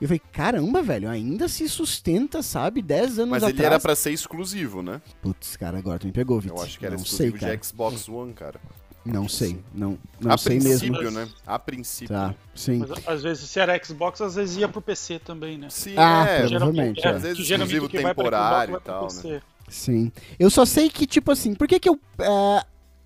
E 0.00 0.04
eu 0.04 0.08
falei, 0.08 0.22
caramba, 0.32 0.80
velho, 0.80 1.08
ainda 1.08 1.48
se 1.48 1.68
sustenta, 1.68 2.40
sabe? 2.40 2.80
10 2.80 3.18
anos 3.18 3.30
Mas 3.30 3.42
atrás. 3.42 3.54
Mas 3.54 3.58
ele 3.58 3.66
era 3.66 3.80
pra 3.80 3.96
ser 3.96 4.12
exclusivo, 4.12 4.80
né? 4.80 5.02
Putz, 5.20 5.56
cara, 5.56 5.76
agora 5.78 5.98
tu 5.98 6.06
me 6.06 6.12
pegou, 6.12 6.38
Vitor. 6.40 6.58
Eu 6.58 6.62
acho 6.62 6.78
que 6.78 6.86
era 6.86 6.94
não 6.94 7.02
exclusivo 7.02 7.38
sei, 7.38 7.56
de 7.56 7.66
Xbox 7.66 8.08
One, 8.08 8.32
cara. 8.32 8.60
Não 9.04 9.28
sei, 9.28 9.58
não, 9.74 9.98
não 10.20 10.32
a 10.32 10.36
sei 10.36 10.58
mesmo. 10.58 10.94
A 10.94 10.98
princípio, 10.98 11.10
né? 11.10 11.28
A 11.46 11.58
princípio. 11.58 12.14
Tá, 12.14 12.34
sim. 12.54 12.78
Mas, 12.78 13.06
às 13.06 13.22
vezes, 13.22 13.48
se 13.48 13.58
era 13.58 13.82
Xbox, 13.82 14.20
às 14.20 14.34
vezes 14.34 14.56
ia 14.56 14.68
pro 14.68 14.82
PC 14.82 15.18
também, 15.18 15.56
né? 15.56 15.68
Sim, 15.70 15.94
ah, 15.96 16.26
é. 16.28 16.46
Provavelmente. 16.46 17.06
É. 17.06 17.10
Às 17.10 17.22
vezes 17.22 17.38
exclusivo 17.50 17.88
temporário 17.88 18.76
e 18.76 18.80
tal, 18.80 19.08
né? 19.24 19.40
Sim. 19.68 20.12
Eu 20.38 20.50
só 20.50 20.64
sei 20.64 20.90
que, 20.90 21.06
tipo 21.06 21.30
assim, 21.30 21.54
por 21.54 21.66
que 21.66 21.80
que 21.80 21.88
eu... 21.88 21.94
Uh, 21.94 22.64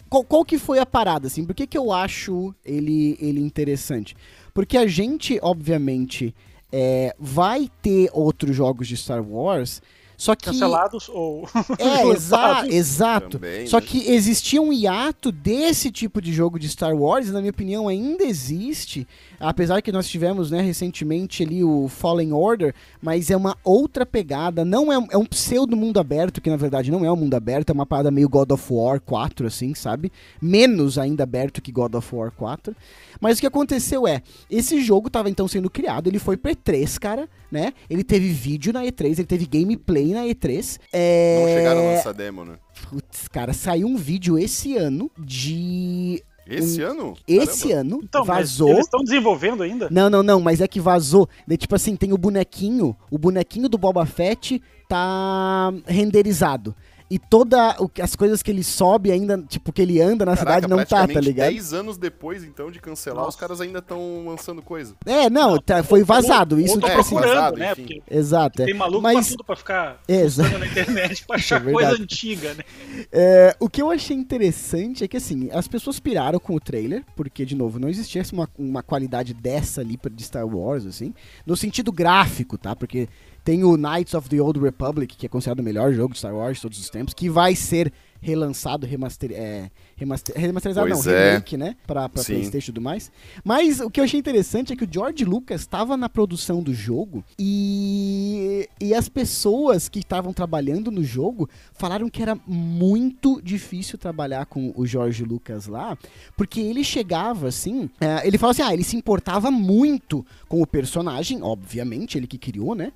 qual, 0.08 0.24
qual, 0.24 0.44
que 0.44 0.58
foi 0.58 0.78
a 0.78 0.86
parada, 0.86 1.26
assim? 1.26 1.44
Por 1.44 1.54
que 1.54 1.66
que 1.66 1.78
eu 1.78 1.92
acho 1.92 2.54
ele, 2.64 3.16
ele 3.20 3.40
interessante? 3.40 4.16
Porque 4.52 4.76
a 4.76 4.86
gente, 4.86 5.38
obviamente, 5.42 6.34
é, 6.70 7.14
vai 7.18 7.70
ter 7.80 8.10
outros 8.12 8.54
jogos 8.54 8.88
de 8.88 8.96
Star 8.96 9.22
Wars 9.22 9.80
só 10.22 10.36
que 10.36 10.44
cancelados 10.44 11.08
ou 11.08 11.48
É, 11.80 12.06
exa 12.06 12.64
exato. 12.68 13.40
Também, 13.40 13.66
Só 13.66 13.80
né? 13.80 13.84
que 13.84 14.08
existia 14.08 14.62
um 14.62 14.72
hiato 14.72 15.32
desse 15.32 15.90
tipo 15.90 16.22
de 16.22 16.32
jogo 16.32 16.60
de 16.60 16.68
Star 16.68 16.94
Wars, 16.94 17.26
e 17.26 17.32
na 17.32 17.40
minha 17.40 17.50
opinião 17.50 17.88
ainda 17.88 18.22
existe, 18.22 19.04
apesar 19.40 19.82
que 19.82 19.90
nós 19.90 20.06
tivemos, 20.06 20.48
né, 20.48 20.60
recentemente 20.60 21.42
ali 21.42 21.64
o 21.64 21.88
Fallen 21.88 22.32
Order, 22.32 22.72
mas 23.02 23.32
é 23.32 23.36
uma 23.36 23.56
outra 23.64 24.06
pegada, 24.06 24.64
não 24.64 24.92
é, 24.92 25.08
é 25.10 25.18
um 25.18 25.26
pseudo 25.26 25.76
mundo 25.76 25.98
aberto, 25.98 26.40
que 26.40 26.50
na 26.50 26.56
verdade 26.56 26.92
não 26.92 27.04
é 27.04 27.10
um 27.10 27.16
mundo 27.16 27.34
aberto, 27.34 27.70
é 27.70 27.72
uma 27.72 27.84
parada 27.84 28.12
meio 28.12 28.28
God 28.28 28.52
of 28.52 28.72
War 28.72 29.00
4 29.00 29.48
assim, 29.48 29.74
sabe? 29.74 30.12
Menos 30.40 30.98
ainda 30.98 31.24
aberto 31.24 31.60
que 31.60 31.72
God 31.72 31.96
of 31.96 32.14
War 32.14 32.30
4. 32.30 32.76
Mas 33.20 33.38
o 33.38 33.40
que 33.40 33.46
aconteceu 33.48 34.06
é, 34.06 34.22
esse 34.48 34.80
jogo 34.80 35.08
estava 35.08 35.28
então 35.28 35.48
sendo 35.48 35.68
criado, 35.68 36.06
ele 36.06 36.20
foi 36.20 36.36
pra 36.36 36.52
E3, 36.52 36.98
cara, 37.00 37.28
né? 37.50 37.72
Ele 37.90 38.04
teve 38.04 38.28
vídeo 38.28 38.72
na 38.72 38.84
E3, 38.84 39.06
ele 39.06 39.24
teve 39.24 39.46
gameplay 39.46 40.11
na 40.12 40.24
E3. 40.24 40.78
É... 40.92 41.38
Não 41.40 41.56
chegaram 41.56 41.80
a 41.80 41.92
lançar 41.92 42.12
demo, 42.12 42.44
né? 42.44 42.54
Putz, 42.88 43.28
cara, 43.28 43.52
saiu 43.52 43.86
um 43.86 43.96
vídeo 43.96 44.38
esse 44.38 44.76
ano 44.76 45.10
de 45.18 46.22
esse 46.46 46.82
um, 46.82 46.88
ano? 46.88 47.16
Esse 47.26 47.68
Caramba. 47.68 47.80
ano 47.80 48.00
então, 48.02 48.24
vazou. 48.24 48.70
Eles 48.70 48.84
estão 48.84 49.02
desenvolvendo 49.02 49.62
ainda? 49.62 49.88
Não, 49.90 50.10
não, 50.10 50.22
não, 50.22 50.40
mas 50.40 50.60
é 50.60 50.68
que 50.68 50.80
vazou. 50.80 51.28
De, 51.46 51.56
tipo 51.56 51.74
assim, 51.74 51.96
tem 51.96 52.12
o 52.12 52.18
bonequinho, 52.18 52.96
o 53.10 53.18
bonequinho 53.18 53.68
do 53.68 53.78
Boba 53.78 54.04
Fett 54.04 54.60
tá 54.88 55.72
renderizado 55.86 56.74
e 57.12 57.18
toda 57.18 57.76
as 58.02 58.16
coisas 58.16 58.42
que 58.42 58.50
ele 58.50 58.64
sobe 58.64 59.12
ainda, 59.12 59.36
tipo, 59.36 59.70
que 59.70 59.82
ele 59.82 60.00
anda 60.00 60.24
na 60.24 60.34
Caraca, 60.34 60.62
cidade 60.62 60.66
não 60.66 60.82
tá, 60.82 61.06
tá 61.06 61.20
ligado? 61.20 61.50
10 61.50 61.74
anos 61.74 61.98
depois, 61.98 62.42
então, 62.42 62.70
de 62.70 62.80
cancelar, 62.80 63.18
Nossa. 63.18 63.28
os 63.28 63.36
caras 63.36 63.60
ainda 63.60 63.80
estão 63.80 64.24
lançando 64.26 64.62
coisa. 64.62 64.94
É, 65.04 65.28
não, 65.28 65.58
tá, 65.58 65.82
foi 65.82 66.02
vazado. 66.04 66.58
Isso, 66.58 66.80
tipo 66.80 66.98
assim. 66.98 67.14
Vazado, 67.14 67.58
né? 67.58 67.74
Porque 67.74 68.02
Exato. 68.10 68.62
É. 68.62 68.64
Tem 68.64 68.72
maluco 68.72 69.02
Mas... 69.02 69.26
pra 69.26 69.30
tudo 69.32 69.44
pra 69.44 69.56
ficar 69.56 70.00
Exato. 70.08 70.58
na 70.58 70.66
internet 70.66 71.26
pra 71.26 71.36
achar 71.36 71.68
é 71.68 71.70
coisa 71.70 71.92
antiga, 71.92 72.54
né? 72.54 72.64
É, 73.12 73.54
o 73.60 73.68
que 73.68 73.82
eu 73.82 73.90
achei 73.90 74.16
interessante 74.16 75.04
é 75.04 75.08
que, 75.08 75.18
assim, 75.18 75.50
as 75.52 75.68
pessoas 75.68 76.00
piraram 76.00 76.38
com 76.38 76.54
o 76.54 76.60
trailer, 76.60 77.04
porque, 77.14 77.44
de 77.44 77.54
novo, 77.54 77.78
não 77.78 77.90
existia 77.90 78.22
uma, 78.32 78.48
uma 78.58 78.82
qualidade 78.82 79.34
dessa 79.34 79.82
ali 79.82 80.00
de 80.10 80.22
Star 80.22 80.46
Wars, 80.46 80.86
assim, 80.86 81.12
no 81.44 81.58
sentido 81.58 81.92
gráfico, 81.92 82.56
tá? 82.56 82.74
Porque 82.74 83.06
Tem 83.44 83.64
o 83.64 83.76
Knights 83.76 84.14
of 84.14 84.28
the 84.28 84.40
Old 84.40 84.60
Republic, 84.60 85.16
que 85.16 85.26
é 85.26 85.28
considerado 85.28 85.60
o 85.60 85.62
melhor 85.62 85.92
jogo 85.92 86.12
de 86.12 86.18
Star 86.18 86.34
Wars 86.34 86.56
de 86.56 86.62
todos 86.62 86.78
os 86.78 86.88
tempos, 86.88 87.12
que 87.14 87.28
vai 87.28 87.56
ser 87.56 87.92
relançado, 88.22 88.86
remaster, 88.86 89.32
é, 89.32 89.68
remaster, 89.96 90.34
remasterizado 90.38 90.88
pois 90.88 91.04
não, 91.04 91.12
é. 91.12 91.30
remake, 91.30 91.56
né? 91.56 91.76
Pra, 91.84 92.08
pra 92.08 92.22
Playstation 92.22 92.70
e 92.70 92.74
tudo 92.74 92.80
mais. 92.80 93.10
Mas 93.44 93.80
o 93.80 93.90
que 93.90 93.98
eu 93.98 94.04
achei 94.04 94.18
interessante 94.18 94.72
é 94.72 94.76
que 94.76 94.84
o 94.84 94.88
George 94.90 95.24
Lucas 95.24 95.62
estava 95.62 95.96
na 95.96 96.08
produção 96.08 96.62
do 96.62 96.72
jogo 96.72 97.24
e, 97.36 98.68
e 98.80 98.94
as 98.94 99.08
pessoas 99.08 99.88
que 99.88 99.98
estavam 99.98 100.32
trabalhando 100.32 100.88
no 100.92 101.02
jogo 101.02 101.50
falaram 101.72 102.08
que 102.08 102.22
era 102.22 102.38
muito 102.46 103.42
difícil 103.42 103.98
trabalhar 103.98 104.46
com 104.46 104.72
o 104.76 104.86
George 104.86 105.24
Lucas 105.24 105.66
lá, 105.66 105.98
porque 106.36 106.60
ele 106.60 106.84
chegava 106.84 107.48
assim, 107.48 107.90
é, 108.00 108.24
ele 108.24 108.38
falava 108.38 108.52
assim, 108.52 108.70
ah, 108.70 108.72
ele 108.72 108.84
se 108.84 108.96
importava 108.96 109.50
muito 109.50 110.24
com 110.48 110.62
o 110.62 110.66
personagem, 110.66 111.42
obviamente, 111.42 112.16
ele 112.16 112.28
que 112.28 112.38
criou, 112.38 112.76
né? 112.76 112.92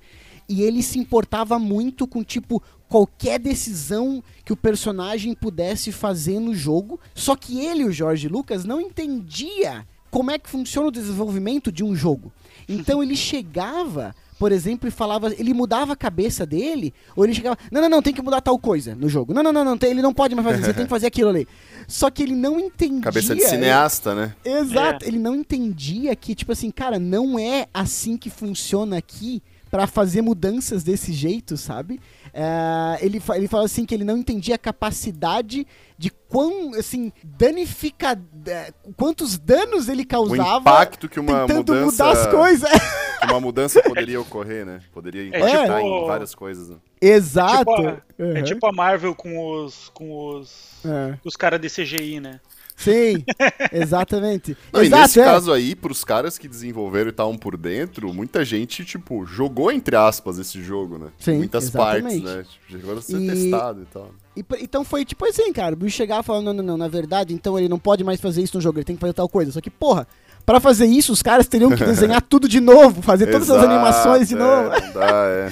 E 0.49 0.61
ele 0.61 0.81
se 0.81 0.97
importava 0.97 1.59
muito 1.59 2.07
com 2.07 2.23
tipo 2.23 2.61
qualquer 2.87 3.39
decisão 3.39 4.23
que 4.45 4.53
o 4.53 4.57
personagem 4.57 5.33
pudesse 5.33 5.91
fazer 5.91 6.39
no 6.39 6.55
jogo. 6.55 6.99
Só 7.13 7.35
que 7.35 7.59
ele, 7.59 7.83
o 7.83 7.91
Jorge 7.91 8.27
Lucas, 8.27 8.63
não 8.63 8.79
entendia 8.79 9.85
como 10.09 10.31
é 10.31 10.39
que 10.39 10.49
funciona 10.49 10.87
o 10.87 10.91
desenvolvimento 10.91 11.71
de 11.71 11.83
um 11.83 11.93
jogo. 11.93 12.31
Então 12.67 13.03
ele 13.03 13.15
chegava, 13.15 14.15
por 14.39 14.51
exemplo, 14.51 14.87
e 14.87 14.91
falava, 14.91 15.33
ele 15.37 15.53
mudava 15.53 15.93
a 15.93 15.97
cabeça 15.97 16.45
dele, 16.45 16.93
ou 17.15 17.25
ele 17.25 17.33
chegava, 17.33 17.57
não, 17.69 17.81
não, 17.81 17.89
não, 17.89 18.01
tem 18.01 18.13
que 18.13 18.21
mudar 18.21 18.41
tal 18.41 18.57
coisa 18.57 18.95
no 18.95 19.09
jogo. 19.09 19.33
Não, 19.33 19.43
não, 19.43 19.51
não, 19.51 19.65
não 19.65 19.77
ele 19.83 20.01
não 20.01 20.13
pode 20.13 20.33
mais 20.33 20.47
fazer, 20.47 20.63
você 20.63 20.73
tem 20.73 20.85
que 20.85 20.89
fazer 20.89 21.07
aquilo 21.07 21.29
ali. 21.29 21.47
Só 21.87 22.09
que 22.09 22.23
ele 22.23 22.35
não 22.35 22.59
entendia. 22.59 23.01
Cabeça 23.01 23.35
de 23.35 23.43
cineasta, 23.43 24.11
ele, 24.11 24.21
né? 24.21 24.35
Exato, 24.43 25.05
é. 25.05 25.07
ele 25.07 25.19
não 25.19 25.35
entendia 25.35 26.15
que, 26.15 26.33
tipo 26.33 26.51
assim, 26.51 26.71
cara, 26.71 26.97
não 26.97 27.37
é 27.37 27.67
assim 27.73 28.17
que 28.17 28.29
funciona 28.29 28.97
aqui 28.97 29.41
para 29.77 29.85
fazer 29.85 30.23
mudanças 30.23 30.83
desse 30.83 31.13
jeito, 31.13 31.55
sabe? 31.55 31.99
É, 32.33 32.97
ele, 32.99 33.21
ele 33.35 33.47
fala 33.47 33.65
assim 33.65 33.85
que 33.85 33.93
ele 33.93 34.03
não 34.03 34.17
entendia 34.17 34.55
a 34.55 34.57
capacidade 34.57 35.67
de 35.95 36.09
quão, 36.09 36.73
assim, 36.73 37.13
danifica... 37.23 38.19
É, 38.47 38.73
quantos 38.95 39.37
danos 39.37 39.87
ele 39.87 40.03
causava 40.03 40.57
o 40.57 40.61
impacto 40.61 41.07
que 41.07 41.19
uma 41.19 41.41
tentando 41.41 41.75
mudança, 41.75 42.05
mudar 42.05 42.19
as 42.19 42.27
coisas. 42.27 42.69
Que 43.19 43.25
uma 43.31 43.39
mudança 43.39 43.81
poderia 43.81 44.21
ocorrer, 44.21 44.63
né? 44.63 44.79
Poderia 44.93 45.23
é 45.23 45.25
impactar 45.27 45.79
é, 45.79 45.81
tipo, 45.81 46.03
em 46.03 46.07
várias 46.07 46.35
coisas. 46.35 46.69
Né? 46.69 46.75
Exato. 47.01 47.71
É 47.71 47.75
tipo, 47.75 47.87
a, 47.87 48.23
uhum. 48.23 48.37
é 48.37 48.41
tipo 48.43 48.67
a 48.67 48.71
Marvel 48.71 49.15
com 49.15 49.39
os, 49.39 49.89
com 49.89 50.35
os, 50.35 50.85
é. 50.85 51.17
os 51.23 51.35
caras 51.35 51.59
de 51.59 51.67
CGI, 51.67 52.19
né? 52.19 52.39
Sim, 52.77 53.25
exatamente. 53.73 54.55
Não, 54.71 54.83
Exato, 54.83 54.99
e 54.99 55.01
nesse 55.01 55.19
é. 55.19 55.23
caso 55.23 55.51
aí, 55.51 55.75
pros 55.75 56.03
caras 56.03 56.37
que 56.37 56.47
desenvolveram 56.47 57.07
e 57.07 57.09
estavam 57.09 57.35
por 57.35 57.57
dentro, 57.57 58.13
muita 58.13 58.45
gente, 58.45 58.85
tipo, 58.85 59.25
jogou 59.25 59.71
entre 59.71 59.95
aspas 59.95 60.37
esse 60.37 60.61
jogo, 60.61 60.99
né? 60.99 61.07
Sim, 61.17 61.37
Muitas 61.37 61.65
exatamente. 61.65 62.21
partes, 62.21 62.21
né? 62.21 62.43
Tipo, 62.43 62.71
chegou 62.71 62.97
a 62.97 63.01
ser 63.01 63.19
e... 63.19 63.27
testado 63.27 63.81
e 63.81 63.85
tal. 63.85 64.11
E, 64.35 64.45
então 64.61 64.83
foi 64.83 65.03
tipo 65.03 65.25
assim, 65.25 65.51
cara, 65.51 65.73
o 65.73 65.77
bicho 65.77 65.97
chegava 65.97 66.21
falando, 66.21 66.45
não, 66.45 66.53
não, 66.53 66.63
não, 66.63 66.77
na 66.77 66.87
verdade, 66.87 67.33
então 67.33 67.57
ele 67.57 67.67
não 67.67 67.79
pode 67.79 68.03
mais 68.03 68.21
fazer 68.21 68.43
isso 68.43 68.55
no 68.55 68.61
jogo, 68.61 68.77
ele 68.77 68.85
tem 68.85 68.95
que 68.95 69.01
fazer 69.01 69.13
tal 69.13 69.27
coisa. 69.27 69.51
Só 69.51 69.59
que, 69.59 69.71
porra, 69.71 70.07
para 70.45 70.59
fazer 70.59 70.85
isso, 70.85 71.11
os 71.11 71.23
caras 71.23 71.47
teriam 71.47 71.71
que 71.75 71.83
desenhar 71.83 72.21
tudo 72.21 72.47
de 72.47 72.59
novo, 72.59 73.01
fazer 73.01 73.25
todas 73.25 73.49
Exato, 73.49 73.59
as 73.59 73.65
animações 73.65 74.27
de 74.27 74.35
é, 74.35 74.37
novo. 74.37 74.69
Dá, 74.93 75.25
é. 75.25 75.51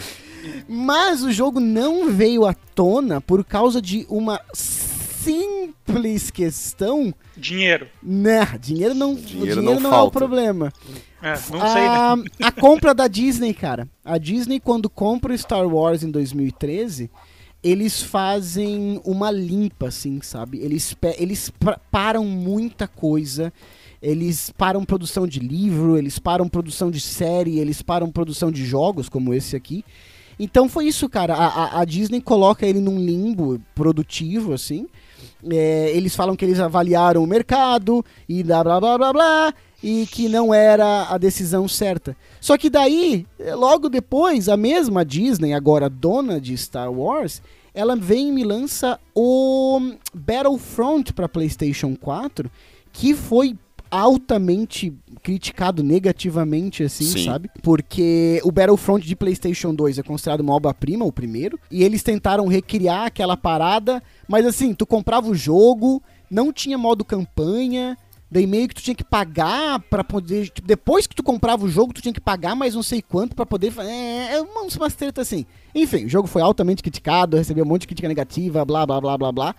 Mas 0.69 1.23
o 1.23 1.31
jogo 1.31 1.59
não 1.59 2.11
veio 2.11 2.45
à 2.45 2.53
tona 2.53 3.19
por 3.19 3.43
causa 3.43 3.81
de 3.81 4.05
uma 4.07 4.39
simples 5.25 6.29
questão. 6.29 7.13
Dinheiro. 7.35 7.87
Né, 8.01 8.45
dinheiro 8.59 8.93
não, 8.93 9.15
dinheiro, 9.15 9.59
dinheiro 9.59 9.61
não, 9.61 9.79
não 9.79 9.93
é 9.93 10.01
o 10.01 10.11
problema. 10.11 10.71
É, 11.21 11.33
não 11.51 11.61
a, 11.61 11.67
sei, 11.67 11.81
né? 11.81 12.29
a 12.43 12.51
compra 12.51 12.93
da 12.93 13.07
Disney, 13.07 13.53
cara. 13.53 13.89
A 14.03 14.17
Disney, 14.17 14.59
quando 14.59 14.89
compra 14.89 15.33
o 15.33 15.37
Star 15.37 15.67
Wars 15.67 16.03
em 16.03 16.11
2013, 16.11 17.09
eles 17.63 18.01
fazem 18.01 19.01
uma 19.03 19.31
limpa, 19.31 19.87
assim, 19.87 20.21
sabe? 20.21 20.59
Eles, 20.59 20.95
eles 21.17 21.51
param 21.91 22.23
muita 22.23 22.87
coisa. 22.87 23.51
Eles 24.01 24.51
param 24.55 24.85
produção 24.85 25.25
de 25.25 25.39
livro, 25.39 25.97
eles 25.97 26.19
param 26.19 26.47
produção 26.47 26.91
de 26.91 26.99
série, 26.99 27.57
eles 27.57 27.81
param 27.81 28.11
produção 28.11 28.51
de 28.51 28.63
jogos, 28.63 29.09
como 29.09 29.33
esse 29.33 29.55
aqui. 29.55 29.83
Então 30.37 30.69
foi 30.69 30.85
isso, 30.85 31.09
cara. 31.09 31.33
A, 31.33 31.47
a, 31.47 31.81
a 31.81 31.85
Disney 31.85 32.21
coloca 32.21 32.67
ele 32.67 32.79
num 32.79 32.99
limbo 32.99 33.59
produtivo, 33.73 34.53
assim. 34.53 34.87
É, 35.51 35.91
eles 35.93 36.15
falam 36.15 36.35
que 36.35 36.43
eles 36.43 36.59
avaliaram 36.59 37.23
o 37.23 37.27
mercado 37.27 38.03
e 38.27 38.43
blá 38.43 38.63
blá 38.63 38.79
blá 38.79 38.97
blá 38.97 39.13
blá 39.13 39.53
e 39.83 40.07
que 40.07 40.27
não 40.27 40.53
era 40.53 41.03
a 41.09 41.17
decisão 41.17 41.67
certa. 41.67 42.17
Só 42.41 42.57
que 42.57 42.69
daí, 42.69 43.25
logo 43.55 43.89
depois, 43.89 44.49
a 44.49 44.57
mesma 44.57 45.05
Disney, 45.05 45.53
agora 45.53 45.89
dona 45.89 46.41
de 46.41 46.57
Star 46.57 46.91
Wars, 46.91 47.41
ela 47.73 47.95
vem 47.95 48.29
e 48.29 48.31
me 48.31 48.43
lança 48.43 48.99
o 49.13 49.79
Battlefront 50.13 51.13
para 51.13 51.29
PlayStation 51.29 51.95
4, 51.95 52.49
que 52.91 53.13
foi 53.13 53.55
altamente 53.95 54.93
criticado 55.23 55.83
negativamente, 55.83 56.83
assim, 56.83 57.05
Sim. 57.05 57.25
sabe? 57.25 57.49
Porque 57.61 58.39
o 58.43 58.51
Battlefront 58.51 59.05
de 59.05 59.15
PlayStation 59.15 59.73
2 59.73 59.99
é 59.99 60.03
considerado 60.03 60.41
uma 60.41 60.53
obra-prima, 60.53 61.05
o 61.05 61.11
primeiro, 61.11 61.59
e 61.71 61.83
eles 61.83 62.03
tentaram 62.03 62.47
recriar 62.47 63.05
aquela 63.07 63.35
parada, 63.35 64.01
mas 64.27 64.45
assim, 64.45 64.73
tu 64.73 64.85
comprava 64.85 65.27
o 65.27 65.35
jogo, 65.35 66.01
não 66.29 66.53
tinha 66.53 66.77
modo 66.77 67.03
campanha, 67.03 67.97
daí 68.29 68.45
meio 68.45 68.67
que 68.67 68.75
tu 68.75 68.81
tinha 68.81 68.95
que 68.95 69.03
pagar 69.03 69.79
para 69.79 70.03
poder. 70.03 70.49
Tipo, 70.49 70.67
depois 70.67 71.07
que 71.07 71.15
tu 71.15 71.23
comprava 71.23 71.65
o 71.65 71.69
jogo, 71.69 71.93
tu 71.93 72.01
tinha 72.01 72.13
que 72.13 72.21
pagar 72.21 72.55
mais 72.55 72.75
não 72.75 72.83
sei 72.83 73.01
quanto 73.01 73.35
para 73.35 73.45
poder. 73.45 73.73
É, 73.79 74.35
é 74.35 74.41
umas, 74.41 74.75
umas 74.75 74.93
treta 74.93 75.21
assim. 75.21 75.45
Enfim, 75.73 76.05
o 76.05 76.09
jogo 76.09 76.27
foi 76.27 76.41
altamente 76.41 76.83
criticado, 76.83 77.37
recebeu 77.37 77.63
um 77.63 77.67
monte 77.67 77.81
de 77.81 77.87
crítica 77.87 78.07
negativa, 78.07 78.65
blá 78.65 78.85
blá 78.85 78.99
blá 78.99 79.17
blá 79.17 79.31
blá. 79.31 79.55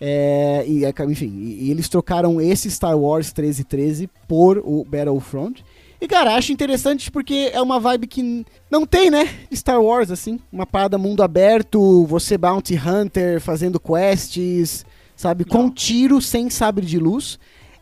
É, 0.00 0.64
e, 0.66 0.84
é, 0.84 0.92
enfim, 1.08 1.32
e, 1.38 1.66
e, 1.66 1.70
eles 1.70 1.88
trocaram 1.88 2.40
esse 2.40 2.70
Star 2.70 2.98
Wars 2.98 3.28
1313 3.28 4.10
por 4.28 4.58
o 4.58 4.84
Battlefront. 4.84 5.64
E, 5.98 6.06
cara, 6.06 6.34
acho 6.34 6.52
interessante 6.52 7.10
porque 7.10 7.50
é 7.52 7.60
uma 7.60 7.80
vibe 7.80 8.06
que 8.06 8.46
não 8.70 8.84
tem, 8.86 9.10
né? 9.10 9.28
Star 9.54 9.80
Wars, 9.80 10.10
assim. 10.10 10.38
Uma 10.52 10.66
parada 10.66 10.98
mundo 10.98 11.22
aberto, 11.22 12.04
você 12.04 12.36
bounty 12.36 12.76
hunter 12.76 13.40
fazendo 13.40 13.80
quests, 13.80 14.84
sabe? 15.16 15.46
Não. 15.48 15.50
Com 15.50 15.70
tiro, 15.70 16.20
sem 16.20 16.50
sabre 16.50 16.84
de 16.84 16.98
luz. 16.98 17.38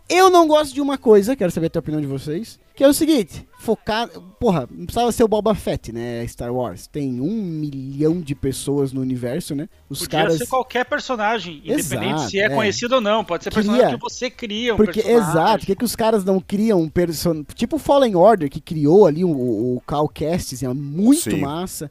Eu 0.09 0.31
não 0.31 0.47
gosto 0.47 0.73
de 0.73 0.81
uma 0.81 0.97
coisa, 0.97 1.35
quero 1.35 1.51
saber 1.51 1.73
a 1.75 1.79
opinião 1.79 2.01
de 2.01 2.07
vocês. 2.07 2.59
Que 2.75 2.83
é 2.83 2.89
o 2.89 2.93
seguinte, 2.93 3.47
focar. 3.61 4.09
Porra, 4.41 4.69
não 4.69 4.85
precisava 4.85 5.13
ser 5.13 5.23
o 5.23 5.29
Boba 5.29 5.55
Fett, 5.55 5.93
né? 5.93 6.27
Star 6.27 6.53
Wars. 6.53 6.89
Tem 6.89 7.21
um 7.21 7.31
milhão 7.31 8.21
de 8.21 8.35
pessoas 8.35 8.93
no 8.93 9.01
universo, 9.01 9.55
né? 9.55 9.69
Os 9.89 10.01
Podia 10.01 10.19
caras. 10.19 10.39
ser 10.39 10.47
qualquer 10.49 10.85
personagem, 10.85 11.59
independente 11.59 12.15
exato, 12.15 12.31
se 12.31 12.41
é, 12.41 12.47
é, 12.47 12.49
conhecido 12.49 12.97
ou 12.97 13.01
não. 13.01 13.25
Pode 13.25 13.45
ser 13.45 13.51
cria, 13.51 13.63
personagem 13.63 13.95
que 13.97 14.03
você 14.03 14.29
cria 14.29 14.75
um 14.75 14.77
porque, 14.77 15.03
personagem. 15.03 15.31
Exato, 15.31 15.59
por 15.61 15.67
que, 15.67 15.77
que 15.77 15.85
os 15.85 15.95
caras 15.95 16.25
não 16.25 16.41
criam 16.41 16.81
um 16.81 16.89
personagem. 16.89 17.47
Tipo 17.55 17.77
o 17.77 17.79
Fallen 17.79 18.17
Order, 18.17 18.51
que 18.51 18.61
criou 18.61 19.07
ali 19.07 19.25
o, 19.25 19.31
o 19.31 19.81
Cal 19.87 20.09
Kestis, 20.09 20.65
é 20.65 20.75
muito 20.75 21.31
Sim. 21.31 21.41
massa. 21.41 21.89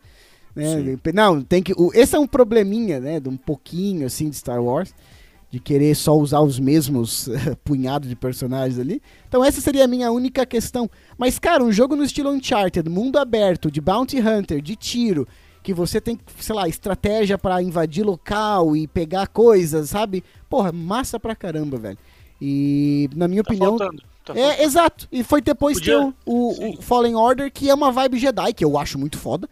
Né? 0.54 0.98
Não, 1.14 1.42
tem 1.42 1.64
que. 1.64 1.74
Esse 1.94 2.16
é 2.18 2.20
um 2.20 2.28
probleminha, 2.28 3.00
né? 3.00 3.22
De 3.22 3.30
um 3.30 3.38
pouquinho 3.38 4.06
assim 4.06 4.30
de 4.30 4.36
Star 4.36 4.62
Wars 4.62 4.94
de 5.54 5.60
querer 5.60 5.94
só 5.96 6.18
usar 6.18 6.42
os 6.42 6.60
mesmos 6.60 7.30
punhados 7.64 8.10
de 8.10 8.16
personagens 8.16 8.80
ali. 8.80 9.00
Então 9.30 9.46
essa 9.46 9.62
seria 9.62 9.86
a 9.86 9.88
minha 9.88 10.12
única 10.12 10.48
questão. 10.48 10.90
Mas, 11.16 11.38
cara, 11.38 11.64
um 11.64 11.72
jogo 11.72 11.96
no 11.96 12.04
estilo 12.04 12.32
Uncharted, 12.32 12.90
mundo 12.90 13.20
aberto, 13.20 13.70
de 13.70 13.80
Bounty 13.80 14.20
Hunter, 14.20 14.60
de 14.64 14.76
tiro, 14.76 15.28
que 15.62 15.72
você 15.72 16.02
tem, 16.02 16.20
sei 16.40 16.56
lá, 16.56 16.68
estratégia 16.68 17.38
para 17.38 17.62
invadir 17.62 18.04
local 18.04 18.76
e 18.76 18.88
pegar 18.88 19.28
coisas, 19.28 19.92
sabe? 19.92 20.24
Porra, 20.50 20.72
massa 20.72 21.20
pra 21.20 21.36
caramba, 21.36 21.78
velho. 21.78 22.00
E, 22.42 23.08
na 23.16 23.28
minha 23.28 23.44
tá 23.44 23.52
opinião... 23.52 23.78
Faltando. 23.78 24.02
Tá 24.26 24.34
é, 24.36 24.64
exato. 24.64 25.08
E 25.12 25.24
foi 25.24 25.40
depois 25.40 25.78
Podia... 25.78 26.00
ter 26.00 26.04
o, 26.04 26.14
o, 26.26 26.80
o 26.80 26.82
Fallen 26.82 27.14
Order, 27.14 27.52
que 27.52 27.70
é 27.70 27.74
uma 27.76 27.92
vibe 27.92 28.18
Jedi, 28.18 28.54
que 28.54 28.66
eu 28.66 28.76
acho 28.76 28.98
muito 28.98 29.20
foda 29.20 29.48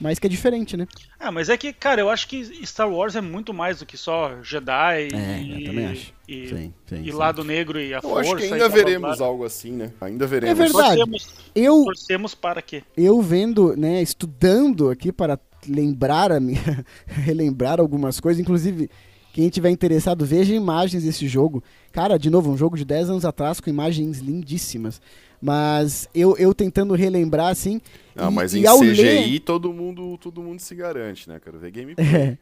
mas 0.00 0.18
que 0.18 0.26
é 0.26 0.30
diferente, 0.30 0.76
né? 0.76 0.86
Ah, 1.18 1.30
mas 1.30 1.48
é 1.48 1.56
que, 1.56 1.72
cara, 1.72 2.00
eu 2.00 2.08
acho 2.08 2.26
que 2.26 2.66
Star 2.66 2.90
Wars 2.90 3.14
é 3.16 3.20
muito 3.20 3.52
mais 3.52 3.80
do 3.80 3.86
que 3.86 3.98
só 3.98 4.42
Jedi 4.42 5.08
é, 5.12 5.42
e, 5.42 5.60
eu 5.60 5.66
também 5.66 5.86
acho. 5.86 6.14
e, 6.26 6.48
sim, 6.48 6.74
sim, 6.86 7.02
e 7.02 7.04
sim. 7.04 7.12
lado 7.12 7.44
negro 7.44 7.78
e 7.78 7.92
a 7.92 7.98
eu 7.98 8.02
força. 8.02 8.30
Eu 8.30 8.36
acho 8.36 8.46
que 8.46 8.52
ainda 8.52 8.68
veremos 8.68 9.20
algo 9.20 9.44
assim, 9.44 9.72
né? 9.72 9.92
Ainda 10.00 10.26
veremos. 10.26 10.58
É 10.58 10.62
verdade. 10.62 10.96
Torcemos, 10.96 11.28
eu, 11.54 11.84
torcemos 11.84 12.34
para 12.34 12.62
quê? 12.62 12.82
Eu 12.96 13.20
vendo, 13.20 13.76
né, 13.76 14.00
estudando 14.00 14.88
aqui 14.88 15.12
para 15.12 15.38
lembrar 15.68 16.32
a 16.32 16.40
minha, 16.40 16.84
relembrar 17.06 17.78
algumas 17.78 18.18
coisas, 18.18 18.40
inclusive 18.40 18.88
quem 19.32 19.48
tiver 19.48 19.70
interessado, 19.70 20.24
veja 20.24 20.54
imagens 20.54 21.04
desse 21.04 21.28
jogo. 21.28 21.62
Cara, 21.92 22.18
de 22.18 22.30
novo, 22.30 22.50
um 22.50 22.56
jogo 22.56 22.76
de 22.76 22.84
10 22.84 23.10
anos 23.10 23.24
atrás 23.24 23.60
com 23.60 23.70
imagens 23.70 24.18
lindíssimas. 24.18 25.00
Mas 25.40 26.08
eu, 26.14 26.36
eu 26.36 26.54
tentando 26.54 26.94
relembrar, 26.94 27.48
assim. 27.48 27.80
Ah, 28.14 28.30
e, 28.30 28.34
mas 28.34 28.54
em 28.54 28.62
CGI 28.62 29.02
ler... 29.02 29.40
todo, 29.40 29.72
mundo, 29.72 30.18
todo 30.18 30.42
mundo 30.42 30.60
se 30.60 30.74
garante, 30.74 31.28
né? 31.28 31.40
Quero 31.42 31.58
ver 31.58 31.70
gameplay. 31.70 32.06
É. 32.06 32.38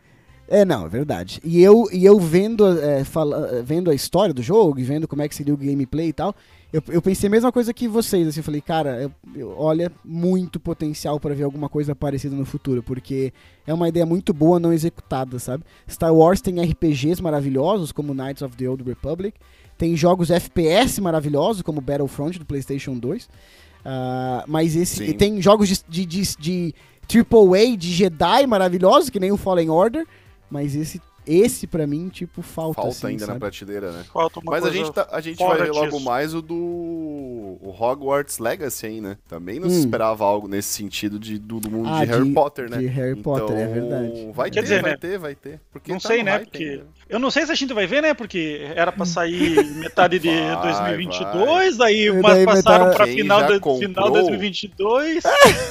É, 0.50 0.64
não, 0.64 0.87
é 0.87 0.88
verdade. 0.88 1.40
E 1.44 1.62
eu, 1.62 1.87
e 1.92 2.06
eu 2.06 2.18
vendo, 2.18 2.66
é, 2.80 3.04
fala, 3.04 3.62
vendo 3.62 3.90
a 3.90 3.94
história 3.94 4.32
do 4.32 4.42
jogo 4.42 4.80
e 4.80 4.82
vendo 4.82 5.06
como 5.06 5.20
é 5.20 5.28
que 5.28 5.34
seria 5.34 5.52
o 5.52 5.58
gameplay 5.58 6.08
e 6.08 6.12
tal, 6.12 6.34
eu, 6.72 6.82
eu 6.88 7.02
pensei 7.02 7.28
a 7.28 7.30
mesma 7.30 7.52
coisa 7.52 7.72
que 7.72 7.87
vocês, 7.87 8.26
assim, 8.26 8.40
eu 8.40 8.44
falei, 8.44 8.62
cara, 8.62 9.02
eu, 9.02 9.12
eu, 9.34 9.54
olha, 9.58 9.92
muito 10.02 10.58
potencial 10.58 11.20
para 11.20 11.34
ver 11.34 11.42
alguma 11.42 11.68
coisa 11.68 11.94
parecida 11.94 12.34
no 12.34 12.46
futuro, 12.46 12.82
porque 12.82 13.32
é 13.66 13.74
uma 13.74 13.88
ideia 13.90 14.06
muito 14.06 14.32
boa 14.32 14.58
não 14.58 14.72
executada, 14.72 15.38
sabe? 15.38 15.64
Star 15.88 16.14
Wars 16.14 16.40
tem 16.40 16.62
RPGs 16.62 17.23
maravilhosos, 17.23 17.92
como 17.92 18.14
Knights 18.14 18.40
of 18.40 18.56
the 18.56 18.68
Old 18.68 18.83
Republic, 18.85 19.38
tem 19.79 19.96
jogos 19.96 20.29
FPS 20.31 21.00
maravilhosos, 21.00 21.62
como 21.62 21.81
Battlefront 21.81 22.38
do 22.38 22.44
PlayStation 22.44 22.98
2, 22.98 23.24
uh, 23.24 23.29
ah, 23.85 24.44
mas 24.46 24.74
esse 24.74 25.14
tem 25.14 25.40
jogos 25.40 25.68
de, 25.68 26.04
de, 26.04 26.04
de, 26.04 26.37
de 26.37 26.74
AAA 27.08 27.76
de 27.76 27.92
Jedi 27.92 28.46
maravilhosos, 28.46 29.08
que 29.08 29.20
nem 29.20 29.31
o 29.31 29.37
Fallen 29.37 29.70
Order, 29.70 30.04
mas 30.50 30.74
esse 30.74 31.00
esse, 31.29 31.66
para 31.66 31.87
mim, 31.87 32.08
tipo, 32.08 32.40
falta. 32.42 32.81
Falta 32.81 32.96
assim, 32.96 33.06
ainda 33.08 33.26
sabe? 33.26 33.35
na 33.35 33.40
prateleira, 33.40 33.92
né? 33.92 34.04
Falta 34.12 34.40
uma 34.40 34.52
Mas 34.52 34.64
a 34.64 34.70
gente, 34.70 34.90
tá, 34.90 35.06
a 35.12 35.20
gente 35.20 35.38
vai 35.38 35.58
ver 35.58 35.72
logo 35.72 36.00
mais 36.00 36.35
o 36.35 36.40
do 36.40 36.56
o 36.56 37.74
Hogwarts 37.79 38.38
Legacy 38.38 38.87
aí, 38.87 39.00
né? 39.00 39.16
Também 39.29 39.60
não 39.60 39.68
hum. 39.68 39.70
se 39.70 39.81
esperava 39.81 40.24
algo 40.24 40.48
nesse 40.48 40.68
sentido 40.68 41.18
de, 41.18 41.38
do, 41.38 41.60
do 41.60 41.70
mundo 41.70 41.88
ah, 41.88 42.00
de, 42.00 42.06
de, 42.06 42.12
Harry 42.12 42.33
Potter, 42.33 42.70
né? 42.70 42.79
De 42.79 42.87
Harry 42.87 43.18
então, 43.18 43.22
Potter, 43.22 43.56
é 43.56 43.66
verdade. 43.66 44.31
Vai 44.33 44.50
ter, 44.50 44.62
dizer, 44.62 44.83
vai 44.83 44.90
né? 44.92 44.96
ter, 44.96 45.18
vai 45.18 45.35
ter. 45.35 45.60
Porque 45.70 45.92
não 45.92 45.98
tá 45.98 46.08
sei, 46.08 46.22
né? 46.22 46.38
Porque. 46.38 46.64
Ainda. 46.64 46.98
Eu 47.08 47.18
não 47.18 47.31
sei 47.31 47.46
se 47.46 47.52
a 47.52 47.54
gente 47.54 47.72
vai 47.72 47.87
ver, 47.87 48.02
né? 48.02 48.12
Porque 48.12 48.70
era 48.74 48.92
pra 48.92 49.06
sair 49.06 49.64
metade 49.76 50.18
de 50.18 50.29
vai, 50.29 50.96
2022, 50.96 51.76
vai. 51.76 51.88
daí, 51.88 52.12
mas 52.20 52.44
passaram 52.44 52.90
pra 52.92 53.06
final, 53.06 53.46
de, 53.46 53.60
final 53.79 54.10
de 54.10 54.20
2022. 54.20 55.22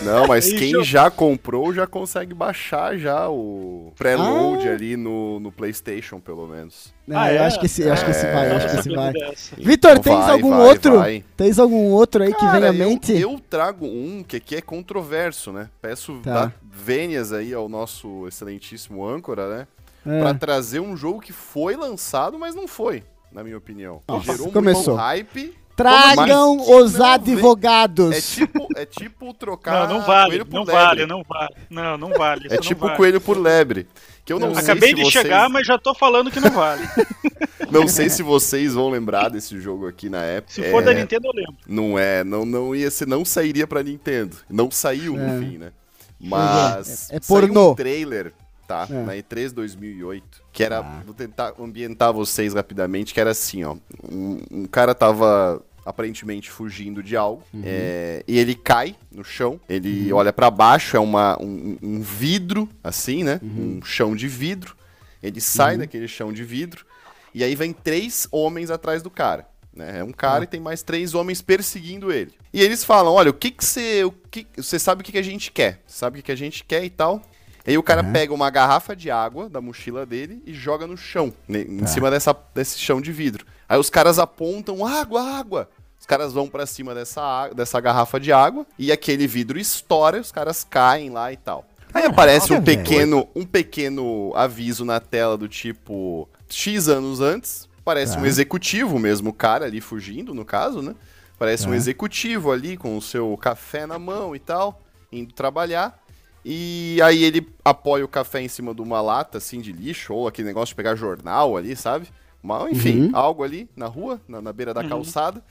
Não, 0.04 0.28
mas 0.28 0.52
quem 0.52 0.72
já... 0.72 0.82
já 0.82 1.12
comprou 1.12 1.74
já 1.74 1.86
consegue 1.86 2.34
baixar 2.34 2.98
já 2.98 3.30
o 3.30 3.94
pré-load 3.96 4.68
ah. 4.68 4.72
ali 4.72 4.98
no, 4.98 5.40
no 5.40 5.47
PlayStation 5.52 6.20
pelo 6.20 6.48
menos. 6.48 6.94
Ah, 7.10 7.32
eu 7.32 7.42
é? 7.42 7.46
acho 7.46 7.60
que 7.60 7.66
esse, 7.66 7.90
acho 7.90 8.04
que 8.06 8.12
esse 8.12 8.26
vai, 8.26 8.52
acho 8.52 8.70
que 8.70 8.80
esse 8.80 8.90
vai. 8.90 9.14
Vitor, 9.58 9.92
então 9.92 10.04
tens 10.04 10.26
vai, 10.26 10.32
algum 10.32 10.50
vai, 10.50 10.68
outro? 10.68 10.98
Vai. 11.00 11.26
Tens 11.36 11.60
algum 11.60 11.92
outro 11.92 12.24
aí 12.24 12.34
Cara, 12.34 12.46
que 12.46 12.60
vem 12.60 12.70
à 12.70 12.74
mente? 12.74 13.14
Eu, 13.14 13.32
eu, 13.32 13.40
trago 13.40 13.86
um 13.86 14.24
que 14.24 14.38
aqui 14.38 14.56
é 14.56 14.62
controverso, 14.62 15.52
né? 15.52 15.70
Peço 15.82 16.20
tá. 16.24 16.52
vênias 16.64 17.32
aí 17.32 17.54
ao 17.54 17.70
nosso 17.70 18.28
excelentíssimo 18.28 19.06
âncora, 19.08 19.48
né? 19.50 19.68
É. 20.06 20.22
Pra 20.22 20.34
trazer 20.34 20.80
um 20.80 20.96
jogo 20.96 21.20
que 21.20 21.34
foi 21.34 21.76
lançado, 21.76 22.40
mas 22.40 22.56
não 22.56 22.68
foi, 22.68 23.04
na 23.32 23.44
minha 23.44 23.58
opinião. 23.58 24.02
Nossa, 24.08 24.32
Gerou 24.32 24.52
começou. 24.52 24.94
um 24.94 24.98
hype. 24.98 25.54
Tragam 25.78 26.58
os 26.82 27.00
advogados. 27.00 28.12
É 28.12 28.20
tipo, 28.22 28.68
é 28.76 28.86
tipo 28.86 29.34
trocar 29.36 29.88
não, 29.88 30.00
não 30.00 30.06
vale, 30.06 30.40
não 30.40 30.60
lebre. 30.62 30.74
vale, 30.74 31.06
não 31.06 31.24
vale. 31.24 31.56
Não, 31.70 31.98
não 31.98 32.10
vale. 32.10 32.48
É 32.50 32.58
tipo 32.58 32.88
vale. 32.88 32.98
coelho 32.98 33.22
por 33.22 33.38
lebre. 33.38 33.88
Que 34.26 34.34
eu 34.34 34.40
não 34.40 34.50
eu 34.50 34.58
Acabei 34.58 34.94
de 34.96 35.04
vocês... 35.04 35.14
chegar, 35.14 35.48
mas 35.50 35.68
já 35.68 35.78
tô 35.78 35.94
falando 35.94 36.32
que 36.32 36.40
não 36.40 36.50
vale. 36.50 36.82
não 37.72 37.88
sei 37.88 38.10
se 38.10 38.24
vocês 38.24 38.74
vão 38.74 38.90
lembrar 38.90 39.30
desse 39.30 39.62
jogo 39.62 39.88
aqui 39.88 40.10
na 40.10 40.24
época. 40.24 40.52
Se 40.52 40.64
for 40.72 40.82
é... 40.82 40.86
da 40.86 40.94
Nintendo, 40.96 41.28
eu 41.28 41.34
lembro. 41.34 41.56
Não 41.68 42.00
é, 42.00 42.24
não, 42.24 42.44
não 42.44 42.76
ia 42.76 42.90
ser, 42.90 43.08
não 43.08 43.24
sairia 43.24 43.68
pra 43.68 43.84
Nintendo. 43.84 44.36
Não 44.50 44.72
saiu, 44.72 45.16
é. 45.16 45.20
no 45.20 45.40
fim, 45.40 45.60
né? 45.60 45.72
Mas 46.20 47.12
é, 47.12 47.18
é 47.18 47.20
pornô. 47.20 47.72
um 47.72 47.76
trailer, 47.76 48.34
tá? 48.68 48.88
É. 48.90 48.94
Na 48.94 49.14
E3 49.14 49.54
2008, 49.54 50.44
que 50.52 50.64
era, 50.64 50.80
ah. 50.80 51.02
vou 51.06 51.14
tentar 51.14 51.54
ambientar 51.60 52.12
vocês 52.12 52.56
rapidamente, 52.56 53.14
que 53.14 53.20
era 53.20 53.30
assim, 53.30 53.64
ó. 53.64 53.76
Um, 54.04 54.42
um 54.52 54.66
cara 54.66 54.96
tava 54.96 55.64
aparentemente 55.88 56.52
fugindo 56.52 57.02
de 57.02 57.16
algo. 57.16 57.42
Uhum. 57.54 57.62
É, 57.64 58.22
e 58.28 58.38
ele 58.38 58.54
cai 58.54 58.96
no 59.10 59.24
chão, 59.24 59.60
ele 59.70 60.12
uhum. 60.12 60.18
olha 60.18 60.34
para 60.34 60.52
baixo, 60.52 60.98
é 60.98 61.00
uma, 61.00 61.42
um, 61.42 61.78
um, 61.82 62.02
vidro, 62.02 62.70
assim, 62.84 63.24
né? 63.24 63.40
Uhum. 63.42 63.78
Um 63.78 63.86
chão 63.86 64.14
de 64.14 64.28
vidro. 64.28 64.76
Ele 65.24 65.40
sai 65.40 65.74
uhum. 65.74 65.80
daquele 65.80 66.08
chão 66.08 66.34
de 66.34 66.44
vidro. 66.44 66.86
E 67.34 67.44
aí 67.44 67.56
vem 67.56 67.72
três 67.72 68.28
homens 68.32 68.70
atrás 68.70 69.02
do 69.02 69.10
cara. 69.10 69.48
Né? 69.74 70.00
É 70.00 70.04
um 70.04 70.12
cara 70.12 70.42
ah. 70.42 70.44
e 70.44 70.48
tem 70.48 70.60
mais 70.60 70.84
três 70.84 71.14
homens 71.14 71.42
perseguindo 71.42 72.12
ele. 72.12 72.34
E 72.52 72.62
eles 72.62 72.84
falam: 72.84 73.14
olha, 73.14 73.32
o 73.32 73.34
que 73.34 73.50
que 73.50 73.64
você. 73.64 74.04
O 74.04 74.12
que, 74.12 74.46
você 74.58 74.78
sabe 74.78 75.02
o 75.02 75.06
que, 75.06 75.14
que 75.14 75.18
a 75.18 75.24
gente 75.24 75.52
quer? 75.52 75.82
Sabe 75.88 76.16
o 76.16 76.18
que, 76.18 76.26
que 76.26 76.32
a 76.32 76.38
gente 76.38 76.66
quer 76.66 76.84
e 76.84 76.90
tal? 76.90 77.22
E 77.66 77.72
aí 77.72 77.78
o 77.78 77.84
cara 77.84 78.04
uhum. 78.04 78.12
pega 78.12 78.34
uma 78.34 78.50
garrafa 78.50 78.96
de 78.96 79.12
água 79.12 79.50
da 79.50 79.62
mochila 79.62 80.06
dele 80.06 80.42
e 80.46 80.54
joga 80.54 80.88
no 80.88 80.96
chão, 80.96 81.34
em 81.50 81.80
tá. 81.80 81.88
cima 81.88 82.10
dessa, 82.10 82.36
desse 82.56 82.80
chão 82.80 83.02
de 83.02 83.12
vidro. 83.12 83.46
Aí 83.70 83.78
os 83.78 83.90
caras 83.90 84.20
apontam: 84.20 84.86
água, 84.86 85.22
água 85.22 85.70
caras 86.06 86.34
vão 86.34 86.48
para 86.48 86.66
cima 86.66 86.94
dessa, 86.94 87.50
dessa 87.50 87.80
garrafa 87.80 88.20
de 88.20 88.32
água 88.32 88.66
e 88.78 88.92
aquele 88.92 89.28
vidro 89.28 89.60
estoura, 89.60 90.20
os 90.20 90.32
caras 90.32 90.64
caem 90.64 91.10
lá 91.10 91.32
e 91.32 91.38
tal. 91.38 91.66
Aí 91.94 92.06
aparece 92.06 92.54
um 92.54 92.62
pequeno, 92.62 93.28
um 93.36 93.46
pequeno 93.46 94.32
aviso 94.36 94.86
na 94.86 95.00
tela 95.00 95.38
do 95.38 95.48
tipo 95.48 96.30
X 96.50 96.88
anos 96.88 97.22
antes. 97.22 97.68
Parece 97.84 98.18
um 98.18 98.22
tá. 98.22 98.28
executivo 98.28 99.00
mesmo, 99.00 99.30
o 99.30 99.34
cara 99.34 99.66
ali 99.66 99.80
fugindo, 99.80 100.34
no 100.34 100.44
caso, 100.44 100.82
né? 100.82 100.94
Parece 101.40 101.66
um 101.66 101.72
tá. 101.72 101.78
executivo 101.78 102.52
ali 102.52 102.76
com 102.76 102.98
o 102.98 103.02
seu 103.02 103.38
café 103.38 103.86
na 103.86 103.98
mão 103.98 104.36
e 104.36 104.40
tal, 104.40 104.82
indo 105.12 105.34
trabalhar. 105.34 105.98
E 106.44 107.00
aí 107.02 107.24
ele 107.24 107.48
apoia 107.64 108.06
o 108.06 108.08
café 108.08 108.42
em 108.42 108.48
cima 108.48 108.74
de 108.76 108.82
uma 108.82 109.02
lata, 109.02 109.38
assim, 109.38 109.60
de 109.62 109.72
lixo, 109.72 110.14
ou 110.14 110.28
aquele 110.28 110.48
negócio 110.48 110.74
de 110.74 110.76
pegar 110.76 110.96
jornal 110.96 111.58
ali, 111.58 111.76
sabe? 111.76 112.08
Mas, 112.42 112.72
enfim, 112.72 113.06
uhum. 113.06 113.12
algo 113.14 113.44
ali 113.44 113.70
na 113.76 113.88
rua, 113.88 114.22
na, 114.28 114.42
na 114.42 114.54
beira 114.54 114.74
da 114.74 114.82
uhum. 114.82 114.90
calçada. 114.90 115.44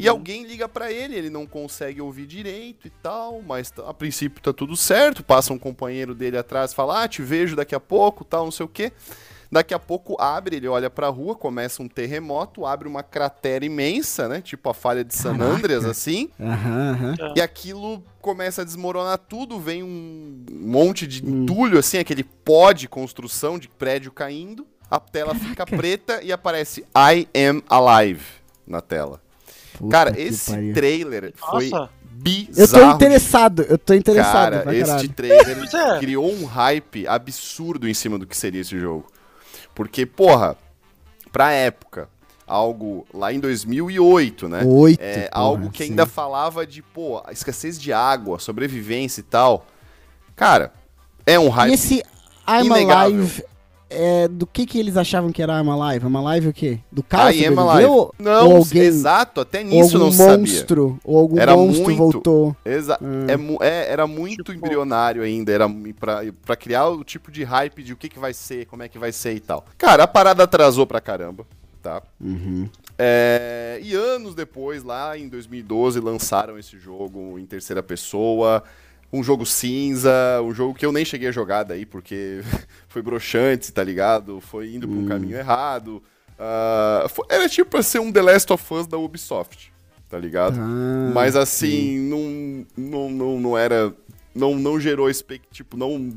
E 0.00 0.08
uhum. 0.08 0.14
alguém 0.14 0.44
liga 0.44 0.66
para 0.66 0.90
ele, 0.90 1.14
ele 1.14 1.28
não 1.28 1.46
consegue 1.46 2.00
ouvir 2.00 2.26
direito 2.26 2.86
e 2.86 2.90
tal, 2.90 3.42
mas 3.42 3.70
a 3.86 3.92
princípio 3.92 4.40
tá 4.40 4.50
tudo 4.50 4.74
certo. 4.74 5.22
Passa 5.22 5.52
um 5.52 5.58
companheiro 5.58 6.14
dele 6.14 6.38
atrás, 6.38 6.72
fala: 6.72 7.02
"Ah, 7.04 7.08
te 7.08 7.20
vejo 7.20 7.54
daqui 7.54 7.74
a 7.74 7.80
pouco", 7.80 8.24
tal, 8.24 8.44
não 8.44 8.50
sei 8.50 8.64
o 8.64 8.68
quê. 8.68 8.92
Daqui 9.52 9.74
a 9.74 9.78
pouco 9.78 10.16
abre, 10.18 10.56
ele 10.56 10.68
olha 10.68 10.88
pra 10.88 11.08
rua, 11.08 11.34
começa 11.34 11.82
um 11.82 11.88
terremoto, 11.88 12.64
abre 12.64 12.88
uma 12.88 13.02
cratera 13.02 13.64
imensa, 13.64 14.28
né? 14.28 14.40
Tipo 14.40 14.70
a 14.70 14.74
falha 14.74 15.04
de 15.04 15.14
San 15.14 15.36
Andreas, 15.40 15.84
assim. 15.84 16.30
Uhum, 16.38 16.90
uhum. 16.92 17.34
E 17.36 17.40
aquilo 17.42 18.02
começa 18.22 18.62
a 18.62 18.64
desmoronar 18.64 19.18
tudo, 19.18 19.58
vem 19.58 19.82
um 19.82 20.46
monte 20.50 21.06
de 21.06 21.22
hum. 21.22 21.42
entulho, 21.42 21.78
assim, 21.78 21.98
aquele 21.98 22.22
pó 22.22 22.72
de 22.72 22.88
construção 22.88 23.58
de 23.58 23.68
prédio 23.68 24.12
caindo. 24.12 24.66
A 24.88 24.98
tela 24.98 25.34
Caraca. 25.34 25.48
fica 25.48 25.66
preta 25.66 26.22
e 26.22 26.32
aparece 26.32 26.84
I 26.96 27.28
am 27.34 27.62
alive 27.68 28.24
na 28.66 28.80
tela. 28.80 29.20
Puta 29.80 29.90
Cara, 29.90 30.20
esse 30.20 30.50
pariu. 30.50 30.74
trailer 30.74 31.32
foi 31.34 31.70
Nossa. 31.70 31.90
bizarro. 32.12 32.60
Eu 32.60 32.68
tô 32.68 32.94
interessado, 32.94 33.62
eu 33.62 33.78
tô 33.78 33.94
interessado. 33.94 34.62
Cara, 34.62 34.76
este 34.76 35.08
trailer 35.08 35.56
é. 35.74 35.98
criou 35.98 36.30
um 36.30 36.44
hype 36.44 37.08
absurdo 37.08 37.88
em 37.88 37.94
cima 37.94 38.18
do 38.18 38.26
que 38.26 38.36
seria 38.36 38.60
esse 38.60 38.78
jogo. 38.78 39.06
Porque, 39.74 40.04
porra, 40.04 40.54
pra 41.32 41.50
época, 41.50 42.10
algo 42.46 43.06
lá 43.14 43.32
em 43.32 43.40
2008, 43.40 44.50
né? 44.50 44.62
Oito, 44.66 45.00
é, 45.00 45.28
porra, 45.28 45.30
algo 45.32 45.70
que 45.70 45.82
sim. 45.84 45.90
ainda 45.90 46.04
falava 46.04 46.66
de, 46.66 46.82
pô, 46.82 47.22
escassez 47.30 47.80
de 47.80 47.90
água, 47.90 48.38
sobrevivência 48.38 49.20
e 49.20 49.24
tal. 49.24 49.64
Cara, 50.36 50.74
é 51.24 51.38
um 51.38 51.48
hype. 51.48 51.70
E 51.70 51.74
esse 51.74 52.02
I'm 52.46 52.66
inegável. 52.66 53.20
Alive 53.20 53.44
é, 53.90 54.28
do 54.28 54.46
que 54.46 54.64
que 54.64 54.78
eles 54.78 54.96
achavam 54.96 55.32
que 55.32 55.42
era 55.42 55.54
Arma 55.54 55.74
Live? 55.74 56.04
Arma 56.04 56.22
Live 56.22 56.48
o 56.48 56.52
quê? 56.52 56.78
Do 56.90 57.02
cara 57.02 57.34
I 57.34 57.48
Ou, 57.86 58.14
não, 58.18 58.48
ou 58.48 58.56
alguém, 58.58 58.82
exato, 58.82 59.40
até 59.40 59.64
nisso 59.64 59.98
não 59.98 60.06
monstro, 60.06 60.88
sabia. 60.88 61.00
Ou 61.04 61.18
algum 61.18 61.38
era 61.38 61.56
monstro 61.56 61.84
muito, 61.84 61.98
voltou. 61.98 62.56
Exa 62.64 62.96
hum. 63.02 63.58
é, 63.60 63.68
é, 63.68 63.92
era 63.92 64.06
muito 64.06 64.44
tipo... 64.44 64.52
embrionário 64.52 65.22
ainda, 65.22 65.52
era 65.52 65.68
pra, 65.98 66.20
pra 66.46 66.54
criar 66.54 66.88
o 66.88 67.02
tipo 67.02 67.32
de 67.32 67.42
hype 67.42 67.82
de 67.82 67.92
o 67.92 67.96
que 67.96 68.08
que 68.08 68.18
vai 68.18 68.32
ser, 68.32 68.66
como 68.66 68.84
é 68.84 68.88
que 68.88 68.98
vai 68.98 69.10
ser 69.10 69.34
e 69.34 69.40
tal. 69.40 69.64
Cara, 69.76 70.04
a 70.04 70.08
parada 70.08 70.44
atrasou 70.44 70.86
pra 70.86 71.00
caramba, 71.00 71.44
tá? 71.82 72.00
Uhum. 72.20 72.68
É, 72.96 73.80
e 73.82 73.94
anos 73.94 74.34
depois, 74.34 74.84
lá 74.84 75.18
em 75.18 75.28
2012, 75.28 75.98
lançaram 76.00 76.58
esse 76.58 76.78
jogo 76.78 77.38
em 77.38 77.46
terceira 77.46 77.82
pessoa 77.82 78.62
um 79.12 79.22
jogo 79.22 79.44
cinza, 79.44 80.40
um 80.42 80.54
jogo 80.54 80.74
que 80.74 80.86
eu 80.86 80.92
nem 80.92 81.04
cheguei 81.04 81.28
a 81.28 81.32
jogar 81.32 81.64
daí, 81.64 81.84
porque 81.84 82.42
foi 82.88 83.02
broxante, 83.02 83.72
tá 83.72 83.82
ligado? 83.82 84.40
Foi 84.40 84.74
indo 84.74 84.86
hum. 84.86 84.90
pra 84.90 85.00
um 85.00 85.06
caminho 85.06 85.36
errado. 85.36 86.02
Uh, 86.38 87.08
foi, 87.08 87.26
era 87.28 87.48
tipo 87.48 87.70
pra 87.70 87.82
ser 87.82 87.98
um 87.98 88.10
The 88.10 88.22
Last 88.22 88.52
of 88.52 88.74
Us 88.74 88.86
da 88.86 88.96
Ubisoft, 88.96 89.72
tá 90.08 90.18
ligado? 90.18 90.58
Ah, 90.58 91.10
Mas 91.12 91.36
assim, 91.36 91.98
não, 91.98 92.66
não, 92.76 93.10
não, 93.10 93.40
não 93.40 93.58
era. 93.58 93.94
Não, 94.34 94.54
não 94.54 94.78
gerou 94.78 95.10
expectativa. 95.10 95.52
Tipo, 95.52 95.76
não. 95.76 96.12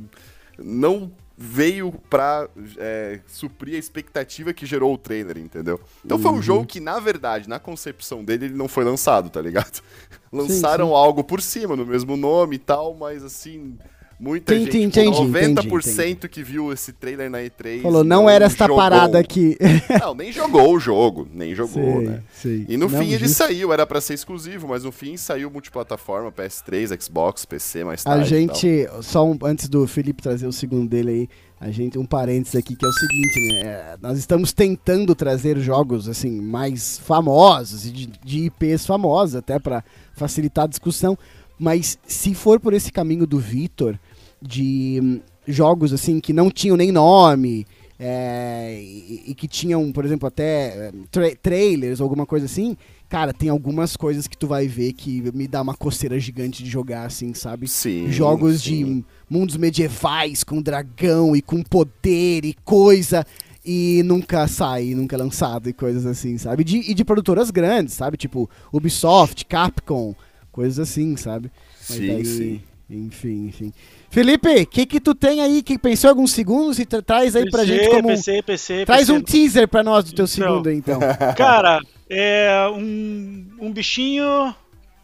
Não 0.57 1.11
veio 1.35 1.91
pra 2.09 2.47
é, 2.77 3.19
suprir 3.27 3.75
a 3.75 3.79
expectativa 3.79 4.53
que 4.53 4.67
gerou 4.67 4.93
o 4.93 4.97
trailer, 4.97 5.39
entendeu? 5.39 5.79
Então 6.05 6.17
uhum. 6.17 6.23
foi 6.23 6.31
um 6.31 6.35
uhum. 6.35 6.41
jogo 6.41 6.65
que, 6.65 6.79
na 6.79 6.99
verdade, 6.99 7.49
na 7.49 7.59
concepção 7.59 8.23
dele, 8.23 8.45
ele 8.45 8.53
não 8.53 8.67
foi 8.67 8.83
lançado, 8.83 9.29
tá 9.29 9.41
ligado? 9.41 9.81
Lançaram 10.33 10.87
sim, 10.87 10.91
sim. 10.91 10.97
algo 10.97 11.23
por 11.23 11.41
cima, 11.41 11.75
no 11.75 11.85
mesmo 11.85 12.17
nome 12.17 12.55
e 12.55 12.59
tal, 12.59 12.95
mas 12.95 13.23
assim, 13.23 13.77
Muita 14.23 14.57
gente, 14.57 14.77
entendi, 14.77 15.17
90% 15.17 15.99
entendi. 15.99 16.29
que 16.29 16.41
viu 16.41 16.71
esse 16.71 16.93
trailer 16.93 17.29
na 17.29 17.39
E3. 17.39 17.81
Falou, 17.81 18.05
não, 18.05 18.21
não 18.21 18.29
era 18.29 18.45
esta 18.45 18.63
jogou. 18.63 18.77
parada 18.77 19.19
aqui. 19.19 19.57
Não, 20.01 20.15
nem 20.15 20.31
jogou 20.31 20.73
o 20.73 20.79
jogo, 20.79 21.27
nem 21.33 21.53
jogou, 21.53 21.97
sei, 21.97 22.07
né? 22.07 22.23
Sei. 22.33 22.65
E 22.69 22.77
no 22.77 22.87
não, 22.87 22.99
fim 22.99 23.09
justo. 23.09 23.15
ele 23.15 23.27
saiu, 23.27 23.73
era 23.73 23.85
para 23.85 23.99
ser 23.99 24.13
exclusivo, 24.13 24.67
mas 24.67 24.83
no 24.83 24.91
fim 24.91 25.17
saiu 25.17 25.49
multiplataforma, 25.51 26.31
PS3, 26.31 27.01
Xbox, 27.01 27.45
PC 27.45 27.83
mais 27.83 28.03
tarde. 28.03 28.23
A 28.23 28.25
gente, 28.25 28.87
só 29.01 29.25
um, 29.25 29.37
antes 29.43 29.67
do 29.67 29.85
Felipe 29.87 30.21
trazer 30.21 30.47
o 30.47 30.53
segundo 30.53 30.87
dele 30.87 31.09
aí, 31.11 31.29
a 31.59 31.69
gente, 31.69 31.97
um 31.97 32.05
parênteses 32.05 32.55
aqui 32.55 32.75
que 32.75 32.85
é 32.85 32.89
o 32.89 32.93
seguinte, 32.93 33.53
né? 33.53 33.61
É, 33.61 33.97
nós 34.01 34.17
estamos 34.17 34.53
tentando 34.53 35.13
trazer 35.15 35.59
jogos, 35.59 36.07
assim, 36.07 36.41
mais 36.41 36.97
famosos 36.99 37.83
de, 37.83 38.07
de 38.07 38.45
IPs 38.45 38.85
famosos, 38.85 39.35
até 39.35 39.59
para 39.59 39.83
facilitar 40.13 40.65
a 40.65 40.67
discussão. 40.67 41.17
Mas 41.59 41.97
se 42.05 42.33
for 42.33 42.59
por 42.59 42.73
esse 42.73 42.91
caminho 42.91 43.27
do 43.27 43.39
Vitor, 43.39 43.97
de 44.43 44.99
hum, 45.01 45.19
jogos 45.47 45.93
assim 45.93 46.19
que 46.19 46.33
não 46.33 46.51
tinham 46.51 46.77
nem 46.77 46.91
nome 46.91 47.65
é, 47.99 48.81
e, 48.81 49.23
e, 49.27 49.35
que 49.35 49.47
tinham, 49.47 49.91
por 49.91 50.03
exemplo, 50.03 50.27
até 50.27 50.91
hum, 50.93 51.05
tra 51.09 51.33
trailers 51.35 51.99
ou 51.99 52.05
alguma 52.05 52.25
coisa 52.25 52.45
assim, 52.45 52.75
cara, 53.07 53.31
tem 53.31 53.47
algumas 53.47 53.95
coisas 53.95 54.27
que 54.27 54.37
tu 54.37 54.47
vai 54.47 54.67
ver 54.67 54.93
que 54.93 55.21
me 55.33 55.47
dá 55.47 55.61
uma 55.61 55.75
coceira 55.75 56.19
gigante 56.19 56.63
de 56.63 56.69
jogar, 56.69 57.05
assim, 57.05 57.33
sabe? 57.33 57.67
Sim. 57.67 58.11
Jogos 58.11 58.61
sim. 58.61 58.85
de 58.85 59.05
mundos 59.29 59.55
medievais 59.55 60.43
com 60.43 60.61
dragão 60.61 61.35
e 61.35 61.41
com 61.41 61.61
poder 61.63 62.43
e 62.43 62.53
coisa. 62.65 63.25
E 63.65 64.01
nunca 64.03 64.45
sai, 64.47 64.93
nunca 64.93 65.15
é 65.15 65.19
lançado 65.19 65.69
e 65.69 65.73
coisas 65.73 66.05
assim, 66.05 66.37
sabe? 66.37 66.65
De, 66.65 66.79
e 66.79 66.93
de 66.93 67.05
produtoras 67.05 67.49
grandes, 67.49 67.93
sabe? 67.93 68.17
Tipo 68.17 68.49
Ubisoft, 68.73 69.45
Capcom, 69.45 70.13
coisas 70.51 70.79
assim, 70.79 71.15
sabe? 71.15 71.49
Mas 71.87 71.97
sim, 71.97 72.07
daí, 72.07 72.25
sim. 72.25 72.61
Enfim, 72.89 73.47
enfim. 73.47 73.73
Felipe, 74.09 74.49
o 74.49 74.67
que 74.67 74.85
que 74.85 74.99
tu 74.99 75.15
tem 75.15 75.41
aí? 75.41 75.63
Que 75.63 75.77
pensou 75.77 76.09
alguns 76.09 76.31
segundos 76.31 76.79
e 76.79 76.85
tra 76.85 77.01
traz 77.01 77.35
aí 77.35 77.43
PC, 77.45 77.51
pra 77.51 77.65
gente 77.65 77.89
como 77.89 78.07
PC, 78.09 78.43
PC, 78.43 78.85
traz 78.85 79.09
um 79.09 79.21
teaser 79.21 79.67
pra 79.67 79.81
nós 79.81 80.03
do 80.05 80.13
teu 80.13 80.25
então, 80.25 80.27
segundo 80.27 80.69
aí, 80.69 80.75
então. 80.75 80.99
Cara, 81.35 81.79
é 82.09 82.67
um, 82.71 83.47
um 83.59 83.71
bichinho, 83.71 84.53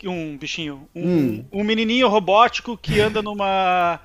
um 0.06 0.38
bichinho, 0.38 0.88
um, 0.94 1.08
hum. 1.08 1.46
um 1.52 1.64
menininho 1.64 2.08
robótico 2.08 2.78
que 2.78 3.00
anda 3.00 3.22
numa 3.22 4.00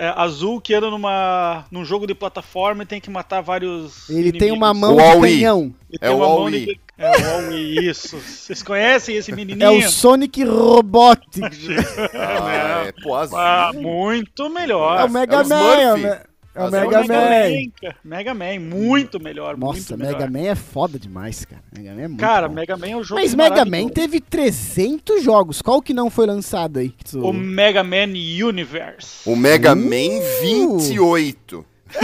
é, 0.00 0.14
azul 0.16 0.62
que 0.62 0.72
anda 0.72 0.88
numa, 0.88 1.66
num 1.70 1.84
jogo 1.84 2.06
de 2.06 2.14
plataforma 2.14 2.84
e 2.84 2.86
tem 2.86 2.98
que 2.98 3.10
matar 3.10 3.42
vários. 3.42 4.08
Ele 4.08 4.20
inimigos. 4.20 4.40
tem 4.40 4.50
uma 4.50 4.72
mão 4.72 4.96
de 4.96 5.20
canhão. 5.20 5.74
é 6.00 6.10
o 6.10 6.16
Wall-E. 6.16 6.80
É 6.96 7.10
o 7.10 7.22
Wall-E, 7.22 7.86
isso. 7.86 8.16
Vocês 8.18 8.62
conhecem 8.62 9.16
esse 9.16 9.30
menininho? 9.30 9.62
É 9.62 9.70
o 9.70 9.90
Sonic 9.90 10.42
Robotics. 10.42 11.68
ah, 12.16 12.86
é, 12.86 12.92
pô, 13.02 13.14
azul. 13.14 13.36
Ah, 13.38 13.72
muito 13.74 14.48
melhor. 14.48 15.00
É 15.00 15.04
o 15.04 15.10
Mega 15.10 15.42
é 15.42 15.44
Man. 15.44 16.20
É 16.54 16.64
o 16.64 16.70
Mega, 16.70 17.00
Mega 17.00 17.14
Man. 17.14 17.70
Man. 17.82 17.94
Mega 18.02 18.34
Man, 18.34 18.60
muito 18.60 19.20
melhor. 19.20 19.56
Nossa, 19.56 19.96
muito 19.96 20.04
Mega 20.04 20.28
Man 20.28 20.46
é 20.46 20.54
foda 20.56 20.98
demais, 20.98 21.44
cara. 21.44 21.62
Mega 21.76 21.94
Man 21.94 22.02
é 22.02 22.08
muito 22.08 22.20
Cara, 22.20 22.48
bom. 22.48 22.54
Mega 22.54 22.76
Man 22.76 22.88
é 22.88 22.96
um 22.96 23.04
jogo 23.04 23.20
Mas 23.20 23.34
Mega 23.34 23.64
Man 23.64 23.88
teve 23.88 24.20
300 24.20 25.22
jogos. 25.22 25.62
Qual 25.62 25.80
que 25.80 25.94
não 25.94 26.10
foi 26.10 26.26
lançado 26.26 26.80
aí? 26.80 26.92
Tu... 27.08 27.20
O 27.20 27.32
Mega 27.32 27.84
Man 27.84 28.14
Universe. 28.44 29.28
O 29.28 29.36
Mega 29.36 29.74
uh! 29.74 29.76
Man 29.76 30.20
28. 30.40 31.66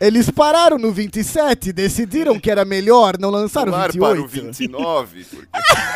é, 0.00 0.06
eles 0.06 0.30
pararam 0.30 0.78
no 0.78 0.92
27, 0.92 1.72
decidiram 1.72 2.38
que 2.38 2.50
era 2.50 2.64
melhor 2.64 3.18
não 3.18 3.30
lançar 3.30 3.68
o 3.68 3.72
28. 3.72 3.98
para 3.98 4.20
o 4.20 4.26
29. 4.28 5.24
Porque... 5.24 5.48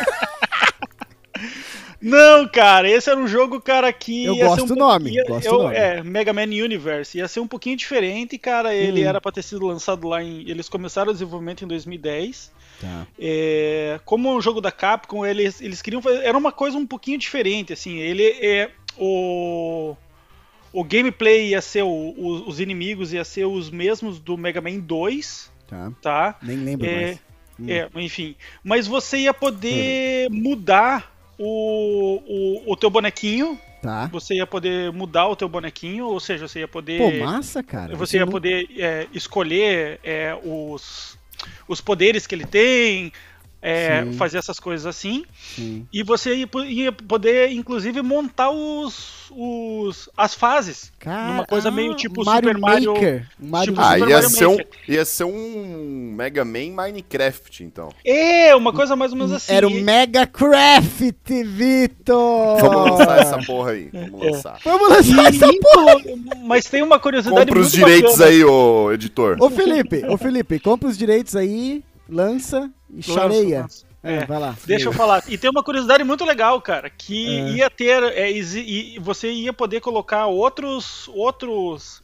Não, 2.03 2.45
cara, 2.49 2.89
esse 2.89 3.09
era 3.09 3.17
um 3.17 3.25
jogo, 3.25 3.61
cara, 3.61 3.91
que. 3.93 4.25
Eu 4.25 4.35
gosto 4.35 4.65
um 4.65 4.67
do 4.67 4.75
nome. 4.75 5.11
Ia, 5.11 5.23
gosto 5.25 5.45
eu, 5.45 5.53
do 5.53 5.63
nome. 5.63 5.75
É, 5.77 6.03
Mega 6.03 6.33
Man 6.33 6.43
Universe. 6.43 7.17
Ia 7.17 7.29
ser 7.29 7.39
um 7.39 7.47
pouquinho 7.47 7.77
diferente, 7.77 8.37
cara. 8.37 8.75
Ele 8.75 9.05
hum. 9.05 9.07
era 9.07 9.21
pra 9.21 9.31
ter 9.31 9.41
sido 9.41 9.65
lançado 9.65 10.05
lá 10.05 10.21
em. 10.21 10.41
Eles 10.41 10.67
começaram 10.67 11.11
o 11.11 11.13
desenvolvimento 11.13 11.63
em 11.63 11.67
2010. 11.67 12.51
Tá. 12.81 13.07
É, 13.17 14.01
como 14.03 14.35
um 14.35 14.41
jogo 14.41 14.59
da 14.59 14.69
Capcom, 14.69 15.25
eles, 15.25 15.61
eles 15.61 15.81
queriam 15.81 16.01
fazer. 16.01 16.25
Era 16.25 16.37
uma 16.37 16.51
coisa 16.51 16.77
um 16.77 16.85
pouquinho 16.85 17.17
diferente, 17.17 17.71
assim. 17.71 17.99
Ele 17.99 18.23
é. 18.41 18.69
O. 18.97 19.95
O 20.73 20.83
gameplay 20.83 21.51
ia 21.51 21.61
ser. 21.61 21.83
O, 21.83 21.87
o, 21.87 22.49
os 22.49 22.59
inimigos 22.59 23.13
ia 23.13 23.23
ser 23.23 23.45
os 23.45 23.69
mesmos 23.69 24.19
do 24.19 24.37
Mega 24.37 24.59
Man 24.59 24.79
2. 24.79 25.49
Tá. 25.67 25.93
tá? 26.01 26.37
Nem 26.41 26.57
lembro 26.57 26.85
é, 26.85 27.05
mais. 27.05 27.19
Hum. 27.57 27.65
É, 27.69 27.89
enfim. 27.95 28.35
Mas 28.61 28.87
você 28.87 29.19
ia 29.19 29.33
poder 29.33 30.29
hum. 30.29 30.35
mudar 30.35 31.12
o, 31.37 32.21
o, 32.27 32.71
o 32.71 32.75
teu 32.75 32.89
bonequinho. 32.89 33.59
Tá. 33.81 34.07
Você 34.07 34.35
ia 34.35 34.47
poder 34.47 34.93
mudar 34.93 35.27
o 35.27 35.35
teu 35.35 35.49
bonequinho, 35.49 36.05
ou 36.05 36.19
seja, 36.19 36.47
você 36.47 36.59
ia 36.59 36.67
poder. 36.67 36.99
Pô, 36.99 37.25
massa, 37.25 37.61
cara. 37.61 37.95
Você, 37.95 38.17
ia 38.17 38.25
poder 38.25 38.69
é, 38.77 39.07
escolher 39.13 39.99
é, 40.03 40.37
os, 40.41 41.17
os 41.67 41.81
poderes 41.81 42.25
que 42.25 42.33
ele 42.33 42.45
tem, 42.45 43.11
é, 43.63 44.05
fazer 44.17 44.37
essas 44.37 44.59
coisas 44.59 44.85
assim. 44.85 45.23
Sim. 45.55 45.87
E 45.91 46.03
você 46.03 46.35
ia, 46.35 46.49
ia, 46.67 46.91
poder, 46.91 47.49
inclusive, 47.53 48.01
montar 48.01 48.51
os, 48.51 49.31
os 49.31 50.09
as 50.17 50.33
fases. 50.33 50.91
Cara, 50.99 51.31
uma 51.31 51.45
coisa 51.45 51.71
meio 51.71 51.95
tipo 51.95 52.25
Mario 52.25 52.49
Super 52.49 52.59
Mario. 52.59 52.93
Maker. 52.93 53.27
Mario 53.39 53.73
tipo 53.73 53.81
ah, 53.81 53.93
Super 53.93 54.09
ia, 54.09 54.15
Mario 54.15 54.29
ser 54.29 54.47
Maker. 54.47 54.67
Um, 54.67 54.91
ia 54.91 55.05
ser 55.05 55.23
um 55.23 56.13
Mega 56.13 56.43
Man 56.43 56.71
Minecraft, 56.75 57.63
então. 57.63 57.89
É, 58.03 58.53
uma 58.53 58.73
coisa 58.73 58.97
mais 58.97 59.13
ou 59.13 59.17
menos 59.17 59.31
assim. 59.31 59.53
Era 59.53 59.65
o 59.65 59.71
Mega 59.71 60.27
Craft, 60.27 61.29
Vitor! 61.45 62.59
Vamos 62.59 62.99
lançar 62.99 63.19
essa 63.19 63.37
porra 63.37 63.71
aí. 63.71 63.89
Vamos 64.11 64.21
é. 64.21 64.31
lançar. 64.31 64.57
É. 64.57 64.59
Vamos 64.69 64.89
lançar 64.89 65.33
e, 65.33 65.37
essa 65.37 65.47
porra! 65.47 65.95
Mas 66.43 66.65
tem 66.65 66.83
uma 66.83 66.99
curiosidade 66.99 67.45
compra 67.45 67.61
os 67.61 67.71
direitos 67.71 68.17
bacana. 68.17 68.29
aí, 68.29 68.43
ô 68.43 68.91
editor. 68.91 69.37
Ô 69.39 69.49
Felipe, 69.49 70.03
ô 70.09 70.17
Felipe, 70.17 70.59
compra 70.59 70.89
os 70.89 70.97
direitos 70.97 71.33
aí 71.37 71.81
lança 72.07 72.71
e 72.89 73.01
chareia. 73.01 73.65
É, 74.03 74.15
é, 74.15 74.25
vai 74.25 74.39
lá. 74.39 74.55
Deixa 74.65 74.89
eu 74.89 74.93
falar. 74.93 75.23
E 75.29 75.37
tem 75.37 75.49
uma 75.49 75.63
curiosidade 75.63 76.03
muito 76.03 76.25
legal, 76.25 76.61
cara, 76.61 76.89
que 76.89 77.39
é. 77.39 77.49
ia 77.51 77.69
ter, 77.69 78.03
é, 78.03 78.29
e 78.29 78.99
você 78.99 79.31
ia 79.31 79.53
poder 79.53 79.79
colocar 79.79 80.27
outros, 80.27 81.07
outros 81.13 82.03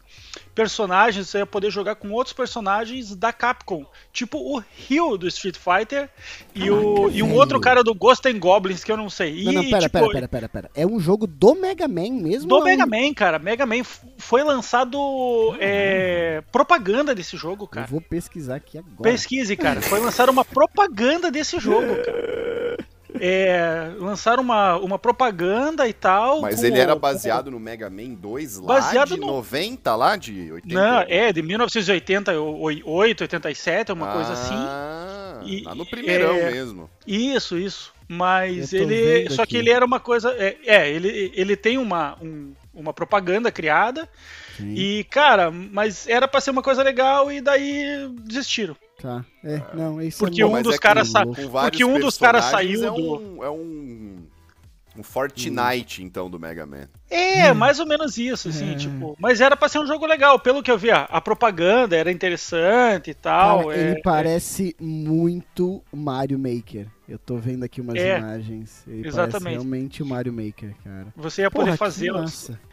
personagens, 0.53 1.29
você 1.29 1.37
ia 1.37 1.45
poder 1.45 1.71
jogar 1.71 1.95
com 1.95 2.11
outros 2.11 2.33
personagens 2.33 3.15
da 3.15 3.31
Capcom. 3.31 3.85
Tipo 4.11 4.37
o 4.37 4.61
Ryu 4.87 5.17
do 5.17 5.27
Street 5.27 5.55
Fighter 5.55 6.09
e, 6.53 6.69
o, 6.69 7.09
e 7.09 7.23
um 7.23 7.33
outro 7.33 7.59
cara 7.59 7.83
do 7.83 7.95
Ghost 7.95 8.27
and 8.27 8.39
Goblins 8.39 8.83
que 8.83 8.91
eu 8.91 8.97
não 8.97 9.09
sei. 9.09 9.41
E, 9.41 9.45
não, 9.45 9.53
não, 9.53 9.69
pera, 9.69 9.81
tipo, 9.81 9.91
pera, 9.91 10.09
pera, 10.09 10.27
pera, 10.27 10.49
pera. 10.49 10.71
É 10.75 10.85
um 10.85 10.99
jogo 10.99 11.25
do 11.25 11.55
Mega 11.55 11.87
Man 11.87 12.21
mesmo? 12.21 12.49
Do 12.49 12.63
Mega 12.63 12.85
Man, 12.85 13.13
cara. 13.13 13.39
Mega 13.39 13.65
Man 13.65 13.83
foi 14.17 14.43
lançado 14.43 14.99
é, 15.59 16.43
propaganda 16.51 17.15
desse 17.15 17.37
jogo, 17.37 17.67
cara. 17.67 17.85
Eu 17.85 17.91
vou 17.91 18.01
pesquisar 18.01 18.55
aqui 18.55 18.77
agora. 18.77 19.11
Pesquise, 19.11 19.55
cara. 19.55 19.81
Foi 19.81 19.99
lançada 19.99 20.31
uma 20.31 20.43
propaganda 20.43 21.31
desse 21.31 21.59
jogo, 21.59 21.95
cara. 22.03 22.48
É, 23.19 23.91
lançaram 23.97 24.43
uma, 24.43 24.77
uma 24.77 24.99
propaganda 24.99 25.87
e 25.87 25.93
tal. 25.93 26.41
Mas 26.41 26.63
ele 26.63 26.79
era 26.79 26.95
baseado 26.95 27.45
com... 27.45 27.51
no 27.51 27.59
Mega 27.59 27.89
Man 27.89 28.13
2 28.13 28.57
lá 28.57 28.67
baseado 28.67 29.15
de 29.15 29.19
no... 29.19 29.27
90, 29.27 29.95
lá 29.95 30.15
de 30.15 30.51
80? 30.51 30.73
Não, 30.73 30.99
é, 31.07 31.33
de 31.33 31.41
1988, 31.41 33.21
87, 33.21 33.91
uma 33.91 34.09
ah, 34.09 34.13
coisa 34.13 34.33
assim. 34.33 35.49
E, 35.49 35.63
tá 35.63 35.73
no 35.73 35.85
primeirão 35.85 36.35
é, 36.35 36.51
mesmo. 36.51 36.89
Isso, 37.07 37.57
isso. 37.57 37.93
Mas 38.07 38.73
ele. 38.73 39.29
Só 39.29 39.43
aqui. 39.43 39.51
que 39.51 39.57
ele 39.57 39.69
era 39.69 39.85
uma 39.85 39.99
coisa. 39.99 40.31
É, 40.37 40.57
é 40.65 40.89
ele, 40.89 41.31
ele 41.35 41.55
tem 41.55 41.77
uma, 41.77 42.17
um, 42.21 42.53
uma 42.73 42.91
propaganda 42.91 43.51
criada. 43.51 44.09
Sim. 44.59 44.73
E, 44.75 45.03
cara, 45.05 45.49
mas 45.49 46.07
era 46.07 46.27
pra 46.27 46.41
ser 46.41 46.51
uma 46.51 46.61
coisa 46.61 46.83
legal 46.83 47.31
e 47.31 47.41
daí 47.41 48.09
desistiram. 48.23 48.75
Tá. 49.01 49.23
É, 49.43 49.61
não, 49.73 50.01
isso 50.01 50.19
porque 50.19 50.41
é 50.41 50.45
um 50.45 50.61
dos 50.61 50.75
é 50.75 50.77
caras 50.77 51.07
sa... 51.07 51.25
Porque 51.25 51.85
um 51.85 51.99
dos 51.99 52.17
caras 52.17 52.45
saiu 52.45 52.83
é 52.83 52.91
um, 52.91 52.95
do. 52.95 53.43
É 53.43 53.49
um. 53.49 54.17
Um 54.99 55.03
Fortnite, 55.03 56.01
hum. 56.01 56.05
então, 56.05 56.29
do 56.29 56.37
Mega 56.37 56.65
Man. 56.65 56.89
É, 57.09 57.51
hum. 57.51 57.55
mais 57.55 57.79
ou 57.79 57.85
menos 57.85 58.17
isso, 58.17 58.49
assim, 58.49 58.73
é. 58.73 58.75
tipo. 58.75 59.15
Mas 59.17 59.39
era 59.39 59.55
pra 59.55 59.69
ser 59.69 59.79
um 59.79 59.87
jogo 59.87 60.05
legal, 60.05 60.37
pelo 60.37 60.61
que 60.61 60.69
eu 60.69 60.77
vi, 60.77 60.91
a 60.91 61.21
propaganda 61.21 61.95
era 61.95 62.11
interessante 62.11 63.11
e 63.11 63.13
tal. 63.13 63.67
Cara, 63.67 63.77
é, 63.77 63.81
ele 63.81 63.99
é. 63.99 64.01
parece 64.01 64.75
muito 64.77 65.81
Mario 65.93 66.37
Maker. 66.37 66.87
Eu 67.07 67.17
tô 67.17 67.37
vendo 67.37 67.63
aqui 67.63 67.79
umas 67.79 67.95
é, 67.95 68.17
imagens. 68.19 68.83
Ele 68.85 69.07
exatamente. 69.07 69.53
realmente 69.53 70.03
o 70.03 70.05
Mario 70.05 70.33
Maker, 70.33 70.75
cara. 70.83 71.07
Você 71.15 71.43
ia 71.43 71.49
poder 71.49 71.77
fazer. 71.77 72.11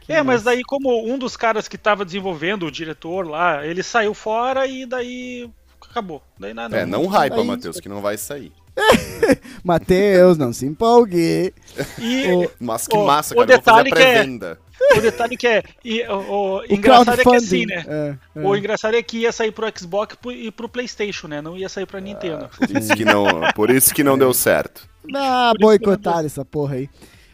É, 0.08 0.20
mas 0.20 0.42
daí, 0.42 0.62
como 0.64 1.08
um 1.08 1.16
dos 1.16 1.36
caras 1.36 1.68
que 1.68 1.78
tava 1.78 2.04
desenvolvendo, 2.04 2.66
o 2.66 2.70
diretor 2.70 3.26
lá, 3.26 3.64
ele 3.64 3.84
saiu 3.84 4.12
fora 4.12 4.66
e 4.66 4.84
daí 4.84 5.48
acabou. 5.80 6.20
Daí 6.38 6.52
nada. 6.52 6.76
É, 6.76 6.84
não 6.84 7.06
hypa, 7.06 7.44
Matheus, 7.44 7.78
que 7.78 7.88
não 7.88 8.00
vai 8.00 8.18
sair. 8.18 8.52
Matheus, 9.64 10.36
não 10.38 10.52
se 10.52 10.66
empolgue. 10.66 11.52
E, 11.98 12.26
o, 12.32 12.50
Mas 12.60 12.86
que 12.86 12.96
massa, 12.96 13.34
o, 13.34 13.38
cara. 13.38 13.44
O 13.44 13.46
detalhe 13.46 13.90
que 13.90 14.02
é, 14.02 14.56
o 14.96 15.00
detalhe 15.00 15.36
que 15.36 15.46
é. 15.46 15.62
E, 15.84 16.02
o, 16.02 16.14
o, 16.14 16.58
o 16.58 16.64
engraçado 16.68 17.20
é 17.20 17.24
que 17.24 17.34
assim, 17.34 17.66
né? 17.66 17.84
É, 17.88 18.14
é. 18.36 18.46
O 18.46 18.54
engraçado 18.54 18.94
é 18.94 19.02
que 19.02 19.18
ia 19.18 19.32
sair 19.32 19.50
pro 19.52 19.70
Xbox 19.76 20.16
e 20.30 20.50
pro 20.50 20.68
PlayStation, 20.68 21.28
né? 21.28 21.40
Não 21.40 21.56
ia 21.56 21.68
sair 21.68 21.86
pra 21.86 22.00
Nintendo. 22.00 22.48
Ah, 22.50 22.66
por, 22.66 22.76
isso 22.76 22.94
que 22.94 23.04
não, 23.04 23.26
por 23.54 23.70
isso 23.70 23.94
que 23.94 24.04
não 24.04 24.18
deu 24.18 24.32
certo. 24.34 24.88
Ah, 25.14 25.52
boicotaram 25.58 26.26
essa 26.26 26.44
porra 26.44 26.76
aí. 26.76 26.90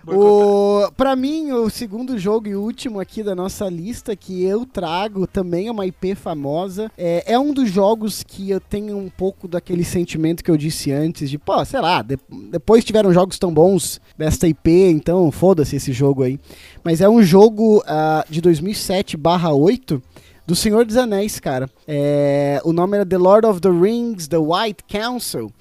O, 0.06 0.90
pra 0.96 1.14
mim, 1.14 1.52
o 1.52 1.70
segundo 1.70 2.18
jogo 2.18 2.48
e 2.48 2.56
último 2.56 2.98
aqui 2.98 3.22
da 3.22 3.34
nossa 3.34 3.68
lista 3.68 4.16
que 4.16 4.42
eu 4.42 4.66
trago 4.66 5.26
também 5.26 5.68
é 5.68 5.70
uma 5.70 5.86
IP 5.86 6.14
famosa. 6.14 6.90
É, 6.98 7.32
é 7.34 7.38
um 7.38 7.52
dos 7.52 7.70
jogos 7.70 8.22
que 8.22 8.50
eu 8.50 8.60
tenho 8.60 8.98
um 8.98 9.08
pouco 9.08 9.46
daquele 9.46 9.84
sentimento 9.84 10.42
que 10.42 10.50
eu 10.50 10.56
disse 10.56 10.90
antes, 10.90 11.30
de, 11.30 11.38
pô, 11.38 11.64
sei 11.64 11.80
lá, 11.80 12.02
de, 12.02 12.18
depois 12.50 12.84
tiveram 12.84 13.12
jogos 13.12 13.38
tão 13.38 13.52
bons 13.52 14.00
desta 14.18 14.48
IP, 14.48 14.70
então 14.70 15.30
foda-se 15.30 15.76
esse 15.76 15.92
jogo 15.92 16.22
aí. 16.22 16.38
Mas 16.82 17.00
é 17.00 17.08
um 17.08 17.22
jogo 17.22 17.78
uh, 17.78 18.30
de 18.30 18.42
2007/8 18.42 20.02
do 20.46 20.56
Senhor 20.56 20.84
dos 20.84 20.96
Anéis, 20.96 21.38
cara. 21.38 21.70
É, 21.86 22.60
o 22.64 22.72
nome 22.72 22.96
era 22.96 23.06
The 23.06 23.18
Lord 23.18 23.46
of 23.46 23.60
the 23.60 23.70
Rings, 23.70 24.26
The 24.26 24.38
White 24.38 24.84
Council. 24.88 25.52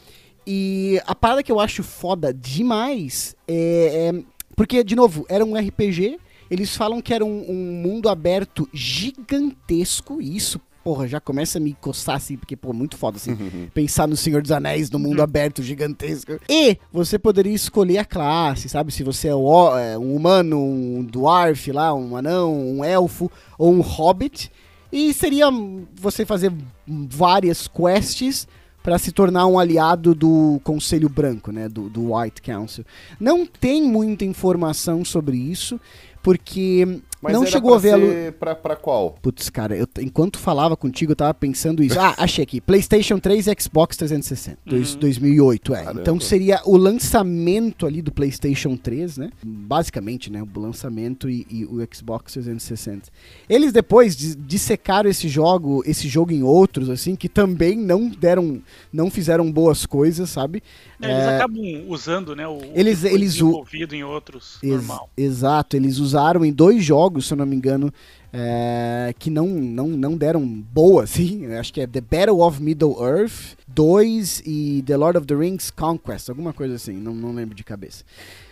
E 0.46 1.00
a 1.06 1.14
parada 1.14 1.44
que 1.44 1.52
eu 1.52 1.60
acho 1.60 1.84
foda 1.84 2.34
demais 2.34 3.36
é, 3.48 4.12
é 4.12 4.24
porque, 4.62 4.84
de 4.84 4.96
novo, 4.96 5.26
era 5.28 5.44
um 5.44 5.56
RPG. 5.56 6.20
Eles 6.48 6.78
falam 6.78 7.02
que 7.02 7.12
era 7.12 7.26
um, 7.26 7.50
um 7.50 7.82
mundo 7.82 8.08
aberto 8.08 8.70
gigantesco. 8.72 10.22
E 10.22 10.38
isso, 10.38 10.62
porra, 10.84 11.08
já 11.08 11.20
começa 11.20 11.58
a 11.58 11.62
me 11.62 11.74
coçar 11.74 12.18
assim, 12.18 12.38
porque, 12.38 12.56
pô, 12.56 12.72
muito 12.72 12.96
foda, 12.96 13.18
assim. 13.18 13.36
pensar 13.74 14.08
no 14.08 14.16
Senhor 14.16 14.40
dos 14.40 14.52
Anéis, 14.52 14.92
no 14.92 15.00
mundo 15.00 15.20
aberto 15.20 15.64
gigantesco. 15.64 16.40
E 16.48 16.78
você 16.94 17.18
poderia 17.18 17.52
escolher 17.52 17.98
a 17.98 18.06
classe, 18.06 18.70
sabe? 18.70 18.92
Se 18.92 19.02
você 19.02 19.30
é, 19.30 19.32
é 19.32 19.98
um 19.98 20.16
humano, 20.16 20.64
um 20.64 21.04
dwarf 21.04 21.72
lá, 21.72 21.92
um 21.96 22.16
anão, 22.16 22.54
um 22.56 22.86
elfo 22.86 23.32
ou 23.58 23.74
um 23.74 23.82
hobbit. 23.82 24.52
E 24.92 25.12
seria 25.12 25.48
você 25.96 26.24
fazer 26.24 26.54
várias 26.88 27.68
quests 27.68 28.48
para 28.84 28.98
se 28.98 29.12
tornar 29.12 29.46
um 29.46 29.60
aliado 29.60 30.16
do 30.16 30.60
Conselho 30.64 31.08
Branco, 31.08 31.52
né, 31.52 31.70
do, 31.70 31.90
do 31.90 32.14
White 32.14 32.42
Council. 32.42 32.86
Não 33.20 33.46
tem 33.46 33.84
muita 33.84 34.26
informação 34.26 35.06
sobre 35.06 35.38
isso, 35.38 35.80
porque 36.24 37.02
mas 37.22 37.34
não 37.34 37.46
chegou 37.46 37.76
a 37.76 37.78
ver 37.78 38.34
pra, 38.34 38.56
pra 38.56 38.76
qual? 38.76 39.16
Putz, 39.22 39.50
cara, 39.50 39.76
eu, 39.76 39.88
enquanto 40.00 40.40
falava 40.40 40.76
contigo, 40.76 41.12
eu 41.12 41.16
tava 41.16 41.34
pensando 41.34 41.84
isso. 41.84 42.00
Ah, 42.00 42.16
achei 42.18 42.44
aqui. 42.44 42.60
PlayStation 42.60 43.20
3 43.20 43.48
e 43.48 43.56
Xbox 43.60 43.98
360. 43.98 44.58
Uhum. 44.66 44.78
Dois, 44.78 44.96
2008, 44.96 45.74
é. 45.74 45.84
Caramba. 45.84 46.02
Então 46.02 46.20
seria 46.20 46.62
o 46.66 46.76
lançamento 46.78 47.86
ali 47.86 48.02
do 48.02 48.12
PlayStation 48.12 48.76
3, 48.76 49.18
né? 49.18 49.30
Basicamente, 49.44 50.32
né? 50.32 50.42
O 50.42 50.60
lançamento 50.60 51.30
e, 51.30 51.46
e 51.50 51.66
o 51.66 51.78
Xbox 51.94 52.34
360. 52.34 53.10
Eles 53.48 53.72
depois 53.72 54.16
dissecaram 54.16 55.10
esse 55.10 55.28
jogo, 55.28 55.84
esse 55.86 56.08
jogo 56.08 56.32
em 56.32 56.44
outros, 56.44 56.90
assim, 56.90 57.16
que 57.16 57.30
também 57.30 57.78
não 57.78 58.08
deram, 58.08 58.62
não 58.92 59.12
fizeram 59.12 59.52
boas 59.52 59.86
coisas, 59.86 60.30
sabe? 60.30 60.64
É, 61.02 61.12
eles 61.12 61.24
é... 61.26 61.36
acabam 61.36 61.84
usando, 61.88 62.36
né? 62.36 62.48
O, 62.48 62.60
eles, 62.74 63.04
eles 63.04 63.36
envolvido 63.36 63.96
em 63.96 64.04
outros, 64.04 64.58
ex 64.64 64.74
normal. 64.74 65.10
Exato, 65.18 65.76
eles 65.76 65.98
usaram 65.98 66.46
em 66.46 66.52
dois 66.52 66.84
jogos, 66.84 67.11
se 67.20 67.34
eu 67.34 67.38
não 67.38 67.48
me 67.48 67.56
engano, 67.56 67.92
é, 68.32 69.12
que 69.18 69.32
não, 69.32 69.48
não, 69.48 69.88
não 69.88 70.16
deram 70.16 70.46
boa, 70.46 71.04
assim. 71.04 71.48
Acho 71.56 71.74
que 71.74 71.82
é 71.82 71.88
The 71.88 72.02
Battle 72.02 72.42
of 72.42 72.62
Middle 72.62 73.04
Earth 73.04 73.58
2 73.68 74.44
e 74.46 74.84
The 74.86 74.98
Lord 74.98 75.18
of 75.18 75.26
the 75.26 75.34
Rings 75.36 75.72
Conquest, 75.72 76.30
alguma 76.30 76.54
coisa 76.54 76.76
assim, 76.76 76.94
não, 76.94 77.16
não 77.16 77.34
lembro 77.34 77.56
de 77.56 77.64
cabeça. 77.64 78.04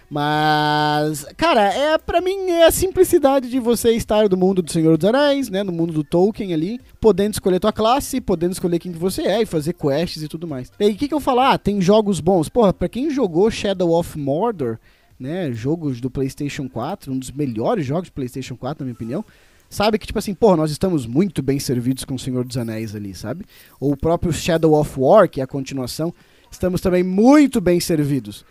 Mas, 0.10 1.24
cara, 1.38 1.72
é 1.72 1.96
para 2.00 2.20
mim 2.20 2.50
é 2.50 2.66
a 2.66 2.72
simplicidade 2.72 3.48
de 3.48 3.60
você 3.60 3.92
estar 3.92 4.28
no 4.28 4.36
mundo 4.36 4.64
do 4.64 4.72
Senhor 4.72 4.98
dos 4.98 5.08
Anéis, 5.08 5.50
né, 5.50 5.62
no 5.62 5.72
mundo 5.72 5.94
do 5.94 6.04
Tolkien 6.04 6.52
ali, 6.52 6.82
podendo 7.00 7.34
escolher 7.34 7.60
tua 7.60 7.72
classe, 7.72 8.20
podendo 8.20 8.54
escolher 8.54 8.80
quem 8.80 8.92
que 8.92 8.98
você 8.98 9.22
é 9.22 9.44
e 9.44 9.46
fazer 9.46 9.74
quests 9.74 10.24
e 10.24 10.28
tudo 10.28 10.48
mais. 10.48 10.72
E 10.80 10.86
aí, 10.86 10.94
o 10.94 10.96
que 10.96 11.08
que 11.08 11.14
eu 11.14 11.20
falo? 11.20 11.42
Ah, 11.42 11.58
tem 11.60 11.80
jogos 11.80 12.20
bons. 12.20 12.50
Porra, 12.50 12.74
para 12.74 12.90
quem 12.90 13.12
jogou 13.12 13.52
Shadow 13.52 13.92
of 13.92 14.18
Mordor, 14.18 14.80
né, 15.20 15.52
jogos 15.52 16.00
do 16.00 16.10
PlayStation 16.10 16.70
4, 16.70 17.12
um 17.12 17.20
dos 17.20 17.32
melhores 17.32 17.86
jogos 17.86 18.10
do 18.10 18.14
PlayStation 18.14 18.56
4, 18.56 18.84
na 18.84 18.86
minha 18.86 18.94
opinião, 18.94 19.26
sabe 19.70 20.00
que, 20.00 20.08
tipo 20.08 20.18
assim, 20.18 20.34
pô, 20.34 20.56
nós 20.56 20.72
estamos 20.72 21.06
muito 21.06 21.42
bem 21.42 21.60
servidos 21.60 22.06
com 22.06 22.16
o 22.16 22.20
Senhor 22.20 22.46
dos 22.46 22.58
Anéis 22.58 22.96
ali, 22.96 23.14
sabe? 23.14 23.46
Ou 23.80 23.92
o 23.92 23.98
próprio 23.98 24.32
Shadow 24.32 24.74
of 24.74 24.98
War, 24.98 25.30
que 25.30 25.42
é 25.42 25.44
a 25.44 25.48
continuação, 25.48 26.14
estamos 26.50 26.82
também 26.82 27.04
muito 27.04 27.60
bem 27.60 27.80
servidos. 27.80 28.46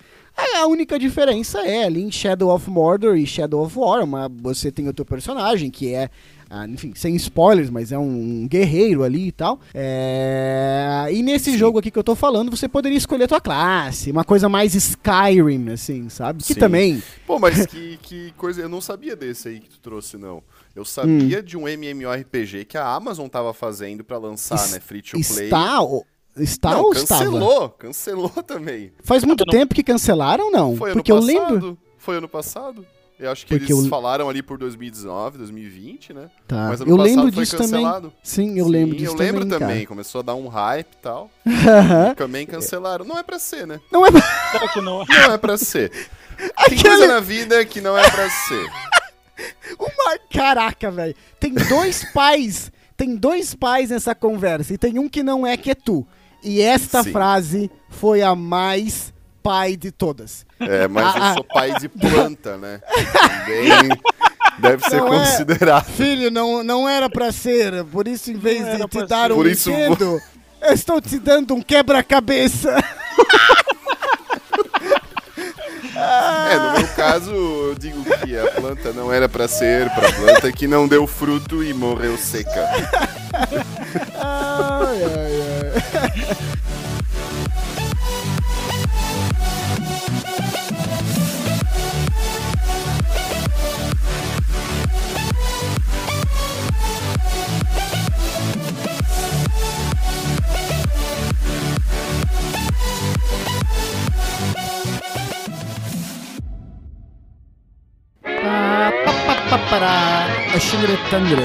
A 0.54 0.66
única 0.68 0.98
diferença 1.00 1.66
é 1.66 1.84
ali 1.84 2.00
em 2.00 2.12
Shadow 2.12 2.54
of 2.54 2.70
Mordor 2.70 3.16
e 3.16 3.26
Shadow 3.26 3.64
of 3.64 3.76
War, 3.76 4.04
uma, 4.04 4.28
você 4.28 4.70
tem 4.70 4.86
o 4.88 4.92
teu 4.92 5.04
personagem 5.04 5.68
que 5.68 5.92
é 5.92 6.10
ah, 6.50 6.66
enfim, 6.66 6.92
sem 6.94 7.14
spoilers, 7.16 7.68
mas 7.68 7.92
é 7.92 7.98
um, 7.98 8.42
um 8.42 8.48
guerreiro 8.48 9.02
ali 9.02 9.28
e 9.28 9.32
tal. 9.32 9.60
É... 9.74 11.06
E 11.12 11.22
nesse 11.22 11.52
Sim. 11.52 11.58
jogo 11.58 11.78
aqui 11.78 11.90
que 11.90 11.98
eu 11.98 12.04
tô 12.04 12.14
falando, 12.14 12.50
você 12.50 12.66
poderia 12.66 12.96
escolher 12.96 13.24
a 13.24 13.28
tua 13.28 13.40
classe, 13.40 14.10
uma 14.10 14.24
coisa 14.24 14.48
mais 14.48 14.74
Skyrim, 14.74 15.70
assim, 15.70 16.08
sabe? 16.08 16.42
Que 16.42 16.54
Sim. 16.54 16.60
também. 16.60 17.02
Pô, 17.26 17.38
mas 17.38 17.64
que, 17.68 17.98
que 18.02 18.32
coisa. 18.32 18.62
Eu 18.62 18.68
não 18.68 18.80
sabia 18.80 19.14
desse 19.14 19.48
aí 19.48 19.60
que 19.60 19.68
tu 19.68 19.78
trouxe, 19.80 20.16
não. 20.16 20.42
Eu 20.74 20.84
sabia 20.84 21.40
hum. 21.40 21.42
de 21.42 21.56
um 21.56 21.68
MMORPG 21.68 22.64
que 22.64 22.78
a 22.78 22.86
Amazon 22.94 23.28
tava 23.28 23.52
fazendo 23.52 24.02
para 24.02 24.16
lançar, 24.16 24.56
es 24.56 24.72
né? 24.72 24.80
Free 24.80 25.02
to 25.02 25.10
play. 25.12 25.46
Está 25.46 25.80
Está 26.36 26.70
não, 26.70 26.82
ou 26.82 26.92
cancelou, 26.92 27.50
estava? 27.50 27.68
Cancelou 27.70 28.30
também. 28.46 28.92
Faz 29.02 29.24
muito 29.24 29.44
não. 29.44 29.52
tempo 29.52 29.74
que 29.74 29.82
cancelaram 29.82 30.50
não? 30.50 30.76
Foi 30.76 30.92
Porque 30.92 31.10
ano 31.10 31.20
passado. 31.20 31.36
eu 31.36 31.50
lembro. 31.50 31.78
Foi 31.98 32.16
ano 32.16 32.28
passado. 32.28 32.86
Eu 33.18 33.32
acho 33.32 33.44
que 33.44 33.58
Porque 33.58 33.72
eles 33.72 33.84
eu... 33.84 33.90
falaram 33.90 34.28
ali 34.28 34.42
por 34.42 34.56
2019, 34.58 35.38
2020, 35.38 36.12
né? 36.12 36.30
Tá. 36.46 36.68
Mas 36.68 36.80
ano 36.80 36.90
eu 36.90 36.96
lembro 36.96 37.30
disso 37.32 37.56
cancelado. 37.56 38.10
também. 38.10 38.18
Sim, 38.22 38.58
eu 38.58 38.66
Sim, 38.66 38.70
lembro 38.70 38.96
disso 38.96 39.12
também. 39.12 39.26
Eu 39.26 39.32
lembro 39.34 39.58
também, 39.58 39.86
Começou 39.86 40.20
a 40.20 40.22
dar 40.22 40.34
um 40.36 40.46
hype 40.46 40.92
e 40.92 40.96
tal. 41.02 41.30
e 41.44 42.14
também 42.14 42.46
cancelaram. 42.46 43.04
Não 43.04 43.18
é 43.18 43.22
pra 43.24 43.38
ser, 43.40 43.66
né? 43.66 43.80
Não 43.90 44.06
é 44.06 44.10
pra... 44.12 44.68
Que 44.72 44.80
não? 44.80 45.04
Não 45.04 45.32
é 45.32 45.38
pra 45.38 45.58
ser. 45.58 45.90
Tem 46.68 46.80
coisa 46.80 47.08
na 47.08 47.18
vida 47.18 47.64
que 47.64 47.80
não 47.80 47.98
é 47.98 48.08
pra 48.08 48.30
ser. 48.30 48.70
Uma... 49.78 50.18
Caraca, 50.32 50.90
velho. 50.90 51.14
Tem 51.40 51.52
dois 51.52 52.04
pais. 52.12 52.70
Tem 52.96 53.16
dois 53.16 53.54
pais 53.54 53.90
nessa 53.90 54.14
conversa. 54.14 54.74
E 54.74 54.78
tem 54.78 54.98
um 54.98 55.08
que 55.08 55.22
não 55.24 55.44
é, 55.44 55.56
que 55.56 55.70
é 55.70 55.74
tu. 55.74 56.06
E 56.42 56.60
esta 56.60 57.02
Sim. 57.02 57.12
frase 57.12 57.70
foi 57.88 58.22
a 58.22 58.34
mais 58.36 59.12
pai 59.42 59.76
de 59.76 59.90
todas. 59.90 60.46
É, 60.60 60.88
mas 60.88 61.14
eu 61.14 61.34
sou 61.34 61.44
pai 61.44 61.72
de 61.78 61.88
planta, 61.88 62.56
né? 62.56 62.80
Também 63.12 63.88
deve 64.58 64.84
ser 64.88 64.96
não 64.96 65.14
é. 65.14 65.18
considerado. 65.18 65.88
É, 65.88 65.92
filho, 65.92 66.30
não, 66.30 66.62
não 66.62 66.88
era 66.88 67.08
para 67.08 67.32
ser, 67.32 67.84
por 67.84 68.06
isso 68.06 68.30
em 68.30 68.36
vez 68.36 68.60
não 68.78 68.86
de 68.86 68.98
te 68.98 69.06
dar 69.06 69.32
um 69.32 69.36
por 69.36 69.44
brinquedo, 69.44 70.20
eu 70.60 70.72
estou 70.72 71.00
te 71.00 71.18
dando 71.18 71.54
um 71.54 71.62
quebra-cabeça. 71.62 72.76
É, 76.00 76.56
no 76.58 76.78
meu 76.78 76.88
caso, 76.94 77.30
eu 77.32 77.74
digo 77.74 78.04
que 78.04 78.38
a 78.38 78.46
planta 78.52 78.92
não 78.92 79.12
era 79.12 79.28
para 79.28 79.48
ser 79.48 79.90
para 79.90 80.12
planta 80.12 80.52
que 80.52 80.68
não 80.68 80.86
deu 80.86 81.08
fruto 81.08 81.62
e 81.64 81.74
morreu 81.74 82.16
seca. 82.16 82.68
ai, 84.14 85.02
ai, 85.02 85.42
ai. 85.64 86.67
Papara, 109.50 110.28
a 110.54 110.60
shingle 110.60 110.96
thunder. 111.08 111.42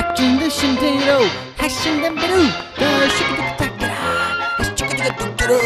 A 0.00 0.02
chin 0.16 0.38
the 0.38 0.48
shindero, 0.48 1.28
hashing 1.58 2.00
them 2.00 2.14
blue. 2.14 2.48
The 2.80 2.88
shikitaka, 3.16 3.90
a 4.58 4.64
shikitaka, 4.64 5.58